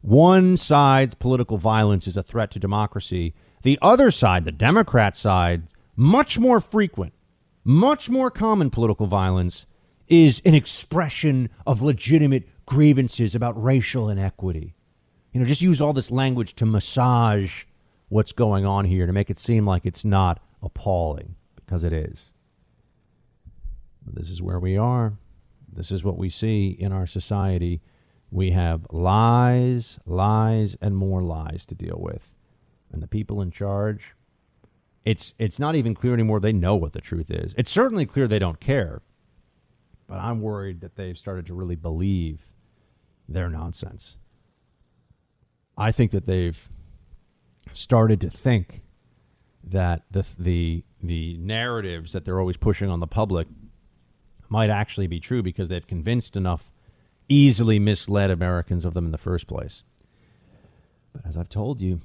One 0.00 0.56
side's 0.56 1.14
political 1.14 1.58
violence 1.58 2.06
is 2.06 2.16
a 2.16 2.22
threat 2.22 2.50
to 2.52 2.58
democracy. 2.58 3.34
The 3.62 3.78
other 3.82 4.10
side, 4.10 4.46
the 4.46 4.52
Democrat 4.52 5.16
side, 5.16 5.64
much 5.94 6.38
more 6.38 6.60
frequent, 6.60 7.12
much 7.62 8.08
more 8.08 8.30
common 8.30 8.70
political 8.70 9.06
violence 9.06 9.66
is 10.08 10.42
an 10.44 10.54
expression 10.54 11.50
of 11.66 11.82
legitimate 11.82 12.48
grievances 12.66 13.34
about 13.34 13.62
racial 13.62 14.08
inequity. 14.08 14.74
You 15.32 15.40
know, 15.40 15.46
just 15.46 15.62
use 15.62 15.80
all 15.80 15.92
this 15.92 16.10
language 16.10 16.54
to 16.56 16.66
massage 16.66 17.64
what's 18.08 18.32
going 18.32 18.64
on 18.64 18.84
here 18.84 19.06
to 19.06 19.12
make 19.12 19.30
it 19.30 19.38
seem 19.38 19.66
like 19.66 19.84
it's 19.84 20.04
not 20.04 20.40
appalling, 20.62 21.36
because 21.56 21.84
it 21.84 21.92
is. 21.92 22.30
This 24.06 24.30
is 24.30 24.42
where 24.42 24.58
we 24.58 24.76
are. 24.76 25.18
This 25.70 25.90
is 25.92 26.02
what 26.02 26.16
we 26.16 26.30
see 26.30 26.70
in 26.70 26.92
our 26.92 27.06
society. 27.06 27.82
We 28.30 28.50
have 28.50 28.86
lies, 28.90 29.98
lies, 30.06 30.76
and 30.80 30.96
more 30.96 31.22
lies 31.22 31.66
to 31.66 31.74
deal 31.74 31.98
with. 32.00 32.34
And 32.90 33.02
the 33.02 33.06
people 33.06 33.42
in 33.42 33.50
charge, 33.50 34.14
it's 35.04 35.34
it's 35.38 35.58
not 35.58 35.74
even 35.74 35.94
clear 35.94 36.14
anymore 36.14 36.40
they 36.40 36.52
know 36.52 36.74
what 36.74 36.94
the 36.94 37.00
truth 37.00 37.30
is. 37.30 37.54
It's 37.58 37.70
certainly 37.70 38.06
clear 38.06 38.26
they 38.26 38.38
don't 38.38 38.60
care 38.60 39.02
but 40.08 40.18
I'm 40.18 40.40
worried 40.40 40.80
that 40.80 40.96
they've 40.96 41.16
started 41.16 41.46
to 41.46 41.54
really 41.54 41.76
believe 41.76 42.50
their 43.28 43.50
nonsense. 43.50 44.16
I 45.76 45.92
think 45.92 46.10
that 46.10 46.26
they've 46.26 46.68
started 47.72 48.20
to 48.22 48.30
think 48.30 48.82
that 49.62 50.02
the 50.10 50.26
the 50.38 50.84
the 51.02 51.36
narratives 51.36 52.12
that 52.12 52.24
they're 52.24 52.40
always 52.40 52.56
pushing 52.56 52.90
on 52.90 53.00
the 53.00 53.06
public 53.06 53.46
might 54.48 54.70
actually 54.70 55.06
be 55.06 55.20
true 55.20 55.42
because 55.42 55.68
they've 55.68 55.86
convinced 55.86 56.36
enough 56.36 56.72
easily 57.28 57.78
misled 57.78 58.30
Americans 58.30 58.86
of 58.86 58.94
them 58.94 59.04
in 59.04 59.12
the 59.12 59.18
first 59.18 59.46
place. 59.46 59.84
But 61.12 61.26
as 61.26 61.36
I've 61.36 61.50
told 61.50 61.82
you, 61.82 62.00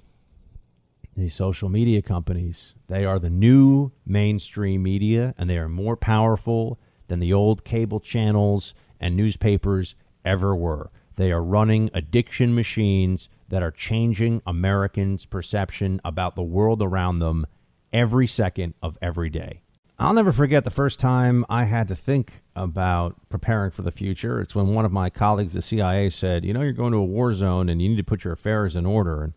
these 1.16 1.34
social 1.34 1.70
media 1.70 2.02
companies, 2.02 2.76
they 2.88 3.06
are 3.06 3.20
the 3.20 3.30
new 3.30 3.92
mainstream 4.06 4.84
media 4.84 5.34
and 5.38 5.50
they 5.50 5.58
are 5.58 5.70
more 5.70 5.96
powerful 5.96 6.80
than 7.14 7.20
the 7.20 7.32
old 7.32 7.64
cable 7.64 8.00
channels 8.00 8.74
and 9.00 9.16
newspapers 9.16 9.94
ever 10.26 10.56
were. 10.56 10.90
They 11.16 11.32
are 11.32 11.44
running 11.44 11.92
addiction 11.94 12.56
machines 12.56 13.30
that 13.50 13.62
are 13.62 13.70
changing 13.70 14.42
Americans' 14.48 15.28
perception 15.28 16.02
about 16.04 16.36
the 16.36 16.42
world 16.42 16.82
around 16.82 17.20
them 17.20 17.46
every 17.94 18.26
second 18.26 18.74
of 18.82 18.98
every 19.00 19.30
day. 19.30 19.62
I'll 20.00 20.16
never 20.16 20.32
forget 20.32 20.64
the 20.64 20.72
first 20.72 21.00
time 21.00 21.46
I 21.50 21.66
had 21.66 21.88
to 21.90 21.96
think 21.96 22.42
about 22.56 23.16
preparing 23.30 23.70
for 23.70 23.84
the 23.84 23.92
future. 23.92 24.42
It's 24.42 24.56
when 24.56 24.74
one 24.74 24.86
of 24.86 24.92
my 24.92 25.12
colleagues, 25.12 25.54
the 25.54 25.62
CIA, 25.62 26.10
said, 26.10 26.44
You 26.44 26.52
know, 26.52 26.62
you're 26.62 26.74
going 26.74 26.94
to 26.94 26.98
a 26.98 27.04
war 27.04 27.32
zone 27.36 27.70
and 27.70 27.80
you 27.80 27.90
need 27.90 27.98
to 27.98 28.04
put 28.04 28.24
your 28.24 28.34
affairs 28.34 28.76
in 28.76 28.88
order. 28.88 29.22
And 29.22 29.34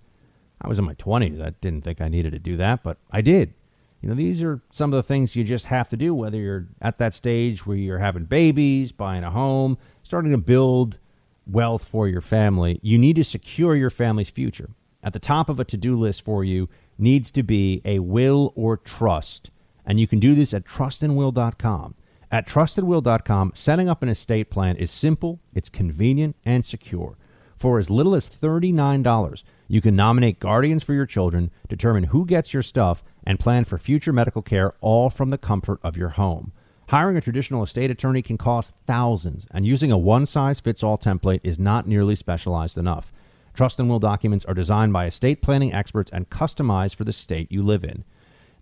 I 0.62 0.68
was 0.68 0.78
in 0.78 0.86
my 0.86 0.94
20s. 0.94 1.44
I 1.44 1.50
didn't 1.60 1.84
think 1.84 2.00
I 2.00 2.08
needed 2.08 2.32
to 2.32 2.38
do 2.38 2.56
that, 2.56 2.82
but 2.82 2.96
I 3.10 3.20
did. 3.20 3.52
You 4.00 4.10
know, 4.10 4.14
these 4.14 4.42
are 4.42 4.60
some 4.70 4.92
of 4.92 4.96
the 4.96 5.02
things 5.02 5.34
you 5.34 5.44
just 5.44 5.66
have 5.66 5.88
to 5.88 5.96
do, 5.96 6.14
whether 6.14 6.38
you're 6.38 6.68
at 6.80 6.98
that 6.98 7.14
stage 7.14 7.66
where 7.66 7.76
you're 7.76 7.98
having 7.98 8.24
babies, 8.24 8.92
buying 8.92 9.24
a 9.24 9.30
home, 9.30 9.78
starting 10.02 10.32
to 10.32 10.38
build 10.38 10.98
wealth 11.46 11.86
for 11.86 12.08
your 12.08 12.20
family. 12.20 12.78
You 12.82 12.98
need 12.98 13.16
to 13.16 13.24
secure 13.24 13.74
your 13.74 13.90
family's 13.90 14.30
future. 14.30 14.70
At 15.02 15.12
the 15.12 15.18
top 15.18 15.48
of 15.48 15.60
a 15.60 15.64
to 15.64 15.76
do 15.76 15.96
list 15.96 16.24
for 16.24 16.44
you 16.44 16.68
needs 16.98 17.30
to 17.32 17.42
be 17.42 17.80
a 17.84 18.00
will 18.00 18.52
or 18.56 18.76
trust. 18.76 19.50
And 19.84 20.00
you 20.00 20.06
can 20.06 20.18
do 20.18 20.34
this 20.34 20.52
at 20.52 20.64
trustandwill.com. 20.64 21.94
At 22.30 22.48
trustandwill.com, 22.48 23.52
setting 23.54 23.88
up 23.88 24.02
an 24.02 24.08
estate 24.08 24.50
plan 24.50 24.76
is 24.76 24.90
simple, 24.90 25.40
it's 25.54 25.68
convenient, 25.68 26.34
and 26.44 26.64
secure. 26.64 27.16
For 27.56 27.78
as 27.78 27.88
little 27.88 28.14
as 28.14 28.28
$39, 28.28 29.42
you 29.68 29.80
can 29.80 29.96
nominate 29.96 30.40
guardians 30.40 30.82
for 30.82 30.92
your 30.92 31.06
children, 31.06 31.50
determine 31.68 32.04
who 32.04 32.26
gets 32.26 32.52
your 32.52 32.62
stuff, 32.62 33.02
and 33.26 33.40
plan 33.40 33.64
for 33.64 33.76
future 33.76 34.12
medical 34.12 34.40
care 34.40 34.72
all 34.80 35.10
from 35.10 35.30
the 35.30 35.38
comfort 35.38 35.80
of 35.82 35.96
your 35.96 36.10
home. 36.10 36.52
Hiring 36.88 37.16
a 37.16 37.20
traditional 37.20 37.64
estate 37.64 37.90
attorney 37.90 38.22
can 38.22 38.38
cost 38.38 38.72
thousands, 38.86 39.44
and 39.50 39.66
using 39.66 39.90
a 39.90 39.98
one 39.98 40.24
size 40.24 40.60
fits 40.60 40.84
all 40.84 40.96
template 40.96 41.40
is 41.42 41.58
not 41.58 41.88
nearly 41.88 42.14
specialized 42.14 42.78
enough. 42.78 43.12
Trust 43.52 43.80
and 43.80 43.88
will 43.88 43.98
documents 43.98 44.44
are 44.44 44.54
designed 44.54 44.92
by 44.92 45.06
estate 45.06 45.42
planning 45.42 45.72
experts 45.72 46.12
and 46.12 46.30
customized 46.30 46.94
for 46.94 47.02
the 47.02 47.12
state 47.12 47.50
you 47.50 47.62
live 47.62 47.82
in. 47.82 48.04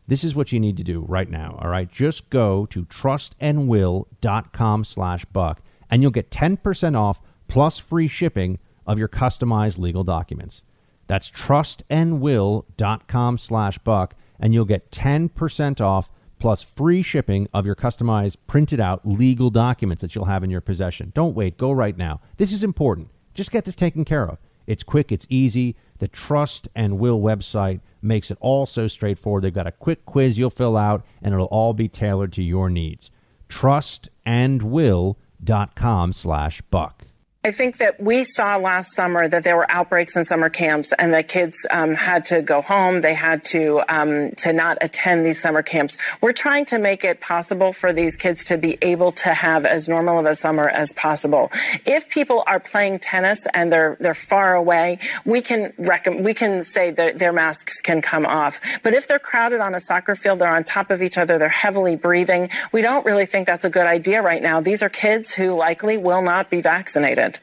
This 0.06 0.24
is 0.24 0.34
what 0.34 0.52
you 0.52 0.60
need 0.60 0.78
to 0.78 0.84
do 0.84 1.04
right 1.06 1.28
now, 1.28 1.58
all 1.60 1.68
right? 1.68 1.90
Just 1.90 2.30
go 2.30 2.64
to 2.66 2.86
trustandwill.com 2.86 4.84
slash 4.84 5.24
buck, 5.26 5.60
and 5.90 6.00
you'll 6.00 6.10
get 6.10 6.30
10% 6.30 6.96
off 6.96 7.20
plus 7.48 7.78
free 7.78 8.08
shipping 8.08 8.58
of 8.86 8.98
your 8.98 9.08
customized 9.08 9.78
legal 9.78 10.04
documents. 10.04 10.62
That's 11.06 11.30
trustandwill.com 11.30 13.38
slash 13.38 13.78
buck, 13.78 14.14
and 14.38 14.54
you'll 14.54 14.64
get 14.64 14.90
10% 14.90 15.80
off 15.80 16.10
plus 16.38 16.62
free 16.62 17.02
shipping 17.02 17.48
of 17.54 17.64
your 17.64 17.74
customized 17.74 18.36
printed 18.46 18.80
out 18.80 19.06
legal 19.06 19.50
documents 19.50 20.02
that 20.02 20.14
you'll 20.14 20.26
have 20.26 20.44
in 20.44 20.50
your 20.50 20.60
possession. 20.60 21.12
Don't 21.14 21.34
wait. 21.34 21.56
Go 21.56 21.72
right 21.72 21.96
now. 21.96 22.20
This 22.36 22.52
is 22.52 22.62
important. 22.62 23.08
Just 23.34 23.50
get 23.50 23.64
this 23.64 23.74
taken 23.74 24.04
care 24.04 24.28
of. 24.28 24.38
It's 24.66 24.82
quick, 24.82 25.12
it's 25.12 25.26
easy. 25.28 25.76
The 25.98 26.08
Trust 26.08 26.68
and 26.74 26.98
Will 26.98 27.20
website 27.20 27.80
makes 28.02 28.30
it 28.30 28.38
all 28.40 28.64
so 28.66 28.86
straightforward. 28.86 29.44
They've 29.44 29.52
got 29.52 29.66
a 29.66 29.72
quick 29.72 30.06
quiz 30.06 30.38
you'll 30.38 30.50
fill 30.50 30.76
out, 30.76 31.04
and 31.22 31.34
it'll 31.34 31.46
all 31.46 31.72
be 31.74 31.88
tailored 31.88 32.32
to 32.34 32.42
your 32.42 32.70
needs. 32.70 33.10
Trustandwill.com 33.48 36.12
slash 36.12 36.60
buck. 36.62 37.04
I 37.46 37.50
think 37.50 37.76
that 37.76 38.00
we 38.00 38.24
saw 38.24 38.56
last 38.56 38.94
summer 38.94 39.28
that 39.28 39.44
there 39.44 39.54
were 39.54 39.70
outbreaks 39.70 40.16
in 40.16 40.24
summer 40.24 40.48
camps, 40.48 40.94
and 40.98 41.12
that 41.12 41.28
kids 41.28 41.66
um, 41.70 41.94
had 41.94 42.24
to 42.26 42.40
go 42.40 42.62
home. 42.62 43.02
They 43.02 43.12
had 43.12 43.44
to 43.52 43.82
um, 43.86 44.30
to 44.38 44.54
not 44.54 44.78
attend 44.80 45.26
these 45.26 45.42
summer 45.42 45.62
camps. 45.62 45.98
We're 46.22 46.32
trying 46.32 46.64
to 46.66 46.78
make 46.78 47.04
it 47.04 47.20
possible 47.20 47.74
for 47.74 47.92
these 47.92 48.16
kids 48.16 48.44
to 48.44 48.56
be 48.56 48.78
able 48.80 49.12
to 49.12 49.34
have 49.34 49.66
as 49.66 49.90
normal 49.90 50.20
of 50.20 50.24
a 50.24 50.34
summer 50.34 50.70
as 50.70 50.94
possible. 50.94 51.50
If 51.84 52.08
people 52.08 52.44
are 52.46 52.58
playing 52.58 53.00
tennis 53.00 53.46
and 53.52 53.70
they're 53.70 53.98
they're 54.00 54.14
far 54.14 54.54
away, 54.54 54.98
we 55.26 55.42
can 55.42 55.74
we 56.22 56.32
can 56.32 56.64
say 56.64 56.92
that 56.92 57.18
their 57.18 57.34
masks 57.34 57.82
can 57.82 58.00
come 58.00 58.24
off. 58.24 58.58
But 58.82 58.94
if 58.94 59.06
they're 59.06 59.18
crowded 59.18 59.60
on 59.60 59.74
a 59.74 59.80
soccer 59.80 60.14
field, 60.14 60.38
they're 60.38 60.48
on 60.48 60.64
top 60.64 60.90
of 60.90 61.02
each 61.02 61.18
other, 61.18 61.36
they're 61.36 61.50
heavily 61.50 61.94
breathing. 61.94 62.48
We 62.72 62.80
don't 62.80 63.04
really 63.04 63.26
think 63.26 63.46
that's 63.46 63.66
a 63.66 63.70
good 63.70 63.86
idea 63.86 64.22
right 64.22 64.42
now. 64.42 64.62
These 64.62 64.82
are 64.82 64.88
kids 64.88 65.34
who 65.34 65.52
likely 65.52 65.98
will 65.98 66.22
not 66.22 66.48
be 66.48 66.62
vaccinated. 66.62 67.33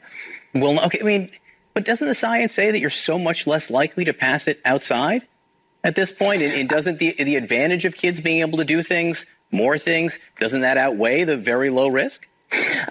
Well, 0.54 0.84
okay, 0.86 0.98
I 1.00 1.04
mean, 1.04 1.30
but 1.74 1.84
doesn't 1.84 2.06
the 2.06 2.14
science 2.14 2.52
say 2.52 2.70
that 2.70 2.80
you're 2.80 2.90
so 2.90 3.18
much 3.18 3.46
less 3.46 3.70
likely 3.70 4.04
to 4.04 4.12
pass 4.12 4.46
it 4.46 4.60
outside 4.64 5.26
at 5.84 5.94
this 5.94 6.12
point? 6.12 6.42
And, 6.42 6.52
and 6.52 6.68
doesn't 6.68 6.98
the 6.98 7.14
the 7.18 7.36
advantage 7.36 7.84
of 7.84 7.94
kids 7.94 8.20
being 8.20 8.40
able 8.40 8.58
to 8.58 8.64
do 8.64 8.82
things, 8.82 9.26
more 9.50 9.78
things, 9.78 10.18
doesn't 10.38 10.60
that 10.60 10.76
outweigh 10.76 11.24
the 11.24 11.36
very 11.36 11.70
low 11.70 11.88
risk? 11.88 12.28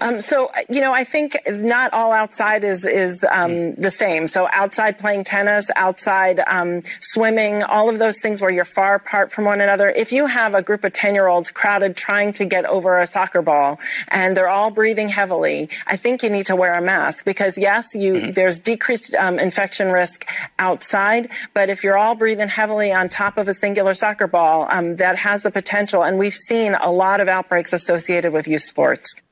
Um, 0.00 0.20
so 0.20 0.50
you 0.68 0.80
know, 0.80 0.92
I 0.92 1.04
think 1.04 1.36
not 1.46 1.92
all 1.92 2.12
outside 2.12 2.64
is 2.64 2.84
is 2.84 3.24
um, 3.30 3.74
the 3.74 3.90
same. 3.90 4.28
So 4.28 4.48
outside 4.52 4.98
playing 4.98 5.24
tennis, 5.24 5.70
outside 5.76 6.40
um, 6.46 6.82
swimming, 7.00 7.62
all 7.62 7.88
of 7.88 7.98
those 7.98 8.20
things 8.20 8.40
where 8.40 8.50
you're 8.50 8.64
far 8.64 8.96
apart 8.96 9.32
from 9.32 9.44
one 9.44 9.60
another. 9.60 9.90
If 9.90 10.12
you 10.12 10.26
have 10.26 10.54
a 10.54 10.62
group 10.62 10.84
of 10.84 10.92
ten 10.92 11.14
year 11.14 11.28
olds 11.28 11.50
crowded 11.50 11.96
trying 11.96 12.32
to 12.32 12.44
get 12.44 12.64
over 12.66 12.98
a 12.98 13.06
soccer 13.06 13.42
ball 13.42 13.78
and 14.08 14.36
they're 14.36 14.48
all 14.48 14.70
breathing 14.70 15.08
heavily, 15.08 15.68
I 15.86 15.96
think 15.96 16.22
you 16.22 16.30
need 16.30 16.46
to 16.46 16.56
wear 16.56 16.74
a 16.74 16.82
mask 16.82 17.24
because 17.24 17.58
yes, 17.58 17.94
you 17.94 18.14
mm-hmm. 18.14 18.30
there's 18.32 18.58
decreased 18.58 19.14
um, 19.14 19.38
infection 19.38 19.92
risk 19.92 20.28
outside, 20.58 21.30
but 21.54 21.68
if 21.68 21.84
you're 21.84 21.98
all 21.98 22.14
breathing 22.14 22.48
heavily 22.48 22.92
on 22.92 23.08
top 23.08 23.38
of 23.38 23.48
a 23.48 23.54
singular 23.54 23.94
soccer 23.94 24.26
ball, 24.26 24.66
um, 24.70 24.96
that 24.96 25.16
has 25.16 25.42
the 25.42 25.50
potential. 25.50 26.02
And 26.02 26.18
we've 26.18 26.32
seen 26.32 26.74
a 26.74 26.90
lot 26.90 27.20
of 27.20 27.28
outbreaks 27.28 27.72
associated 27.72 28.32
with 28.32 28.48
youth 28.48 28.62
sports. 28.62 29.22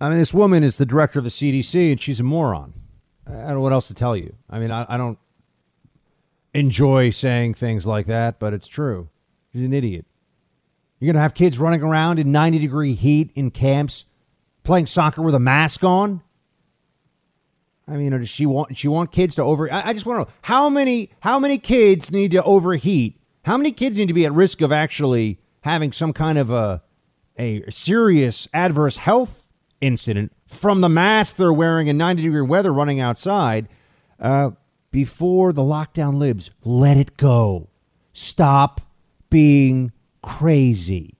I 0.00 0.08
mean, 0.08 0.18
this 0.18 0.32
woman 0.32 0.64
is 0.64 0.78
the 0.78 0.86
director 0.86 1.18
of 1.18 1.24
the 1.24 1.30
CDC, 1.30 1.90
and 1.92 2.00
she's 2.00 2.20
a 2.20 2.24
moron. 2.24 2.72
I 3.26 3.32
don't 3.32 3.48
know 3.48 3.60
what 3.60 3.72
else 3.72 3.88
to 3.88 3.94
tell 3.94 4.16
you. 4.16 4.34
I 4.48 4.58
mean, 4.58 4.70
I, 4.70 4.86
I 4.88 4.96
don't 4.96 5.18
enjoy 6.54 7.10
saying 7.10 7.54
things 7.54 7.86
like 7.86 8.06
that, 8.06 8.38
but 8.38 8.54
it's 8.54 8.66
true. 8.66 9.08
She's 9.52 9.62
an 9.62 9.72
idiot. 9.72 10.06
You're 10.98 11.06
going 11.06 11.16
to 11.16 11.22
have 11.22 11.34
kids 11.34 11.58
running 11.58 11.82
around 11.82 12.18
in 12.18 12.32
90 12.32 12.58
degree 12.58 12.94
heat 12.94 13.30
in 13.34 13.50
camps 13.50 14.04
playing 14.62 14.86
soccer 14.86 15.22
with 15.22 15.34
a 15.34 15.40
mask 15.40 15.84
on? 15.84 16.22
I 17.88 17.96
mean, 17.96 18.12
does 18.12 18.28
she 18.28 18.46
want 18.46 18.76
she 18.76 18.86
want 18.86 19.10
kids 19.10 19.34
to 19.34 19.42
over? 19.42 19.72
I, 19.72 19.88
I 19.88 19.92
just 19.92 20.06
want 20.06 20.18
to 20.18 20.24
know 20.24 20.36
how 20.42 20.68
many 20.68 21.10
how 21.20 21.40
many 21.40 21.58
kids 21.58 22.12
need 22.12 22.30
to 22.32 22.42
overheat? 22.44 23.18
How 23.44 23.56
many 23.56 23.72
kids 23.72 23.96
need 23.96 24.06
to 24.08 24.14
be 24.14 24.24
at 24.24 24.32
risk 24.32 24.60
of 24.60 24.70
actually 24.70 25.40
having 25.62 25.92
some 25.92 26.12
kind 26.12 26.38
of 26.38 26.50
a 26.50 26.82
a 27.36 27.64
serious 27.68 28.46
adverse 28.54 28.98
health 28.98 29.48
incident 29.80 30.32
from 30.46 30.80
the 30.80 30.88
mask 30.88 31.36
they're 31.36 31.52
wearing 31.52 31.88
in 31.88 31.96
90 31.96 32.22
degree 32.22 32.40
weather 32.42 32.72
running 32.72 33.00
outside 33.00 33.68
uh, 34.18 34.50
before 34.90 35.52
the 35.52 35.62
lockdown 35.62 36.18
libs. 36.18 36.50
Let 36.64 36.96
it 36.96 37.16
go. 37.16 37.68
Stop 38.12 38.80
being 39.30 39.92
crazy. 40.22 41.16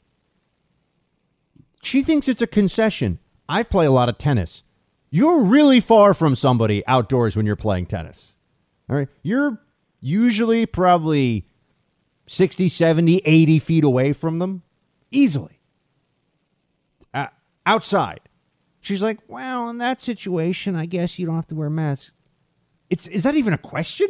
She 1.83 2.03
thinks 2.03 2.29
it's 2.29 2.43
a 2.43 2.47
concession. 2.47 3.19
I 3.49 3.63
play 3.63 3.87
a 3.87 3.91
lot 3.91 4.09
of 4.09 4.19
tennis. 4.19 4.63
You're 5.11 5.45
really 5.45 5.81
far 5.81 6.15
from 6.15 6.37
somebody 6.37 6.87
outdoors 6.87 7.37
when 7.37 7.47
you're 7.47 7.57
playing 7.57 7.87
tennis. 7.87 8.37
All 8.89 8.97
right. 8.97 9.09
You're 9.23 9.61
usually 10.01 10.67
probably 10.67 11.47
60, 12.27 12.69
70, 12.69 13.23
80 13.25 13.59
feet 13.59 13.85
away 13.85 14.13
from 14.13 14.39
them 14.39 14.63
easily. 15.11 15.59
Uh, 17.13 17.27
outside. 17.67 18.21
She's 18.81 19.03
like, 19.03 19.19
well, 19.29 19.69
in 19.69 19.79
that 19.79 20.03
situation, 20.03 20.75
I 20.75 20.87
guess 20.87 21.19
you 21.19 21.27
don't 21.27 21.37
have 21.37 21.47
to 21.49 21.55
wear 21.55 21.71
masks. 21.71 22.13
It's 22.89 23.07
is 23.07 23.23
that 23.23 23.35
even 23.35 23.53
a 23.53 23.59
question? 23.59 24.09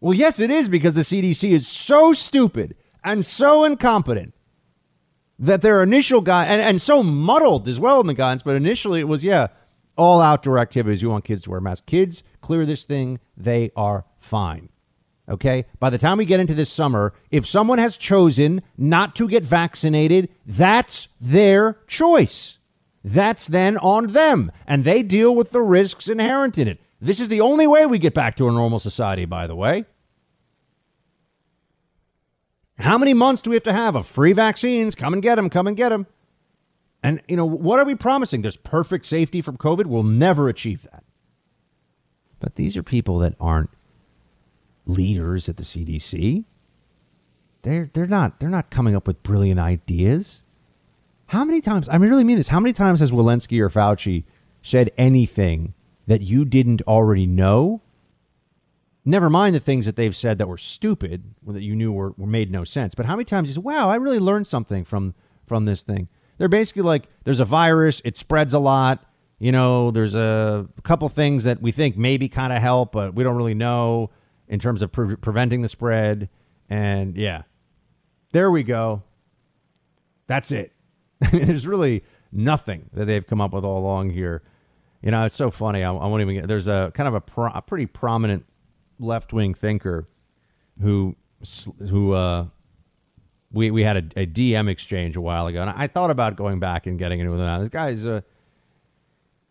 Well, 0.00 0.14
yes, 0.14 0.38
it 0.38 0.50
is 0.50 0.68
because 0.68 0.94
the 0.94 1.00
CDC 1.00 1.50
is 1.50 1.66
so 1.66 2.12
stupid 2.12 2.76
and 3.02 3.24
so 3.24 3.64
incompetent 3.64 4.34
that 5.38 5.62
their 5.62 5.82
initial 5.82 6.20
guide 6.20 6.48
and, 6.48 6.60
and 6.60 6.80
so 6.80 7.02
muddled 7.02 7.66
as 7.66 7.80
well 7.80 8.00
in 8.00 8.06
the 8.06 8.14
guidance, 8.14 8.42
but 8.42 8.54
initially 8.54 9.00
it 9.00 9.08
was, 9.08 9.24
yeah, 9.24 9.48
all 9.96 10.20
outdoor 10.20 10.58
activities. 10.58 11.02
You 11.02 11.10
want 11.10 11.24
kids 11.24 11.42
to 11.42 11.50
wear 11.50 11.60
masks. 11.60 11.84
Kids 11.86 12.22
clear 12.40 12.66
this 12.66 12.84
thing, 12.84 13.18
they 13.36 13.70
are 13.76 14.04
fine. 14.18 14.68
Okay? 15.28 15.64
By 15.80 15.90
the 15.90 15.98
time 15.98 16.18
we 16.18 16.26
get 16.26 16.40
into 16.40 16.54
this 16.54 16.70
summer, 16.70 17.14
if 17.30 17.46
someone 17.46 17.78
has 17.78 17.96
chosen 17.96 18.62
not 18.76 19.16
to 19.16 19.26
get 19.26 19.44
vaccinated, 19.44 20.28
that's 20.46 21.08
their 21.20 21.78
choice. 21.86 22.58
That's 23.04 23.46
then 23.46 23.76
on 23.76 24.08
them, 24.08 24.50
and 24.66 24.82
they 24.82 25.02
deal 25.02 25.34
with 25.34 25.50
the 25.50 25.60
risks 25.60 26.08
inherent 26.08 26.56
in 26.56 26.66
it. 26.66 26.80
This 27.00 27.20
is 27.20 27.28
the 27.28 27.42
only 27.42 27.66
way 27.66 27.84
we 27.84 27.98
get 27.98 28.14
back 28.14 28.34
to 28.36 28.48
a 28.48 28.52
normal 28.52 28.78
society, 28.78 29.26
by 29.26 29.46
the 29.46 29.54
way. 29.54 29.84
How 32.78 32.96
many 32.96 33.12
months 33.12 33.42
do 33.42 33.50
we 33.50 33.56
have 33.56 33.62
to 33.64 33.74
have 33.74 33.94
of 33.94 34.06
free 34.06 34.32
vaccines? 34.32 34.94
Come 34.94 35.12
and 35.12 35.22
get 35.22 35.34
them, 35.34 35.50
come 35.50 35.66
and 35.66 35.76
get 35.76 35.90
them. 35.90 36.06
And, 37.02 37.20
you 37.28 37.36
know, 37.36 37.44
what 37.44 37.78
are 37.78 37.84
we 37.84 37.94
promising? 37.94 38.40
There's 38.40 38.56
perfect 38.56 39.04
safety 39.04 39.42
from 39.42 39.58
COVID? 39.58 39.84
We'll 39.86 40.02
never 40.02 40.48
achieve 40.48 40.84
that. 40.90 41.04
But 42.40 42.56
these 42.56 42.74
are 42.78 42.82
people 42.82 43.18
that 43.18 43.34
aren't 43.38 43.70
leaders 44.86 45.48
at 45.50 45.58
the 45.58 45.62
CDC. 45.62 46.44
They're, 47.60 47.90
they're, 47.92 48.06
not, 48.06 48.40
they're 48.40 48.48
not 48.48 48.70
coming 48.70 48.96
up 48.96 49.06
with 49.06 49.22
brilliant 49.22 49.60
ideas. 49.60 50.43
How 51.34 51.44
many 51.44 51.60
times, 51.60 51.88
I 51.88 51.96
really 51.96 52.22
mean 52.22 52.36
this, 52.36 52.46
how 52.46 52.60
many 52.60 52.72
times 52.72 53.00
has 53.00 53.10
Walensky 53.10 53.58
or 53.58 53.68
Fauci 53.68 54.22
said 54.62 54.92
anything 54.96 55.74
that 56.06 56.22
you 56.22 56.44
didn't 56.44 56.80
already 56.82 57.26
know? 57.26 57.82
Never 59.04 59.28
mind 59.28 59.52
the 59.52 59.58
things 59.58 59.84
that 59.86 59.96
they've 59.96 60.14
said 60.14 60.38
that 60.38 60.46
were 60.46 60.56
stupid, 60.56 61.34
that 61.44 61.64
you 61.64 61.74
knew 61.74 61.90
were, 61.90 62.12
were 62.16 62.28
made 62.28 62.52
no 62.52 62.62
sense. 62.62 62.94
But 62.94 63.06
how 63.06 63.16
many 63.16 63.24
times 63.24 63.48
you 63.48 63.54
say, 63.54 63.60
wow, 63.60 63.90
I 63.90 63.96
really 63.96 64.20
learned 64.20 64.46
something 64.46 64.84
from, 64.84 65.12
from 65.44 65.64
this 65.64 65.82
thing? 65.82 66.06
They're 66.38 66.46
basically 66.46 66.82
like, 66.82 67.08
there's 67.24 67.40
a 67.40 67.44
virus, 67.44 68.00
it 68.04 68.16
spreads 68.16 68.54
a 68.54 68.60
lot. 68.60 69.04
You 69.40 69.50
know, 69.50 69.90
there's 69.90 70.14
a 70.14 70.68
couple 70.84 71.08
things 71.08 71.42
that 71.42 71.60
we 71.60 71.72
think 71.72 71.96
maybe 71.96 72.28
kind 72.28 72.52
of 72.52 72.62
help, 72.62 72.92
but 72.92 73.12
we 73.12 73.24
don't 73.24 73.34
really 73.34 73.54
know. 73.54 74.10
in 74.46 74.60
terms 74.60 74.82
of 74.82 74.92
pre- 74.92 75.16
preventing 75.16 75.62
the 75.62 75.68
spread. 75.68 76.28
And 76.68 77.16
yeah, 77.16 77.42
there 78.30 78.52
we 78.52 78.62
go. 78.62 79.02
That's 80.28 80.52
it. 80.52 80.70
There's 81.32 81.66
really 81.66 82.04
nothing 82.32 82.90
that 82.92 83.06
they've 83.06 83.26
come 83.26 83.40
up 83.40 83.52
with 83.52 83.64
all 83.64 83.78
along 83.78 84.10
here. 84.10 84.42
You 85.02 85.10
know, 85.10 85.24
it's 85.24 85.36
so 85.36 85.50
funny. 85.50 85.82
I, 85.82 85.90
I 85.90 86.06
won't 86.06 86.22
even 86.22 86.34
get. 86.34 86.48
There's 86.48 86.66
a 86.66 86.90
kind 86.94 87.08
of 87.08 87.14
a, 87.14 87.20
pro, 87.20 87.50
a 87.50 87.62
pretty 87.62 87.86
prominent 87.86 88.46
left 88.98 89.32
wing 89.32 89.54
thinker 89.54 90.08
who 90.80 91.16
who 91.78 92.12
uh, 92.12 92.46
we 93.52 93.70
we 93.70 93.82
had 93.82 93.96
a, 93.96 94.22
a, 94.22 94.26
DM 94.26 94.68
exchange 94.68 95.16
a 95.16 95.20
while 95.20 95.46
ago, 95.46 95.60
and 95.60 95.70
I 95.70 95.86
thought 95.86 96.10
about 96.10 96.36
going 96.36 96.58
back 96.58 96.86
and 96.86 96.98
getting 96.98 97.20
into 97.20 97.32
it. 97.32 97.58
This 97.60 97.68
guy's 97.68 98.04
a 98.04 98.24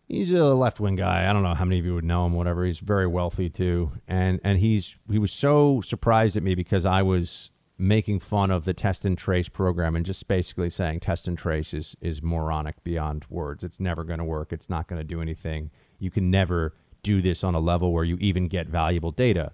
he's 0.08 0.30
a 0.30 0.54
left 0.54 0.80
wing 0.80 0.96
guy. 0.96 1.28
I 1.28 1.32
don't 1.32 1.42
know 1.42 1.54
how 1.54 1.64
many 1.64 1.78
of 1.78 1.86
you 1.86 1.94
would 1.94 2.04
know 2.04 2.26
him. 2.26 2.32
Whatever. 2.32 2.64
He's 2.64 2.78
very 2.78 3.06
wealthy 3.06 3.48
too, 3.48 3.92
and 4.06 4.40
and 4.44 4.58
he's 4.58 4.96
he 5.10 5.18
was 5.18 5.32
so 5.32 5.80
surprised 5.80 6.36
at 6.36 6.42
me 6.42 6.54
because 6.54 6.84
I 6.84 7.02
was 7.02 7.50
making 7.84 8.18
fun 8.18 8.50
of 8.50 8.64
the 8.64 8.74
test 8.74 9.04
and 9.04 9.16
trace 9.16 9.48
program 9.48 9.94
and 9.94 10.06
just 10.06 10.26
basically 10.26 10.70
saying 10.70 11.00
test 11.00 11.28
and 11.28 11.36
trace 11.36 11.74
is 11.74 11.96
is 12.00 12.22
moronic 12.22 12.82
beyond 12.82 13.24
words. 13.28 13.62
It's 13.62 13.78
never 13.78 14.04
going 14.04 14.18
to 14.18 14.24
work. 14.24 14.52
It's 14.52 14.70
not 14.70 14.88
going 14.88 15.00
to 15.00 15.04
do 15.04 15.20
anything. 15.20 15.70
You 15.98 16.10
can 16.10 16.30
never 16.30 16.74
do 17.02 17.20
this 17.20 17.44
on 17.44 17.54
a 17.54 17.60
level 17.60 17.92
where 17.92 18.04
you 18.04 18.16
even 18.20 18.48
get 18.48 18.66
valuable 18.66 19.10
data. 19.10 19.52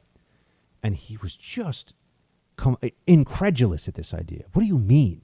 And 0.83 0.97
he 0.97 1.17
was 1.17 1.37
just 1.37 1.95
com- 2.57 2.79
incredulous 3.07 3.89
at 3.89 3.95
this 3.95 4.15
idea. 4.15 4.45
What 4.53 4.63
do 4.63 4.69
you 4.69 4.79
mean? 4.79 5.23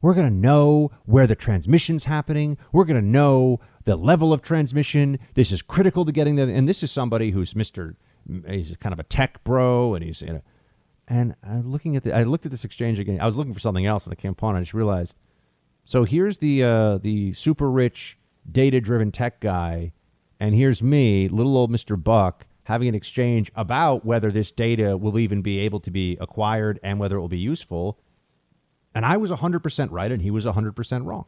We're 0.00 0.14
going 0.14 0.28
to 0.28 0.34
know 0.34 0.90
where 1.06 1.26
the 1.26 1.34
transmission's 1.34 2.04
happening. 2.04 2.58
We're 2.72 2.84
going 2.84 3.00
to 3.00 3.06
know 3.06 3.60
the 3.84 3.96
level 3.96 4.32
of 4.32 4.42
transmission. 4.42 5.18
This 5.34 5.50
is 5.50 5.62
critical 5.62 6.04
to 6.04 6.12
getting 6.12 6.36
the. 6.36 6.42
And 6.42 6.68
this 6.68 6.82
is 6.82 6.92
somebody 6.92 7.32
who's 7.32 7.56
Mister. 7.56 7.96
He's 8.48 8.76
kind 8.76 8.92
of 8.92 8.98
a 8.98 9.04
tech 9.04 9.42
bro, 9.44 9.94
and 9.94 10.04
he's 10.04 10.22
in 10.22 10.36
a. 10.36 10.42
And 11.06 11.34
I'm 11.42 11.70
looking 11.70 11.96
at 11.96 12.04
the. 12.04 12.14
I 12.14 12.22
looked 12.22 12.46
at 12.46 12.50
this 12.50 12.64
exchange 12.64 12.98
again. 12.98 13.20
I 13.20 13.26
was 13.26 13.36
looking 13.36 13.52
for 13.52 13.60
something 13.60 13.84
else, 13.84 14.06
and 14.06 14.12
I 14.12 14.16
came 14.16 14.32
upon. 14.32 14.56
It, 14.56 14.58
I 14.58 14.62
just 14.62 14.74
realized. 14.74 15.16
So 15.84 16.04
here's 16.04 16.38
the 16.38 16.62
uh, 16.62 16.98
the 16.98 17.32
super 17.34 17.70
rich, 17.70 18.18
data 18.50 18.80
driven 18.80 19.12
tech 19.12 19.40
guy, 19.40 19.92
and 20.40 20.54
here's 20.54 20.82
me, 20.82 21.28
little 21.28 21.58
old 21.58 21.70
Mister 21.70 21.96
Buck, 21.96 22.46
having 22.64 22.88
an 22.88 22.94
exchange 22.94 23.50
about 23.54 24.04
whether 24.04 24.32
this 24.32 24.50
data 24.50 24.96
will 24.96 25.18
even 25.18 25.42
be 25.42 25.58
able 25.60 25.80
to 25.80 25.90
be 25.90 26.16
acquired 26.20 26.80
and 26.82 26.98
whether 26.98 27.16
it 27.16 27.20
will 27.20 27.28
be 27.28 27.38
useful. 27.38 27.98
And 28.94 29.04
I 29.04 29.16
was 29.16 29.30
100% 29.30 29.88
right 29.90 30.12
and 30.12 30.22
he 30.22 30.30
was 30.30 30.44
100% 30.44 31.04
wrong. 31.04 31.24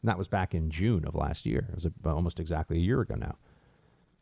And 0.00 0.08
that 0.08 0.16
was 0.16 0.28
back 0.28 0.54
in 0.54 0.70
June 0.70 1.04
of 1.04 1.14
last 1.14 1.44
year. 1.44 1.66
It 1.68 1.74
was 1.74 1.86
almost 2.04 2.40
exactly 2.40 2.76
a 2.76 2.80
year 2.80 3.00
ago 3.00 3.14
now. 3.16 3.36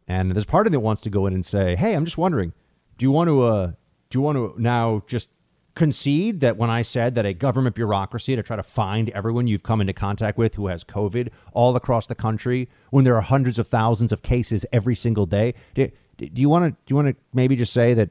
And 0.08 0.32
there's 0.32 0.46
part 0.46 0.66
of 0.66 0.72
me 0.72 0.76
that 0.76 0.80
wants 0.80 1.02
to 1.02 1.10
go 1.10 1.26
in 1.26 1.34
and 1.34 1.44
say, 1.44 1.76
"Hey, 1.76 1.94
I'm 1.94 2.04
just 2.04 2.18
wondering, 2.18 2.52
do 2.98 3.04
you 3.06 3.10
want 3.10 3.28
to 3.28 3.42
uh, 3.42 3.72
do 4.10 4.18
you 4.18 4.22
want 4.22 4.36
to 4.36 4.54
now 4.60 5.02
just 5.06 5.30
concede 5.74 6.40
that 6.40 6.56
when 6.56 6.68
I 6.68 6.82
said 6.82 7.14
that 7.14 7.24
a 7.24 7.32
government 7.32 7.76
bureaucracy 7.76 8.36
to 8.36 8.42
try 8.42 8.56
to 8.56 8.62
find 8.62 9.08
everyone 9.10 9.46
you've 9.46 9.62
come 9.62 9.80
into 9.80 9.92
contact 9.92 10.36
with 10.36 10.56
who 10.56 10.66
has 10.66 10.84
COVID 10.84 11.28
all 11.52 11.76
across 11.76 12.06
the 12.06 12.14
country, 12.14 12.68
when 12.90 13.04
there 13.04 13.16
are 13.16 13.22
hundreds 13.22 13.58
of 13.58 13.68
thousands 13.68 14.12
of 14.12 14.22
cases 14.22 14.66
every 14.72 14.96
single 14.96 15.26
day, 15.26 15.54
do, 15.74 15.88
do 16.16 16.42
you 16.42 16.48
want 16.48 16.64
to 16.64 16.70
do 16.70 16.76
you 16.88 16.96
want 16.96 17.08
to 17.08 17.16
maybe 17.32 17.56
just 17.56 17.72
say 17.72 17.94
that 17.94 18.10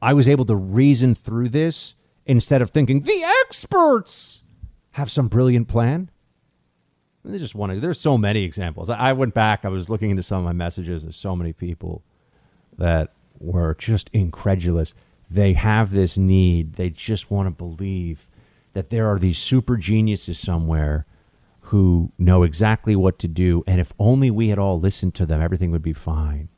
I 0.00 0.14
was 0.14 0.28
able 0.28 0.44
to 0.46 0.54
reason 0.54 1.14
through 1.14 1.48
this 1.48 1.94
instead 2.26 2.62
of 2.62 2.70
thinking 2.70 3.00
the 3.00 3.22
experts 3.44 4.44
have 4.92 5.10
some 5.10 5.28
brilliant 5.28 5.68
plan? 5.68 6.10
They 7.24 7.38
just 7.38 7.54
wanted. 7.54 7.80
There's 7.80 8.00
so 8.00 8.18
many 8.18 8.44
examples. 8.44 8.88
I 8.88 9.12
went 9.14 9.34
back. 9.34 9.64
I 9.64 9.68
was 9.68 9.90
looking 9.90 10.10
into 10.10 10.22
some 10.22 10.38
of 10.38 10.44
my 10.44 10.52
messages. 10.52 11.02
There's 11.02 11.16
so 11.16 11.34
many 11.34 11.52
people 11.52 12.04
that 12.76 13.12
were 13.40 13.74
just 13.74 14.10
incredulous 14.12 14.94
they 15.30 15.54
have 15.54 15.90
this 15.90 16.16
need. 16.16 16.74
They 16.74 16.90
just 16.90 17.30
want 17.30 17.46
to 17.46 17.50
believe 17.50 18.28
that 18.72 18.90
there 18.90 19.08
are 19.08 19.18
these 19.18 19.38
super 19.38 19.76
geniuses 19.76 20.38
somewhere 20.38 21.06
who 21.68 22.12
know 22.18 22.42
exactly 22.42 22.94
what 22.94 23.18
to 23.20 23.28
do. 23.28 23.64
And 23.66 23.80
if 23.80 23.92
only 23.98 24.30
we 24.30 24.48
had 24.48 24.58
all 24.58 24.78
listened 24.78 25.14
to 25.14 25.26
them, 25.26 25.40
everything 25.40 25.70
would 25.70 25.82
be 25.82 25.92
fine. 25.92 26.50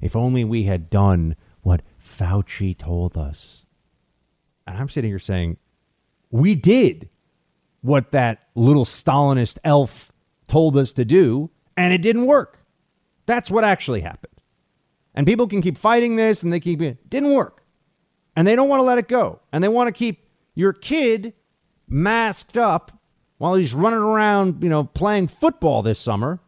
If 0.00 0.14
only 0.14 0.44
we 0.44 0.64
had 0.64 0.90
done 0.90 1.36
what 1.62 1.82
Fauci 1.98 2.76
told 2.76 3.16
us. 3.16 3.64
And 4.66 4.76
I'm 4.76 4.88
sitting 4.88 5.10
here 5.10 5.18
saying, 5.18 5.56
we 6.30 6.54
did 6.54 7.08
what 7.80 8.12
that 8.12 8.48
little 8.54 8.84
Stalinist 8.84 9.58
elf 9.64 10.12
told 10.48 10.76
us 10.76 10.92
to 10.92 11.04
do, 11.04 11.50
and 11.76 11.92
it 11.92 12.02
didn't 12.02 12.26
work. 12.26 12.58
That's 13.26 13.50
what 13.50 13.64
actually 13.64 14.02
happened. 14.02 14.32
And 15.14 15.26
people 15.26 15.46
can 15.46 15.62
keep 15.62 15.78
fighting 15.78 16.16
this 16.16 16.42
and 16.42 16.52
they 16.52 16.60
keep 16.60 16.82
it 16.82 17.08
didn't 17.08 17.32
work 17.32 17.63
and 18.36 18.46
they 18.46 18.56
don't 18.56 18.68
want 18.68 18.80
to 18.80 18.84
let 18.84 18.98
it 18.98 19.08
go. 19.08 19.40
And 19.52 19.62
they 19.62 19.68
want 19.68 19.88
to 19.88 19.92
keep 19.92 20.28
your 20.54 20.72
kid 20.72 21.34
masked 21.88 22.56
up 22.56 22.92
while 23.38 23.54
he's 23.54 23.74
running 23.74 24.00
around, 24.00 24.62
you 24.62 24.68
know, 24.68 24.84
playing 24.84 25.28
football 25.28 25.82
this 25.82 25.98
summer. 25.98 26.40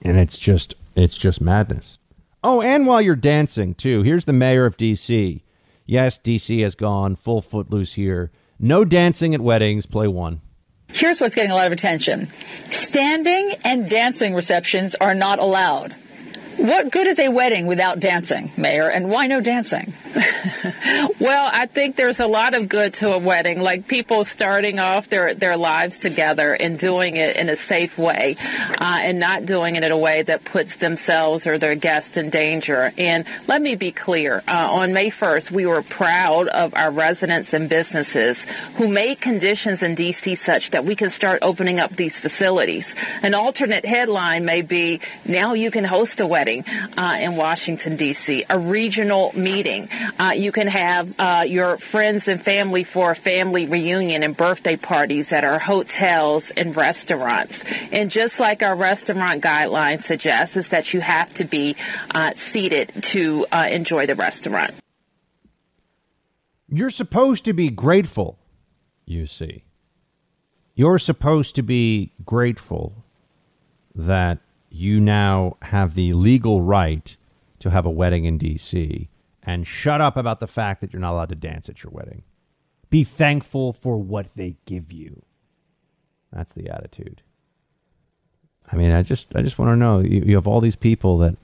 And 0.00 0.18
it's 0.18 0.36
just 0.38 0.74
it's 0.94 1.16
just 1.16 1.40
madness. 1.40 1.98
Oh, 2.44 2.60
and 2.60 2.86
while 2.86 3.00
you're 3.00 3.14
dancing 3.14 3.74
too, 3.74 4.02
here's 4.02 4.24
the 4.24 4.32
mayor 4.32 4.66
of 4.66 4.76
DC. 4.76 5.42
Yes, 5.86 6.18
DC 6.18 6.62
has 6.62 6.74
gone 6.74 7.16
full 7.16 7.40
footloose 7.40 7.94
here. 7.94 8.30
No 8.58 8.84
dancing 8.84 9.34
at 9.34 9.40
weddings, 9.40 9.86
play 9.86 10.08
one. 10.08 10.40
Here's 10.92 11.20
what's 11.20 11.34
getting 11.34 11.50
a 11.50 11.54
lot 11.54 11.66
of 11.66 11.72
attention. 11.72 12.26
Standing 12.70 13.52
and 13.64 13.88
dancing 13.88 14.34
receptions 14.34 14.94
are 14.96 15.14
not 15.14 15.38
allowed. 15.38 15.94
What 16.62 16.92
good 16.92 17.08
is 17.08 17.18
a 17.18 17.28
wedding 17.28 17.66
without 17.66 17.98
dancing, 17.98 18.52
Mayor? 18.56 18.88
And 18.88 19.10
why 19.10 19.26
no 19.26 19.40
dancing? 19.40 19.94
well, 21.18 21.50
I 21.52 21.66
think 21.66 21.96
there's 21.96 22.20
a 22.20 22.28
lot 22.28 22.54
of 22.54 22.68
good 22.68 22.94
to 22.94 23.10
a 23.10 23.18
wedding, 23.18 23.60
like 23.60 23.88
people 23.88 24.22
starting 24.22 24.78
off 24.78 25.08
their, 25.08 25.34
their 25.34 25.56
lives 25.56 25.98
together 25.98 26.54
and 26.54 26.78
doing 26.78 27.16
it 27.16 27.36
in 27.36 27.48
a 27.48 27.56
safe 27.56 27.98
way 27.98 28.36
uh, 28.78 28.98
and 29.00 29.18
not 29.18 29.44
doing 29.44 29.74
it 29.74 29.82
in 29.82 29.90
a 29.90 29.98
way 29.98 30.22
that 30.22 30.44
puts 30.44 30.76
themselves 30.76 31.48
or 31.48 31.58
their 31.58 31.74
guests 31.74 32.16
in 32.16 32.30
danger. 32.30 32.92
And 32.96 33.26
let 33.48 33.60
me 33.60 33.74
be 33.74 33.90
clear 33.90 34.44
uh, 34.46 34.68
on 34.70 34.92
May 34.92 35.10
1st, 35.10 35.50
we 35.50 35.66
were 35.66 35.82
proud 35.82 36.46
of 36.46 36.76
our 36.76 36.92
residents 36.92 37.54
and 37.54 37.68
businesses 37.68 38.46
who 38.76 38.86
made 38.86 39.20
conditions 39.20 39.82
in 39.82 39.96
D.C. 39.96 40.36
such 40.36 40.70
that 40.70 40.84
we 40.84 40.94
can 40.94 41.10
start 41.10 41.40
opening 41.42 41.80
up 41.80 41.90
these 41.90 42.20
facilities. 42.20 42.94
An 43.22 43.34
alternate 43.34 43.84
headline 43.84 44.44
may 44.44 44.62
be 44.62 45.00
now 45.26 45.54
you 45.54 45.72
can 45.72 45.82
host 45.82 46.20
a 46.20 46.26
wedding 46.26 46.51
meeting 46.52 46.92
uh, 46.96 47.18
in 47.20 47.36
Washington, 47.36 47.96
D.C., 47.96 48.44
a 48.48 48.58
regional 48.58 49.32
meeting. 49.34 49.88
Uh, 50.18 50.32
you 50.34 50.52
can 50.52 50.66
have 50.66 51.14
uh, 51.18 51.44
your 51.46 51.76
friends 51.78 52.28
and 52.28 52.42
family 52.42 52.84
for 52.84 53.12
a 53.12 53.16
family 53.16 53.66
reunion 53.66 54.22
and 54.22 54.36
birthday 54.36 54.76
parties 54.76 55.32
at 55.32 55.44
our 55.44 55.58
hotels 55.58 56.50
and 56.50 56.76
restaurants. 56.76 57.64
And 57.92 58.10
just 58.10 58.40
like 58.40 58.62
our 58.62 58.76
restaurant 58.76 59.42
guidelines 59.42 60.02
suggest, 60.02 60.56
is 60.56 60.68
that 60.68 60.92
you 60.94 61.00
have 61.00 61.32
to 61.34 61.44
be 61.44 61.76
uh, 62.14 62.32
seated 62.36 62.92
to 63.02 63.46
uh, 63.52 63.68
enjoy 63.70 64.06
the 64.06 64.14
restaurant. 64.14 64.72
You're 66.68 66.90
supposed 66.90 67.44
to 67.44 67.52
be 67.52 67.68
grateful, 67.68 68.38
you 69.04 69.26
see. 69.26 69.64
You're 70.74 70.98
supposed 70.98 71.54
to 71.56 71.62
be 71.62 72.12
grateful 72.24 73.04
that 73.94 74.38
you 74.74 75.00
now 75.00 75.56
have 75.62 75.94
the 75.94 76.12
legal 76.12 76.62
right 76.62 77.16
to 77.60 77.70
have 77.70 77.86
a 77.86 77.90
wedding 77.90 78.24
in 78.24 78.38
D.C. 78.38 79.08
and 79.42 79.66
shut 79.66 80.00
up 80.00 80.16
about 80.16 80.40
the 80.40 80.46
fact 80.46 80.80
that 80.80 80.92
you're 80.92 81.00
not 81.00 81.12
allowed 81.12 81.28
to 81.30 81.34
dance 81.34 81.68
at 81.68 81.82
your 81.82 81.92
wedding. 81.92 82.22
Be 82.90 83.04
thankful 83.04 83.72
for 83.72 83.98
what 83.98 84.34
they 84.34 84.56
give 84.66 84.92
you. 84.92 85.22
That's 86.32 86.52
the 86.52 86.68
attitude. 86.68 87.22
I 88.70 88.76
mean, 88.76 88.90
I 88.90 89.02
just, 89.02 89.34
I 89.34 89.42
just 89.42 89.58
want 89.58 89.70
to 89.70 89.76
know. 89.76 90.00
You, 90.00 90.22
you 90.26 90.34
have 90.34 90.46
all 90.46 90.60
these 90.60 90.76
people 90.76 91.18
that 91.18 91.36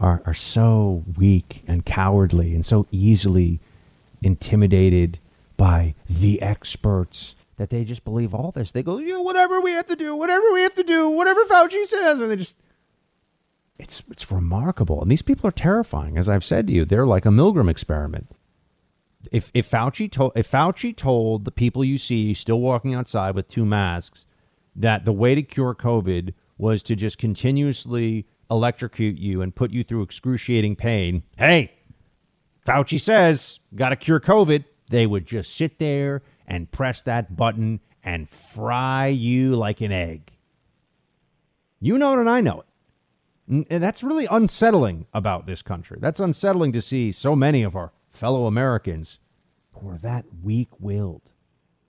are 0.00 0.22
are 0.24 0.34
so 0.34 1.04
weak 1.16 1.62
and 1.66 1.84
cowardly 1.84 2.54
and 2.54 2.64
so 2.64 2.86
easily 2.90 3.60
intimidated 4.22 5.18
by 5.56 5.94
the 6.08 6.40
experts 6.40 7.34
that 7.60 7.68
they 7.68 7.84
just 7.84 8.04
believe 8.04 8.32
all 8.32 8.50
this. 8.50 8.72
They 8.72 8.82
go, 8.82 8.96
yeah, 8.96 9.18
whatever 9.18 9.60
we 9.60 9.72
have 9.72 9.84
to 9.88 9.94
do, 9.94 10.16
whatever 10.16 10.50
we 10.54 10.62
have 10.62 10.74
to 10.76 10.82
do, 10.82 11.10
whatever 11.10 11.44
Fauci 11.44 11.84
says, 11.84 12.18
and 12.18 12.30
they 12.30 12.36
just 12.36 12.56
it's 13.78 14.02
it's 14.10 14.32
remarkable. 14.32 15.02
And 15.02 15.10
these 15.10 15.20
people 15.20 15.46
are 15.46 15.52
terrifying, 15.52 16.16
as 16.16 16.26
I've 16.26 16.42
said 16.42 16.66
to 16.68 16.72
you. 16.72 16.86
They're 16.86 17.04
like 17.04 17.26
a 17.26 17.28
Milgram 17.28 17.68
experiment. 17.68 18.34
If 19.30 19.50
if 19.52 19.70
Fauci 19.70 20.10
told 20.10 20.32
if 20.36 20.50
Fauci 20.50 20.96
told 20.96 21.44
the 21.44 21.50
people 21.50 21.84
you 21.84 21.98
see 21.98 22.32
still 22.32 22.60
walking 22.60 22.94
outside 22.94 23.34
with 23.34 23.46
two 23.46 23.66
masks 23.66 24.24
that 24.74 25.04
the 25.04 25.12
way 25.12 25.34
to 25.34 25.42
cure 25.42 25.74
COVID 25.74 26.32
was 26.56 26.82
to 26.84 26.96
just 26.96 27.18
continuously 27.18 28.26
electrocute 28.50 29.18
you 29.18 29.42
and 29.42 29.54
put 29.54 29.70
you 29.70 29.84
through 29.84 30.00
excruciating 30.00 30.76
pain, 30.76 31.24
hey, 31.36 31.72
Fauci 32.66 32.98
says 32.98 33.60
got 33.74 33.90
to 33.90 33.96
cure 33.96 34.18
COVID. 34.18 34.64
They 34.88 35.06
would 35.06 35.26
just 35.26 35.54
sit 35.54 35.78
there 35.78 36.22
and 36.50 36.70
press 36.70 37.02
that 37.04 37.36
button 37.36 37.80
and 38.02 38.28
fry 38.28 39.06
you 39.06 39.54
like 39.54 39.80
an 39.80 39.92
egg. 39.92 40.32
You 41.78 41.96
know 41.96 42.12
it 42.14 42.18
and 42.18 42.28
I 42.28 42.40
know 42.40 42.60
it. 42.60 43.66
And 43.70 43.82
that's 43.82 44.02
really 44.02 44.26
unsettling 44.30 45.06
about 45.14 45.46
this 45.46 45.62
country. 45.62 45.98
That's 46.00 46.20
unsettling 46.20 46.72
to 46.72 46.82
see 46.82 47.10
so 47.12 47.34
many 47.34 47.62
of 47.62 47.74
our 47.74 47.92
fellow 48.10 48.46
Americans 48.46 49.18
who 49.72 49.88
are 49.88 49.98
that 49.98 50.24
weak 50.42 50.68
willed, 50.78 51.32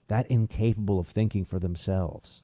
that 0.08 0.28
incapable 0.28 0.98
of 0.98 1.08
thinking 1.08 1.44
for 1.44 1.58
themselves. 1.58 2.42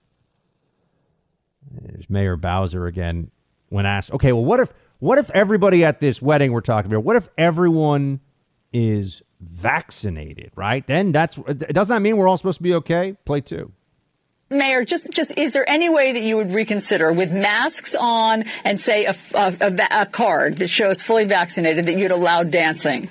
There's 1.70 2.10
Mayor 2.10 2.36
Bowser 2.36 2.86
again 2.86 3.30
when 3.68 3.86
asked, 3.86 4.12
okay, 4.12 4.32
well, 4.32 4.44
what 4.44 4.60
if 4.60 4.72
what 4.98 5.18
if 5.18 5.30
everybody 5.30 5.84
at 5.84 6.00
this 6.00 6.20
wedding 6.20 6.52
we're 6.52 6.60
talking 6.60 6.90
about, 6.90 7.04
what 7.04 7.16
if 7.16 7.28
everyone 7.38 8.20
is 8.72 9.22
vaccinated, 9.40 10.52
right? 10.56 10.86
Then 10.86 11.12
that's 11.12 11.36
doesn't 11.36 11.94
that 11.94 12.00
mean 12.00 12.16
we're 12.16 12.28
all 12.28 12.36
supposed 12.36 12.58
to 12.58 12.62
be 12.62 12.74
okay? 12.74 13.16
Play 13.24 13.40
two. 13.40 13.72
Mayor, 14.50 14.82
just, 14.82 15.12
just 15.12 15.36
is 15.38 15.52
there 15.52 15.68
any 15.68 15.90
way 15.90 16.12
that 16.12 16.22
you 16.22 16.36
would 16.36 16.52
reconsider 16.52 17.12
with 17.12 17.30
masks 17.30 17.94
on 17.94 18.44
and 18.64 18.80
say 18.80 19.04
a, 19.04 19.14
a, 19.34 19.54
a, 19.60 20.02
a 20.02 20.06
card 20.06 20.54
that 20.56 20.68
shows 20.68 21.02
fully 21.02 21.26
vaccinated 21.26 21.84
that 21.84 21.98
you'd 21.98 22.12
allow 22.12 22.44
dancing? 22.44 23.10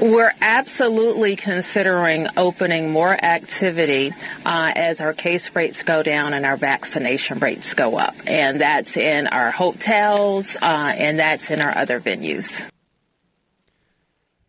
We're 0.00 0.32
absolutely 0.40 1.36
considering 1.36 2.26
opening 2.36 2.90
more 2.90 3.12
activity 3.12 4.12
uh, 4.44 4.72
as 4.74 5.00
our 5.00 5.12
case 5.12 5.54
rates 5.54 5.84
go 5.84 6.02
down 6.02 6.34
and 6.34 6.44
our 6.44 6.56
vaccination 6.56 7.38
rates 7.38 7.74
go 7.74 7.98
up. 7.98 8.14
And 8.26 8.60
that's 8.60 8.96
in 8.96 9.28
our 9.28 9.52
hotels 9.52 10.56
uh, 10.60 10.92
and 10.96 11.20
that's 11.20 11.52
in 11.52 11.60
our 11.60 11.76
other 11.76 12.00
venues. 12.00 12.68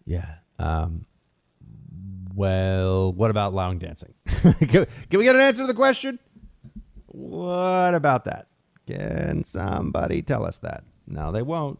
Yeah. 0.09 0.37
Um, 0.57 1.05
well, 2.33 3.13
what 3.13 3.29
about 3.29 3.53
allowing 3.53 3.77
dancing? 3.77 4.15
can, 4.25 4.87
we 5.11 5.23
get 5.23 5.35
an 5.35 5.41
answer 5.41 5.61
to 5.63 5.67
the 5.67 5.73
question? 5.75 6.17
What 7.05 7.93
about 7.93 8.25
that? 8.25 8.47
Can 8.87 9.43
somebody 9.43 10.23
tell 10.23 10.43
us 10.45 10.57
that? 10.59 10.83
No, 11.05 11.31
they 11.31 11.43
won't. 11.43 11.77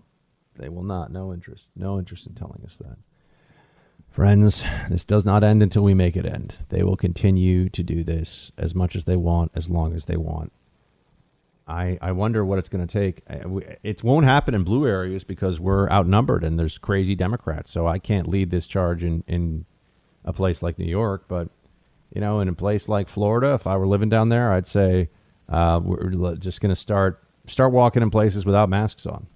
They 0.57 0.69
will 0.69 0.84
not. 0.84 1.11
No 1.11 1.34
interest. 1.34 1.71
No 1.75 1.97
interest 1.97 2.27
in 2.27 2.36
telling 2.36 2.61
us 2.63 2.77
that. 2.77 2.99
Friends, 4.11 4.63
this 4.89 5.03
does 5.03 5.25
not 5.25 5.43
end 5.43 5.63
until 5.63 5.82
we 5.82 5.95
make 5.95 6.15
it 6.15 6.25
end. 6.27 6.59
They 6.69 6.84
will 6.84 6.97
continue 6.97 7.67
to 7.69 7.82
do 7.82 8.03
this 8.03 8.51
as 8.59 8.75
much 8.75 8.95
as 8.95 9.05
they 9.05 9.15
want, 9.15 9.53
as 9.55 9.71
long 9.71 9.95
as 9.95 10.05
they 10.05 10.17
want. 10.17 10.51
I, 11.70 11.99
I 12.01 12.13
wonder 12.13 12.43
what 12.43 12.57
it's 12.57 12.67
going 12.67 12.86
to 12.86 12.91
take. 12.91 13.22
It 13.84 14.03
won't 14.03 14.26
happen 14.26 14.55
in 14.55 14.63
blue 14.63 14.88
areas 14.88 15.24
because 15.24 15.59
we're 15.59 15.88
outnumbered 15.89 16.43
and 16.43 16.59
there's 16.59 16.80
crazy 16.80 17.13
Democrats. 17.13 17.70
So 17.70 17.88
I 17.88 17.99
can't 17.99 18.28
lead 18.28 18.49
this 18.49 18.65
charge 18.65 19.03
in, 19.03 19.24
in 19.28 19.65
a 20.26 20.34
place 20.34 20.63
like 20.63 20.80
New 20.80 20.89
York, 20.89 21.26
but 21.28 21.49
you 22.11 22.22
know, 22.22 22.39
in 22.39 22.47
a 22.47 22.53
place 22.53 22.89
like 22.89 23.07
Florida, 23.07 23.53
if 23.53 23.67
I 23.67 23.78
were 23.78 23.86
living 23.86 24.09
down 24.09 24.30
there, 24.30 24.51
I'd 24.51 24.65
say 24.65 25.09
uh, 25.47 25.80
we're 25.84 26.36
just 26.38 26.59
going 26.59 26.72
to 26.72 26.76
start 26.76 27.24
start 27.45 27.72
walking 27.72 28.01
in 28.01 28.09
places 28.09 28.45
without 28.45 28.67
masks 28.67 29.05
on. 29.05 29.28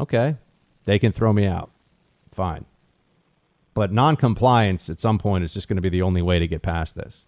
Okay, 0.00 0.36
they 0.84 0.98
can 0.98 1.12
throw 1.12 1.32
me 1.32 1.46
out, 1.46 1.70
fine, 2.32 2.64
but 3.74 3.92
non-compliance 3.92 4.88
at 4.88 4.98
some 4.98 5.18
point 5.18 5.44
is 5.44 5.52
just 5.52 5.68
going 5.68 5.76
to 5.76 5.82
be 5.82 5.90
the 5.90 6.02
only 6.02 6.22
way 6.22 6.38
to 6.38 6.48
get 6.48 6.62
past 6.62 6.94
this. 6.96 7.26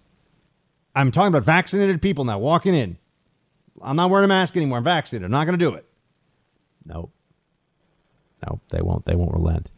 I'm 0.94 1.12
talking 1.12 1.28
about 1.28 1.44
vaccinated 1.44 2.00
people 2.00 2.24
now 2.24 2.38
walking 2.38 2.74
in. 2.74 2.96
I'm 3.82 3.96
not 3.96 4.10
wearing 4.10 4.24
a 4.24 4.28
mask 4.28 4.56
anymore. 4.56 4.78
I'm 4.78 4.84
vaccinated. 4.84 5.24
I'm 5.24 5.30
not 5.30 5.46
going 5.46 5.58
to 5.58 5.64
do 5.64 5.74
it. 5.74 5.86
Nope. 6.84 7.12
Nope. 8.46 8.60
They 8.70 8.80
won't. 8.80 9.04
They 9.04 9.14
won't 9.14 9.32
relent. 9.32 9.70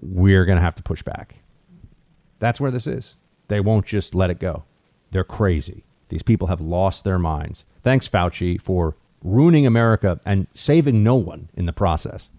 We're 0.00 0.44
going 0.44 0.56
to 0.56 0.62
have 0.62 0.74
to 0.76 0.82
push 0.82 1.02
back. 1.02 1.36
That's 2.38 2.60
where 2.60 2.70
this 2.70 2.86
is. 2.86 3.16
They 3.48 3.60
won't 3.60 3.86
just 3.86 4.14
let 4.14 4.30
it 4.30 4.38
go. 4.38 4.64
They're 5.10 5.24
crazy. 5.24 5.84
These 6.08 6.22
people 6.22 6.48
have 6.48 6.60
lost 6.60 7.04
their 7.04 7.18
minds. 7.18 7.64
Thanks, 7.82 8.08
Fauci, 8.08 8.60
for 8.60 8.96
ruining 9.22 9.66
America 9.66 10.20
and 10.24 10.46
saving 10.54 11.02
no 11.02 11.14
one 11.14 11.50
in 11.54 11.66
the 11.66 11.72
process. 11.72 12.30